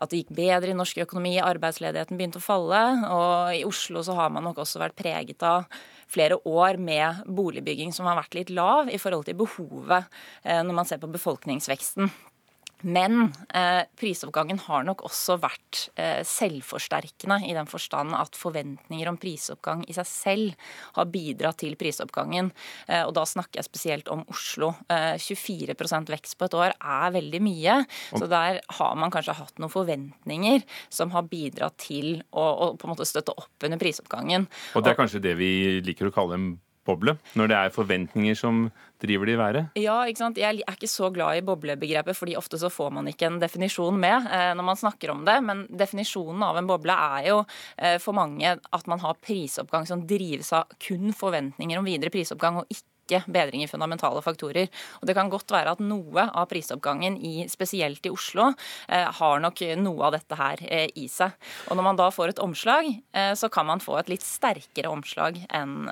at 0.00 0.10
det 0.10 0.24
gikk 0.24 0.34
bedre 0.40 0.72
i 0.72 0.78
norsk 0.78 1.02
økonomi, 1.06 1.36
arbeidsledigheten 1.42 2.18
begynte 2.18 2.40
å 2.40 2.44
falle. 2.44 2.82
Og 3.10 3.56
i 3.60 3.64
Oslo 3.68 4.04
så 4.06 4.16
har 4.18 4.32
man 4.34 4.46
nok 4.48 4.62
også 4.64 4.82
vært 4.82 4.98
preget 4.98 5.42
av 5.46 5.66
flere 6.10 6.38
år 6.48 6.80
med 6.82 7.22
boligbygging 7.26 7.94
som 7.94 8.08
har 8.10 8.18
vært 8.18 8.36
litt 8.38 8.50
lav 8.54 8.90
i 8.90 8.98
forhold 9.00 9.28
til 9.28 9.38
behovet 9.40 10.10
eh, 10.44 10.60
når 10.60 10.76
man 10.76 10.88
ser 10.88 11.02
på 11.02 11.10
befolkningsveksten. 11.12 12.10
Men 12.82 13.32
eh, 13.54 13.82
prisoppgangen 13.98 14.60
har 14.64 14.84
nok 14.86 15.04
også 15.08 15.36
vært 15.40 15.82
eh, 16.00 16.20
selvforsterkende 16.26 17.40
i 17.48 17.54
den 17.56 17.68
forstand 17.68 18.14
at 18.16 18.38
forventninger 18.38 19.10
om 19.10 19.18
prisoppgang 19.20 19.84
i 19.88 19.96
seg 19.96 20.08
selv 20.08 20.70
har 20.96 21.10
bidratt 21.12 21.60
til 21.62 21.76
prisoppgangen. 21.80 22.50
Eh, 22.88 23.02
og 23.04 23.12
da 23.18 23.26
snakker 23.28 23.60
jeg 23.60 23.68
spesielt 23.68 24.10
om 24.12 24.24
Oslo. 24.32 24.72
24 24.90 25.76
eh, 25.76 26.06
vekst 26.14 26.38
på 26.40 26.48
et 26.48 26.56
år 26.56 26.74
er 26.78 27.14
veldig 27.16 27.42
mye. 27.44 27.76
Så 28.14 28.30
der 28.30 28.62
har 28.78 28.96
man 28.98 29.12
kanskje 29.12 29.36
hatt 29.38 29.60
noen 29.60 29.72
forventninger 29.72 30.64
som 30.88 31.12
har 31.14 31.28
bidratt 31.30 31.78
til 31.84 32.22
å, 32.30 32.44
å 32.44 32.72
på 32.78 32.88
en 32.88 32.94
måte 32.94 33.08
støtte 33.08 33.36
opp 33.36 33.68
under 33.68 33.80
prisoppgangen. 33.80 34.48
Og 34.74 34.84
det 34.84 34.94
er 34.94 35.00
kanskje 35.00 35.22
det 35.24 35.36
vi 35.40 35.52
liker 35.84 36.08
å 36.08 36.14
kalle 36.14 36.38
en 36.38 36.50
boble, 36.86 37.16
når 37.38 37.50
det 37.50 37.56
er 37.58 37.74
forventninger 37.74 38.36
som 38.38 38.68
driver 39.00 39.28
det 39.28 39.34
i 39.34 39.40
været? 39.40 39.80
Ja, 39.80 39.96
ikke 40.08 40.22
sant. 40.22 40.40
Jeg 40.40 40.60
er 40.60 40.76
ikke 40.76 40.90
så 40.90 41.10
glad 41.14 41.38
i 41.38 41.44
boblebegrepet, 41.44 42.16
fordi 42.16 42.36
ofte 42.38 42.60
så 42.60 42.70
får 42.72 42.92
man 42.96 43.08
ikke 43.10 43.28
en 43.28 43.40
definisjon 43.42 43.96
med 44.00 44.28
eh, 44.28 44.52
når 44.56 44.66
man 44.66 44.80
snakker 44.80 45.14
om 45.14 45.24
det. 45.28 45.38
Men 45.46 45.64
definisjonen 45.70 46.44
av 46.46 46.60
en 46.60 46.68
boble 46.70 46.96
er 47.16 47.30
jo 47.30 47.40
eh, 47.76 47.98
for 48.02 48.16
mange 48.16 48.56
at 48.58 48.90
man 48.90 49.02
har 49.04 49.20
prisoppgang 49.24 49.88
som 49.88 50.06
drives 50.08 50.52
av 50.56 50.72
kun 50.82 51.14
forventninger 51.16 51.80
om 51.80 51.88
videre 51.88 52.12
prisoppgang, 52.12 52.62
og 52.62 52.72
ikke 52.72 52.88
ikke 53.10 53.32
bedring 53.32 53.64
i 53.64 53.70
fundamentale 53.70 54.22
faktorer. 54.22 54.70
Og 55.00 55.06
Det 55.06 55.16
kan 55.18 55.30
godt 55.30 55.50
være 55.50 55.74
at 55.74 55.82
noe 55.82 56.26
av 56.30 56.48
prisoppgangen, 56.50 57.18
i, 57.18 57.46
spesielt 57.50 58.04
i 58.06 58.12
Oslo, 58.14 58.52
eh, 58.88 59.06
har 59.20 59.40
nok 59.40 59.62
noe 59.78 60.06
av 60.06 60.14
dette 60.14 60.38
her 60.38 60.62
eh, 60.62 60.88
i 60.94 61.08
seg. 61.08 61.34
Og 61.68 61.76
Når 61.76 61.82
man 61.82 61.96
da 61.98 62.10
får 62.10 62.34
et 62.34 62.42
omslag, 62.42 62.90
eh, 63.12 63.32
så 63.34 63.50
kan 63.50 63.66
man 63.66 63.80
få 63.82 63.98
et 63.98 64.08
litt 64.08 64.22
sterkere 64.22 64.90
omslag 64.90 65.40
enn, 65.50 65.88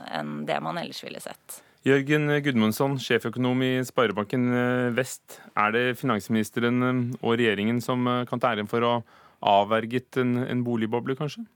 det 0.47 0.59
man 0.63 0.79
ellers 0.79 1.03
ville 1.03 1.21
sett. 1.21 1.63
Jørgen 1.87 2.29
Gudmundsson, 2.43 2.99
sjeføkonom 3.01 3.63
i 3.65 3.73
Sparebanken 3.87 4.51
Vest. 4.97 5.39
Er 5.57 5.73
det 5.73 5.85
finansministeren 6.01 7.15
og 7.23 7.39
regjeringen 7.39 7.81
som 7.81 8.05
kan 8.29 8.43
ta 8.43 8.53
æren 8.53 8.69
for 8.69 8.85
å 8.85 8.93
ha 8.99 9.63
avverget 9.63 10.19
en, 10.21 10.37
en 10.43 10.65
boligboble, 10.67 11.17
kanskje? 11.17 11.47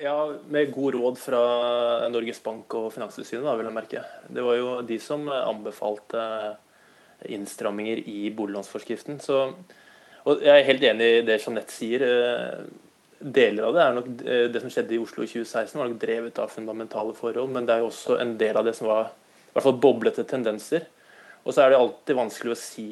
Ja, 0.00 0.32
med 0.48 0.70
god 0.72 0.94
råd 0.94 1.18
fra 1.20 1.38
Norges 2.08 2.38
Bank 2.40 2.72
og 2.78 2.86
Finanstilsynet, 2.94 3.44
vil 3.58 3.66
jeg 3.68 3.76
merke. 3.76 4.04
Det 4.32 4.40
var 4.40 4.54
jo 4.56 4.68
de 4.88 4.96
som 4.96 5.26
anbefalte 5.28 6.22
innstramminger 7.28 8.00
i 8.08 8.30
boliglånsforskriften. 8.32 9.18
Så, 9.20 9.42
og 10.24 10.46
jeg 10.46 10.54
er 10.54 10.68
helt 10.70 10.86
enig 10.88 11.08
i 11.18 11.26
det 11.28 11.36
Jeanette 11.42 11.74
sier. 11.74 12.06
Deler 13.20 13.66
av 13.68 13.76
det 13.76 13.82
er 13.84 13.98
nok 13.98 14.08
det 14.56 14.62
som 14.62 14.72
skjedde 14.72 14.96
i 14.96 15.02
Oslo 15.02 15.26
i 15.26 15.28
2016, 15.28 15.76
var 15.76 15.90
nok 15.90 16.00
drevet 16.00 16.40
av 16.40 16.54
fundamentale 16.54 17.12
forhold. 17.18 17.52
Men 17.52 17.68
det 17.68 17.76
er 17.76 17.84
jo 17.84 17.90
også 17.90 18.16
en 18.24 18.32
del 18.40 18.56
av 18.56 18.64
det 18.64 18.78
som 18.80 18.88
var 18.88 19.12
i 19.12 19.52
hvert 19.52 19.68
fall 19.68 19.80
boblete 19.84 20.24
tendenser. 20.24 20.88
Og 21.40 21.54
så 21.54 21.62
er 21.62 21.72
det 21.72 21.80
alltid 21.80 22.18
vanskelig 22.18 22.52
å 22.52 22.60
si 22.60 22.86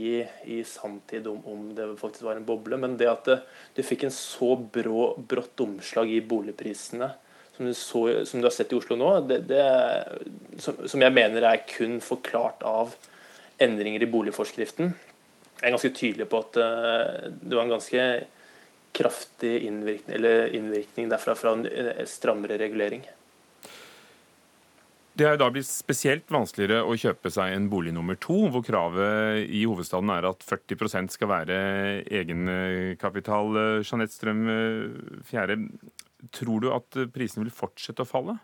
i 0.49 0.59
sanntid 0.65 1.27
om, 1.29 1.43
om, 1.45 1.65
det 1.77 1.89
faktisk 2.01 2.25
var 2.25 2.39
en 2.39 2.47
boble. 2.49 2.79
Men 2.81 2.97
det 3.01 3.11
at 3.11 3.29
du 3.77 3.83
fikk 3.85 4.07
en 4.07 4.15
så 4.15 4.55
brå, 4.57 5.11
brått 5.21 5.61
omslag 5.65 6.11
i 6.15 6.23
boligprisene 6.25 7.11
som 7.59 7.67
du, 7.67 7.75
så, 7.75 8.03
som 8.25 8.41
du 8.41 8.47
har 8.47 8.55
sett 8.55 8.73
i 8.73 8.79
Oslo 8.79 8.97
nå, 8.97 9.11
det, 9.27 9.41
det 9.51 9.63
som, 10.63 10.79
som, 10.87 11.03
jeg 11.03 11.15
mener 11.15 11.43
er 11.45 11.65
kun 11.67 11.99
forklart 12.05 12.63
av 12.63 12.95
endringer 13.59 14.05
i 14.05 14.11
boligforskriften. 14.11 14.93
Jeg 15.59 15.67
er 15.67 15.75
ganske 15.75 15.91
tydelig 15.91 16.29
på 16.31 16.39
at 16.45 16.59
uh, 16.63 17.29
det 17.35 17.57
var 17.57 17.65
en 17.67 17.75
ganske 17.75 18.05
kraftig 18.95 19.57
innvirkning, 19.67 20.23
innvirkning 20.55 21.11
derfra 21.11 21.35
fra 21.39 21.57
en 21.59 21.67
strammere 22.09 22.61
regulering. 22.63 23.03
Det 25.19 25.27
er 25.27 25.35
jo 25.35 25.41
da 25.41 25.49
blitt 25.51 25.67
spesielt 25.67 26.29
vanskeligere 26.31 26.85
å 26.87 26.95
kjøpe 26.95 27.31
seg 27.35 27.51
en 27.51 27.65
bolig 27.73 27.91
nummer 27.95 28.15
to, 28.23 28.37
hvor 28.55 28.63
kravet 28.63 29.49
i 29.51 29.65
hovedstaden 29.67 30.13
er 30.15 30.29
at 30.29 30.45
40% 30.47 31.11
skal 31.11 31.31
være 31.33 31.57
egenkapital. 32.21 33.59
Jeanette 33.83 34.15
Strøm 34.15 34.45
Fjære, 35.27 35.57
tror 36.39 36.63
du 36.63 36.69
at 36.71 37.01
prisene 37.11 37.49
vil 37.49 37.57
fortsette 37.57 38.07
å 38.07 38.09
falle? 38.09 38.37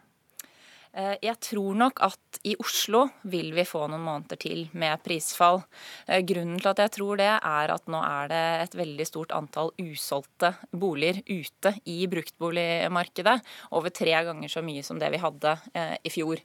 Eh, 0.95 1.16
jeg 1.24 1.34
tror 1.42 1.74
nok 1.74 1.99
at 2.07 2.38
i 2.47 2.55
Oslo 2.61 3.03
vil 3.30 3.51
vi 3.57 3.64
få 3.66 3.86
noen 3.90 4.05
måneder 4.05 4.38
til 4.38 4.68
med 4.78 5.03
prisfall. 5.03 5.62
Eh, 6.07 6.22
grunnen 6.26 6.61
til 6.61 6.70
at 6.70 6.82
jeg 6.84 6.92
tror 6.95 7.18
det, 7.18 7.30
er 7.34 7.72
at 7.74 7.90
nå 7.90 7.99
er 7.99 8.30
det 8.30 8.42
et 8.62 8.76
veldig 8.78 9.07
stort 9.09 9.34
antall 9.34 9.72
usolgte 9.80 10.53
boliger 10.70 11.18
ute 11.26 11.74
i 11.90 12.05
bruktboligmarkedet. 12.11 13.36
Over 13.74 13.95
tre 13.95 14.14
ganger 14.28 14.53
så 14.53 14.62
mye 14.62 14.84
som 14.86 15.01
det 15.03 15.11
vi 15.14 15.22
hadde 15.22 15.57
eh, 15.74 15.97
i 16.05 16.12
fjor. 16.12 16.42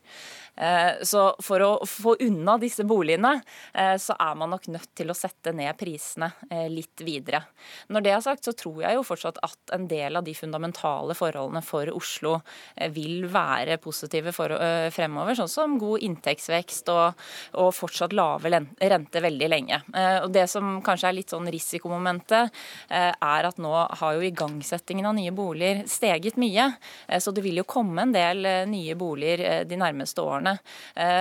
Så 1.07 1.21
for 1.39 1.63
å 1.63 1.69
få 1.87 2.17
unna 2.25 2.57
disse 2.59 2.83
boligene, 2.83 3.29
så 3.71 4.15
er 4.19 4.33
man 4.35 4.51
nok 4.51 4.65
nødt 4.73 4.89
til 4.97 5.07
å 5.07 5.15
sette 5.15 5.53
ned 5.55 5.71
prisene 5.79 6.27
litt 6.67 6.99
videre. 7.05 7.39
Når 7.87 8.03
det 8.03 8.11
er 8.11 8.25
sagt, 8.25 8.43
så 8.43 8.51
tror 8.59 8.81
jeg 8.83 8.97
jo 8.97 9.05
fortsatt 9.07 9.39
at 9.45 9.73
en 9.77 9.87
del 9.87 10.19
av 10.19 10.25
de 10.27 10.33
fundamentale 10.35 11.15
forholdene 11.15 11.63
for 11.63 11.93
Oslo 11.95 12.33
vil 12.91 13.29
være 13.31 13.79
positive 13.79 14.33
for, 14.35 14.38
uh, 14.53 14.87
fremover, 14.93 15.35
sånn 15.35 15.51
som 15.51 15.77
god 15.81 16.03
inntektsvekst 16.05 16.89
og, 16.93 17.23
og 17.59 17.71
fortsatt 17.75 18.15
lave 18.15 18.51
rente 18.51 19.23
veldig 19.23 19.49
lenge. 19.51 19.81
Uh, 19.93 20.25
og 20.25 20.31
Det 20.35 20.45
som 20.51 20.79
kanskje 20.85 21.09
er 21.09 21.17
litt 21.17 21.33
sånn 21.33 21.49
risikomomentet, 21.51 22.53
uh, 22.91 23.11
er 23.11 23.49
at 23.49 23.59
nå 23.61 23.73
har 23.73 24.15
jo 24.15 24.25
igangsettingen 24.25 25.09
av 25.09 25.17
nye 25.17 25.33
boliger 25.35 25.83
steget 25.89 26.37
mye. 26.39 26.69
så 27.19 27.31
det 27.35 27.41
vil 27.43 27.59
jo 27.59 27.67
komme 27.67 28.03
en 28.03 28.13
del 28.13 28.45
nye 28.69 28.95
boliger 28.97 29.65
de 29.67 29.77
nærmeste 29.79 30.21
årene. 30.21 30.55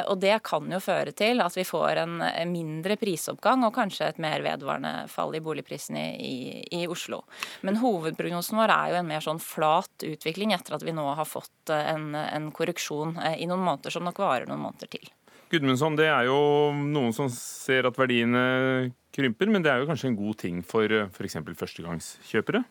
og 0.08 0.18
det 0.20 0.38
kan 0.44 0.66
jo 0.70 0.80
føre 0.82 1.12
til 1.16 1.40
at 1.42 1.56
vi 1.56 1.64
får 1.66 2.00
en 2.02 2.14
mindre 2.50 2.96
prisoppgang 3.00 3.64
og 3.66 3.74
kanskje 3.74 4.08
et 4.08 4.20
mer 4.22 4.42
vedvarende 4.44 5.08
fall 5.10 5.34
i 5.36 5.42
boligprisene 5.44 6.04
i, 6.18 6.34
i 6.80 6.86
Oslo. 6.90 7.22
Men 7.66 7.80
hovedprognosen 7.82 8.58
vår 8.58 8.74
er 8.74 8.92
jo 8.92 9.00
en 9.00 9.10
mer 9.10 9.24
sånn 9.24 9.42
flat 9.42 10.06
utvikling 10.06 10.54
etter 10.56 10.76
at 10.76 10.84
vi 10.86 10.94
nå 10.96 11.06
har 11.18 11.28
fått 11.28 11.72
en, 11.72 12.12
en 12.18 12.50
korreksjon 12.54 13.07
inflasjon 13.08 13.34
eh, 13.34 13.42
i 13.42 13.48
noen 13.48 13.64
måneder, 13.64 13.90
som 13.90 14.04
nok 14.04 14.18
varer 14.18 14.48
noen 14.48 14.62
måneder 14.62 14.90
til. 14.90 15.08
Gudmundsson, 15.50 15.96
det 15.96 16.08
er 16.12 16.26
jo 16.28 16.72
noen 16.76 17.14
som 17.16 17.28
ser 17.32 17.86
at 17.88 17.96
verdiene 17.96 18.92
krymper, 19.14 19.48
men 19.48 19.62
det 19.64 19.72
er 19.72 19.80
jo 19.80 19.88
kanskje 19.88 20.10
en 20.10 20.18
god 20.18 20.36
ting 20.36 20.62
for 20.62 20.84
f.eks. 21.08 21.38
førstegangskjøpere? 21.56 22.64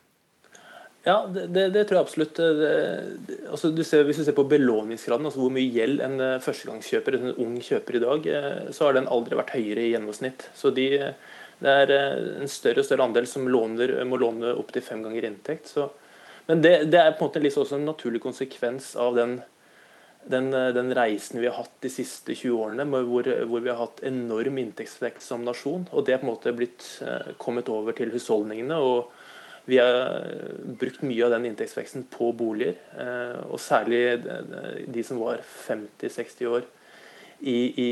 Ja, 1.07 1.23
det, 1.31 1.47
det, 1.55 1.69
det, 1.71 1.85
tror 1.88 2.01
jeg 2.01 2.03
absolutt. 2.03 2.35
Det, 2.35 3.38
altså 3.49 3.71
du 3.71 3.81
ser, 3.88 4.03
hvis 4.03 4.19
du 4.19 4.25
ser 4.27 4.35
på 4.35 4.43
belåningsgraden, 4.43 5.25
altså 5.25 5.39
hvor 5.39 5.53
mye 5.55 5.71
gjeld 5.71 6.03
en 6.03 6.19
eh, 6.19 6.39
førstegangskjøper, 6.43 7.17
en 7.17 7.35
ung 7.39 7.57
kjøper 7.63 7.97
i 7.97 8.03
dag, 8.03 8.27
eh, 8.27 8.71
så 8.75 8.89
har 8.89 8.97
den 8.97 9.07
aldri 9.09 9.39
vært 9.39 9.55
høyere 9.55 9.85
i 9.85 9.93
gjennomsnitt. 9.93 10.49
Så 10.57 10.73
de, 10.75 10.89
det 11.63 11.77
er 11.83 11.93
en 11.95 12.51
større 12.51 12.83
og 12.83 12.89
større 12.89 13.07
andel 13.07 13.29
som 13.29 13.47
låner, 13.49 13.95
må 14.05 14.19
låne 14.21 14.51
opptil 14.59 14.83
fem 14.85 15.01
ganger 15.05 15.29
inntekt. 15.31 15.71
Så, 15.71 15.88
men 16.47 16.61
det, 16.61 16.75
er 16.91 17.15
på 17.15 17.23
en 17.23 17.29
måte 17.31 17.41
liksom 17.41 17.63
også 17.63 17.79
en 17.79 17.88
naturlig 17.88 18.21
konsekvens 18.23 18.93
av 18.99 19.15
den 19.17 19.39
den, 20.30 20.53
eh, 20.53 20.73
den, 20.73 20.93
reisen 20.95 21.41
vi 21.41 21.47
har 21.47 21.57
hatt 21.57 21.75
de 21.82 21.91
siste 21.91 22.36
20 22.36 22.57
årene, 22.57 22.86
hvor, 23.07 23.28
hvor 23.47 23.63
vi 23.63 23.71
har 23.71 23.80
hatt 23.80 24.03
enorm 24.07 24.59
inntektsvekst 24.61 25.28
som 25.32 25.45
nasjon. 25.45 25.88
og 25.91 26.05
Det 26.05 26.15
er 26.15 26.21
på 26.21 26.28
en 26.28 26.34
måte 26.34 26.55
blitt 26.55 26.88
eh, 27.05 27.34
kommet 27.41 27.69
over 27.69 27.95
til 27.97 28.11
husholdningene. 28.13 28.78
og 28.78 29.11
Vi 29.67 29.80
har 29.80 30.23
brukt 30.80 31.03
mye 31.03 31.25
av 31.25 31.36
den 31.36 31.49
inntektsveksten 31.51 32.07
på 32.11 32.32
boliger. 32.38 32.75
Eh, 32.97 33.39
og 33.47 33.59
særlig 33.59 34.01
de 34.88 35.03
som 35.03 35.21
var 35.23 35.43
50-60 35.67 36.51
år 36.51 36.67
i, 37.39 37.57
i, 37.78 37.91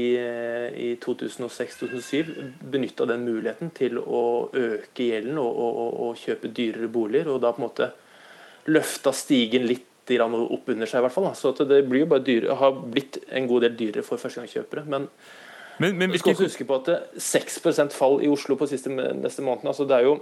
i 0.89 0.93
2006-2007, 1.03 2.31
benytta 2.65 3.05
den 3.05 3.27
muligheten 3.27 3.69
til 3.77 3.99
å 4.01 4.49
øke 4.49 5.11
gjelden 5.11 5.37
og, 5.37 5.51
og, 5.51 5.75
og, 5.83 5.99
og 6.07 6.23
kjøpe 6.23 6.49
dyrere 6.49 6.89
boliger. 6.89 7.29
Og 7.31 7.43
da 7.43 7.53
på 7.53 7.61
en 7.61 7.67
måte 7.69 7.91
løfta 8.65 9.13
stigen 9.13 9.67
litt 9.69 9.91
opp 10.09 10.69
under 10.69 10.85
seg. 10.85 10.99
i 10.99 11.05
hvert 11.05 11.13
fall. 11.13 11.35
Så 11.35 11.51
det 11.65 11.83
blir 11.89 12.05
jo 12.05 12.11
bare 12.11 12.23
dyre, 12.23 12.55
har 12.55 12.71
blitt 12.71 13.19
en 13.29 13.47
god 13.47 13.61
del 13.61 13.75
dyrere 13.75 14.03
for 14.03 14.17
førstegangskjøpere. 14.17 14.85
Men, 14.85 15.09
men, 15.79 15.97
men 15.97 16.11
vi 16.11 16.17
skal 16.21 16.35
også 16.35 16.49
huske 16.49 16.65
på 16.65 16.75
at 16.75 16.85
det 16.85 16.95
er 16.95 17.19
6% 17.19 17.95
fall 17.95 18.21
i 18.23 18.31
Oslo 18.31 18.55
på 18.55 18.67
siste, 18.67 18.89
neste 18.89 19.41
måned. 19.41 19.65
Altså, 19.67 19.87
det 19.89 19.97
er 19.97 20.07
jo 20.07 20.19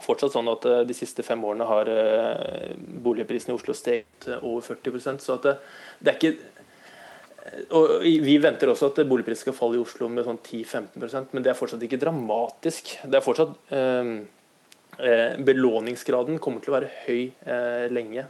fortsatt 0.00 0.32
sånn 0.32 0.48
at 0.48 0.64
eh, 0.64 0.84
de 0.88 0.96
siste 0.96 1.24
fem 1.26 1.42
årene 1.44 1.66
har 1.68 1.90
uh, 1.92 2.70
boligprisene 3.04 3.52
i 3.52 3.58
Oslo 3.58 3.74
steget 3.76 4.30
over 4.38 4.64
40% 4.64 5.20
så 5.20 5.36
at 5.36 5.44
det, 5.44 5.54
det 6.00 6.12
er 6.12 6.16
ikke 6.16 6.56
og 7.74 8.02
Vi 8.04 8.36
venter 8.40 8.68
også 8.70 8.90
at 8.90 8.98
boligprisene 9.08 9.48
skal 9.48 9.56
falle 9.56 9.78
i 9.78 9.82
Oslo 9.82 10.08
med 10.12 10.26
sånn 10.26 10.38
10-15% 10.38 11.32
men 11.34 11.44
det 11.44 11.52
er 11.52 11.58
fortsatt 11.58 11.82
ikke 11.86 11.98
dramatisk. 12.00 12.92
Det 13.00 13.16
er 13.16 13.24
fortsatt 13.24 13.72
eh, 13.74 14.10
Belåningsgraden 15.48 16.38
kommer 16.42 16.62
til 16.62 16.72
å 16.72 16.76
være 16.76 16.90
høy 17.06 17.22
eh, 17.24 17.86
lenge. 17.92 18.26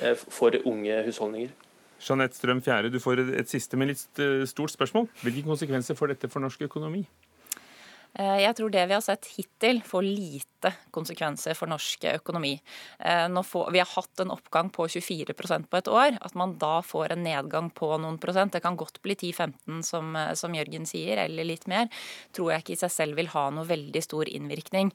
Eh, 0.00 0.16
for 0.16 0.56
unge 0.64 1.02
husholdninger. 1.06 1.50
Jeanette 2.00 2.36
Strøm 2.36 2.62
Fjære, 2.64 2.88
du 2.88 3.00
får 3.00 3.20
et 3.36 3.50
siste, 3.50 3.76
men 3.76 3.92
litt 3.92 4.20
eh, 4.22 4.46
stort 4.48 4.72
spørsmål. 4.72 5.08
Hvilke 5.20 5.44
konsekvenser 5.44 5.98
får 5.98 6.14
dette 6.14 6.30
for 6.32 6.40
norsk 6.40 6.62
økonomi? 6.64 7.02
Eh, 8.16 8.38
jeg 8.46 8.56
tror 8.56 8.72
det 8.72 8.86
vi 8.88 8.96
har 8.96 9.04
sett 9.04 9.28
hittil, 9.36 9.82
får 9.84 10.06
lite 10.06 10.49
konsekvenser 10.94 11.56
for 11.58 11.70
norsk 11.70 12.04
økonomi. 12.14 12.54
Eh, 12.98 13.42
får, 13.42 13.70
vi 13.72 13.80
har 13.82 13.88
hatt 13.88 14.20
en 14.20 14.32
oppgang 14.34 14.70
på 14.70 14.86
24% 14.88 15.68
på 15.70 15.78
et 15.80 15.88
år. 15.88 16.18
At 16.20 16.34
man 16.34 16.56
da 16.60 16.80
får 16.82 17.14
en 17.14 17.24
nedgang 17.24 17.70
på 17.70 17.90
noen 17.98 18.18
prosent, 18.20 18.52
det 18.52 18.62
kan 18.64 18.76
godt 18.76 19.00
bli 19.02 19.14
10-15 19.14 19.82
som, 19.86 20.14
eh, 20.16 20.34
som, 20.34 20.54
Jørgen 20.54 20.86
sier, 20.86 21.16
eller 21.24 21.46
litt 21.46 21.66
mer, 21.70 21.88
tror 22.36 22.52
jeg 22.52 22.64
ikke 22.64 22.74
i 22.74 22.80
seg 22.82 22.92
selv 22.92 23.16
vil 23.16 23.30
ha 23.32 23.46
noe 23.54 23.64
veldig 23.68 24.02
stor 24.02 24.28
innvirkning. 24.28 24.90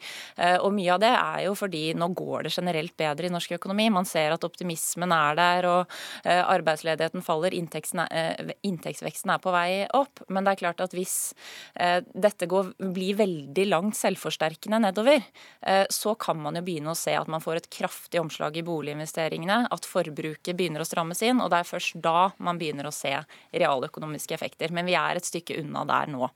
Og 0.61 0.73
mye 0.75 0.93
av 0.93 0.99
det 1.01 1.11
er 1.15 1.39
jo 1.45 1.53
fordi 1.57 1.93
nå 1.97 2.09
går 2.17 2.45
det 2.45 2.51
generelt 2.53 2.93
bedre 2.99 3.27
i 3.27 3.31
norsk 3.33 3.55
økonomi. 3.55 3.87
Man 3.93 4.05
ser 4.05 4.35
at 4.35 4.43
optimismen 4.43 5.13
er 5.15 5.37
der, 5.39 5.67
og 5.69 5.95
arbeidsledigheten 6.25 7.23
faller, 7.25 7.55
inntektsveksten 7.55 9.33
er 9.33 9.41
på 9.41 9.53
vei 9.55 9.85
opp. 9.95 10.21
Men 10.29 10.45
det 10.45 10.53
er 10.53 10.61
klart 10.65 10.83
at 10.83 10.95
hvis 10.95 11.33
dette 11.75 12.49
går, 12.51 12.73
blir 12.95 13.17
veldig 13.19 13.67
langt 13.71 13.97
selvforsterkende 13.99 14.79
nedover, 14.83 15.15
eh, 15.15 15.54
så 15.89 16.13
kan 16.19 16.37
man 16.41 16.59
jo 16.59 16.63
begynne 16.65 16.91
å 16.93 16.97
se 16.97 17.15
at 17.17 17.29
man 17.31 17.41
får 17.41 17.61
et 17.61 17.69
kraftig 17.73 18.21
omslag 18.21 18.57
i 18.59 18.65
boliginvesteringene, 18.65 19.65
at 19.71 19.87
forbruket 19.89 20.57
begynner 20.57 20.83
å 20.83 20.87
strammes 20.87 21.23
inn, 21.25 21.41
og 21.41 21.49
det 21.53 21.61
er 21.61 21.69
først 21.69 21.97
da 22.03 22.29
man 22.37 22.59
begynner 22.61 22.89
å 22.89 22.93
se 22.93 23.13
realøkonomiske 23.55 24.37
effekter. 24.37 24.73
Men 24.75 24.89
vi 24.89 24.97
er 24.99 25.17
et 25.17 25.27
stykke 25.27 25.59
unna 25.63 25.85
der 25.89 26.11
nå. 26.13 26.29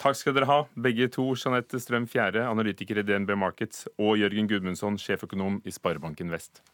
Takk 0.00 0.16
skal 0.16 0.36
dere 0.36 0.48
ha, 0.48 0.60
begge 0.80 1.10
to. 1.12 1.26
Jeanette 1.36 1.80
Strøm 1.82 2.06
Fjære, 2.08 2.46
analytiker 2.48 3.02
i 3.02 3.04
DNB 3.04 3.34
Markets, 3.36 3.84
og 4.00 4.16
Jørgen 4.20 4.48
Gudmundsson, 4.48 4.96
sjeføkonom 5.00 5.60
i 5.68 5.74
Sparebanken 5.76 6.32
Vest. 6.32 6.64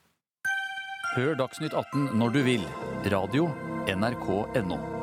Hør 1.16 1.34
Dagsnytt 1.38 1.74
18 1.74 2.12
når 2.20 2.36
du 2.36 2.44
vil. 2.46 2.68
Radio 3.10 3.48
NRK.no. 3.90 4.95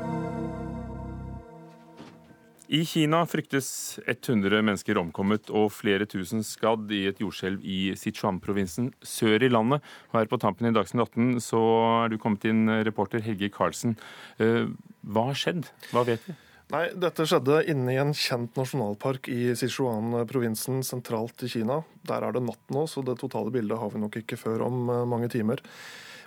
I 2.73 2.79
Kina 2.89 3.19
fryktes 3.29 3.99
100 4.07 4.63
mennesker 4.65 4.97
omkommet 4.97 5.51
og 5.53 5.67
flere 5.75 6.07
tusen 6.09 6.41
skadd 6.41 6.89
i 6.95 7.03
et 7.11 7.19
jordskjelv 7.21 7.61
i 7.61 7.91
Sichuan-provinsen 7.99 8.87
sør 9.05 9.45
i 9.45 9.49
landet. 9.51 9.83
Her 10.09 10.25
på 10.31 10.39
tampen 10.41 10.65
i 10.65 10.73
Dagsnytt 10.73 11.03
18 11.13 11.43
så 11.45 11.59
er 11.99 12.09
du 12.09 12.17
kommet 12.21 12.47
inn, 12.49 12.65
reporter 12.87 13.21
Helge 13.21 13.51
Karlsen. 13.53 13.93
Eh, 14.41 14.71
hva 15.05 15.27
har 15.27 15.37
skjedd? 15.37 15.69
Hva 15.91 16.01
vet 16.07 16.25
vi? 16.25 16.33
Nei, 16.73 16.87
Dette 16.97 17.27
skjedde 17.29 17.59
inne 17.69 17.93
i 17.93 17.99
en 18.01 18.15
kjent 18.17 18.57
nasjonalpark 18.57 19.29
i 19.29 19.53
Sichuan-provinsen 19.59 20.81
sentralt 20.87 21.45
i 21.45 21.51
Kina. 21.53 21.83
Der 22.09 22.25
er 22.25 22.33
det 22.33 22.41
natt 22.47 22.73
nå, 22.73 22.87
så 22.89 23.05
det 23.05 23.19
totale 23.21 23.53
bildet 23.53 23.77
har 23.77 23.93
vi 23.93 24.01
nok 24.01 24.17
ikke 24.23 24.39
før 24.47 24.65
om 24.71 24.81
eh, 24.87 25.05
mange 25.13 25.29
timer. 25.29 25.61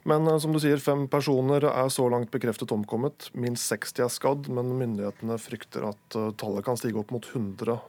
Men 0.07 0.27
eh, 0.31 0.39
som 0.39 0.55
du 0.55 0.61
sier, 0.63 0.81
fem 0.83 1.07
personer 1.11 1.67
er 1.69 1.91
så 1.93 2.07
langt 2.13 2.31
bekreftet 2.35 2.73
omkommet. 2.75 3.31
Minst 3.35 3.67
60 3.73 4.07
er 4.07 4.13
skadd, 4.13 4.49
men 4.53 4.77
myndighetene 4.79 5.39
frykter 5.43 5.89
at 5.91 6.19
eh, 6.19 6.31
tallet 6.39 6.67
kan 6.67 6.79
stige 6.79 7.01
opp 7.03 7.13
mot 7.15 7.27
100 7.27 7.81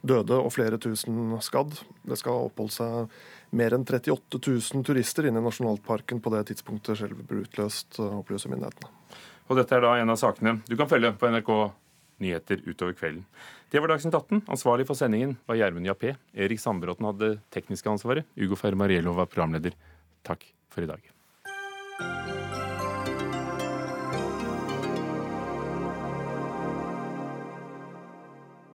døde 0.00 0.38
og 0.38 0.52
flere 0.54 0.78
tusen 0.80 1.34
skadd. 1.44 1.74
Det 2.08 2.16
skal 2.16 2.38
ha 2.38 2.46
oppholdt 2.48 2.76
seg 2.78 3.18
mer 3.56 3.74
enn 3.76 3.84
38 3.84 4.38
000 4.38 4.86
turister 4.86 5.28
inne 5.28 5.42
i 5.42 5.44
nasjonalparken 5.44 6.22
på 6.22 6.32
det 6.32 6.46
tidspunktet 6.52 7.02
selv 7.02 7.20
ble 7.28 7.44
utløst, 7.44 7.98
eh, 7.98 8.16
opplyser 8.22 8.54
myndighetene. 8.54 8.94
Og 9.50 9.58
dette 9.58 9.74
er 9.74 9.82
da 9.82 9.96
en 9.98 10.14
av 10.14 10.18
sakene 10.20 10.60
du 10.68 10.76
kan 10.78 10.90
følge 10.90 11.12
på 11.18 11.30
NRK 11.34 11.54
Nyheter 12.20 12.60
utover 12.66 12.92
kvelden. 12.92 13.22
Det 13.72 13.80
var 13.80 13.88
Dagsnytt 13.88 14.12
18. 14.12 14.42
Ansvarlig 14.52 14.84
for 14.84 14.98
sendingen 14.98 15.38
var 15.48 15.56
Gjermund 15.56 15.88
Jappé. 15.88 16.12
Erik 16.36 16.60
Sandbråten 16.60 17.08
hadde 17.08 17.30
tekniske 17.54 17.88
ansvaret. 17.88 18.28
Ugo 18.36 18.60
Fermariello 18.60 19.16
var 19.16 19.30
programleder. 19.32 19.72
Takk 20.28 20.44
for 20.68 20.84
i 20.84 20.90
dag. 20.90 21.00
Música 22.00 22.69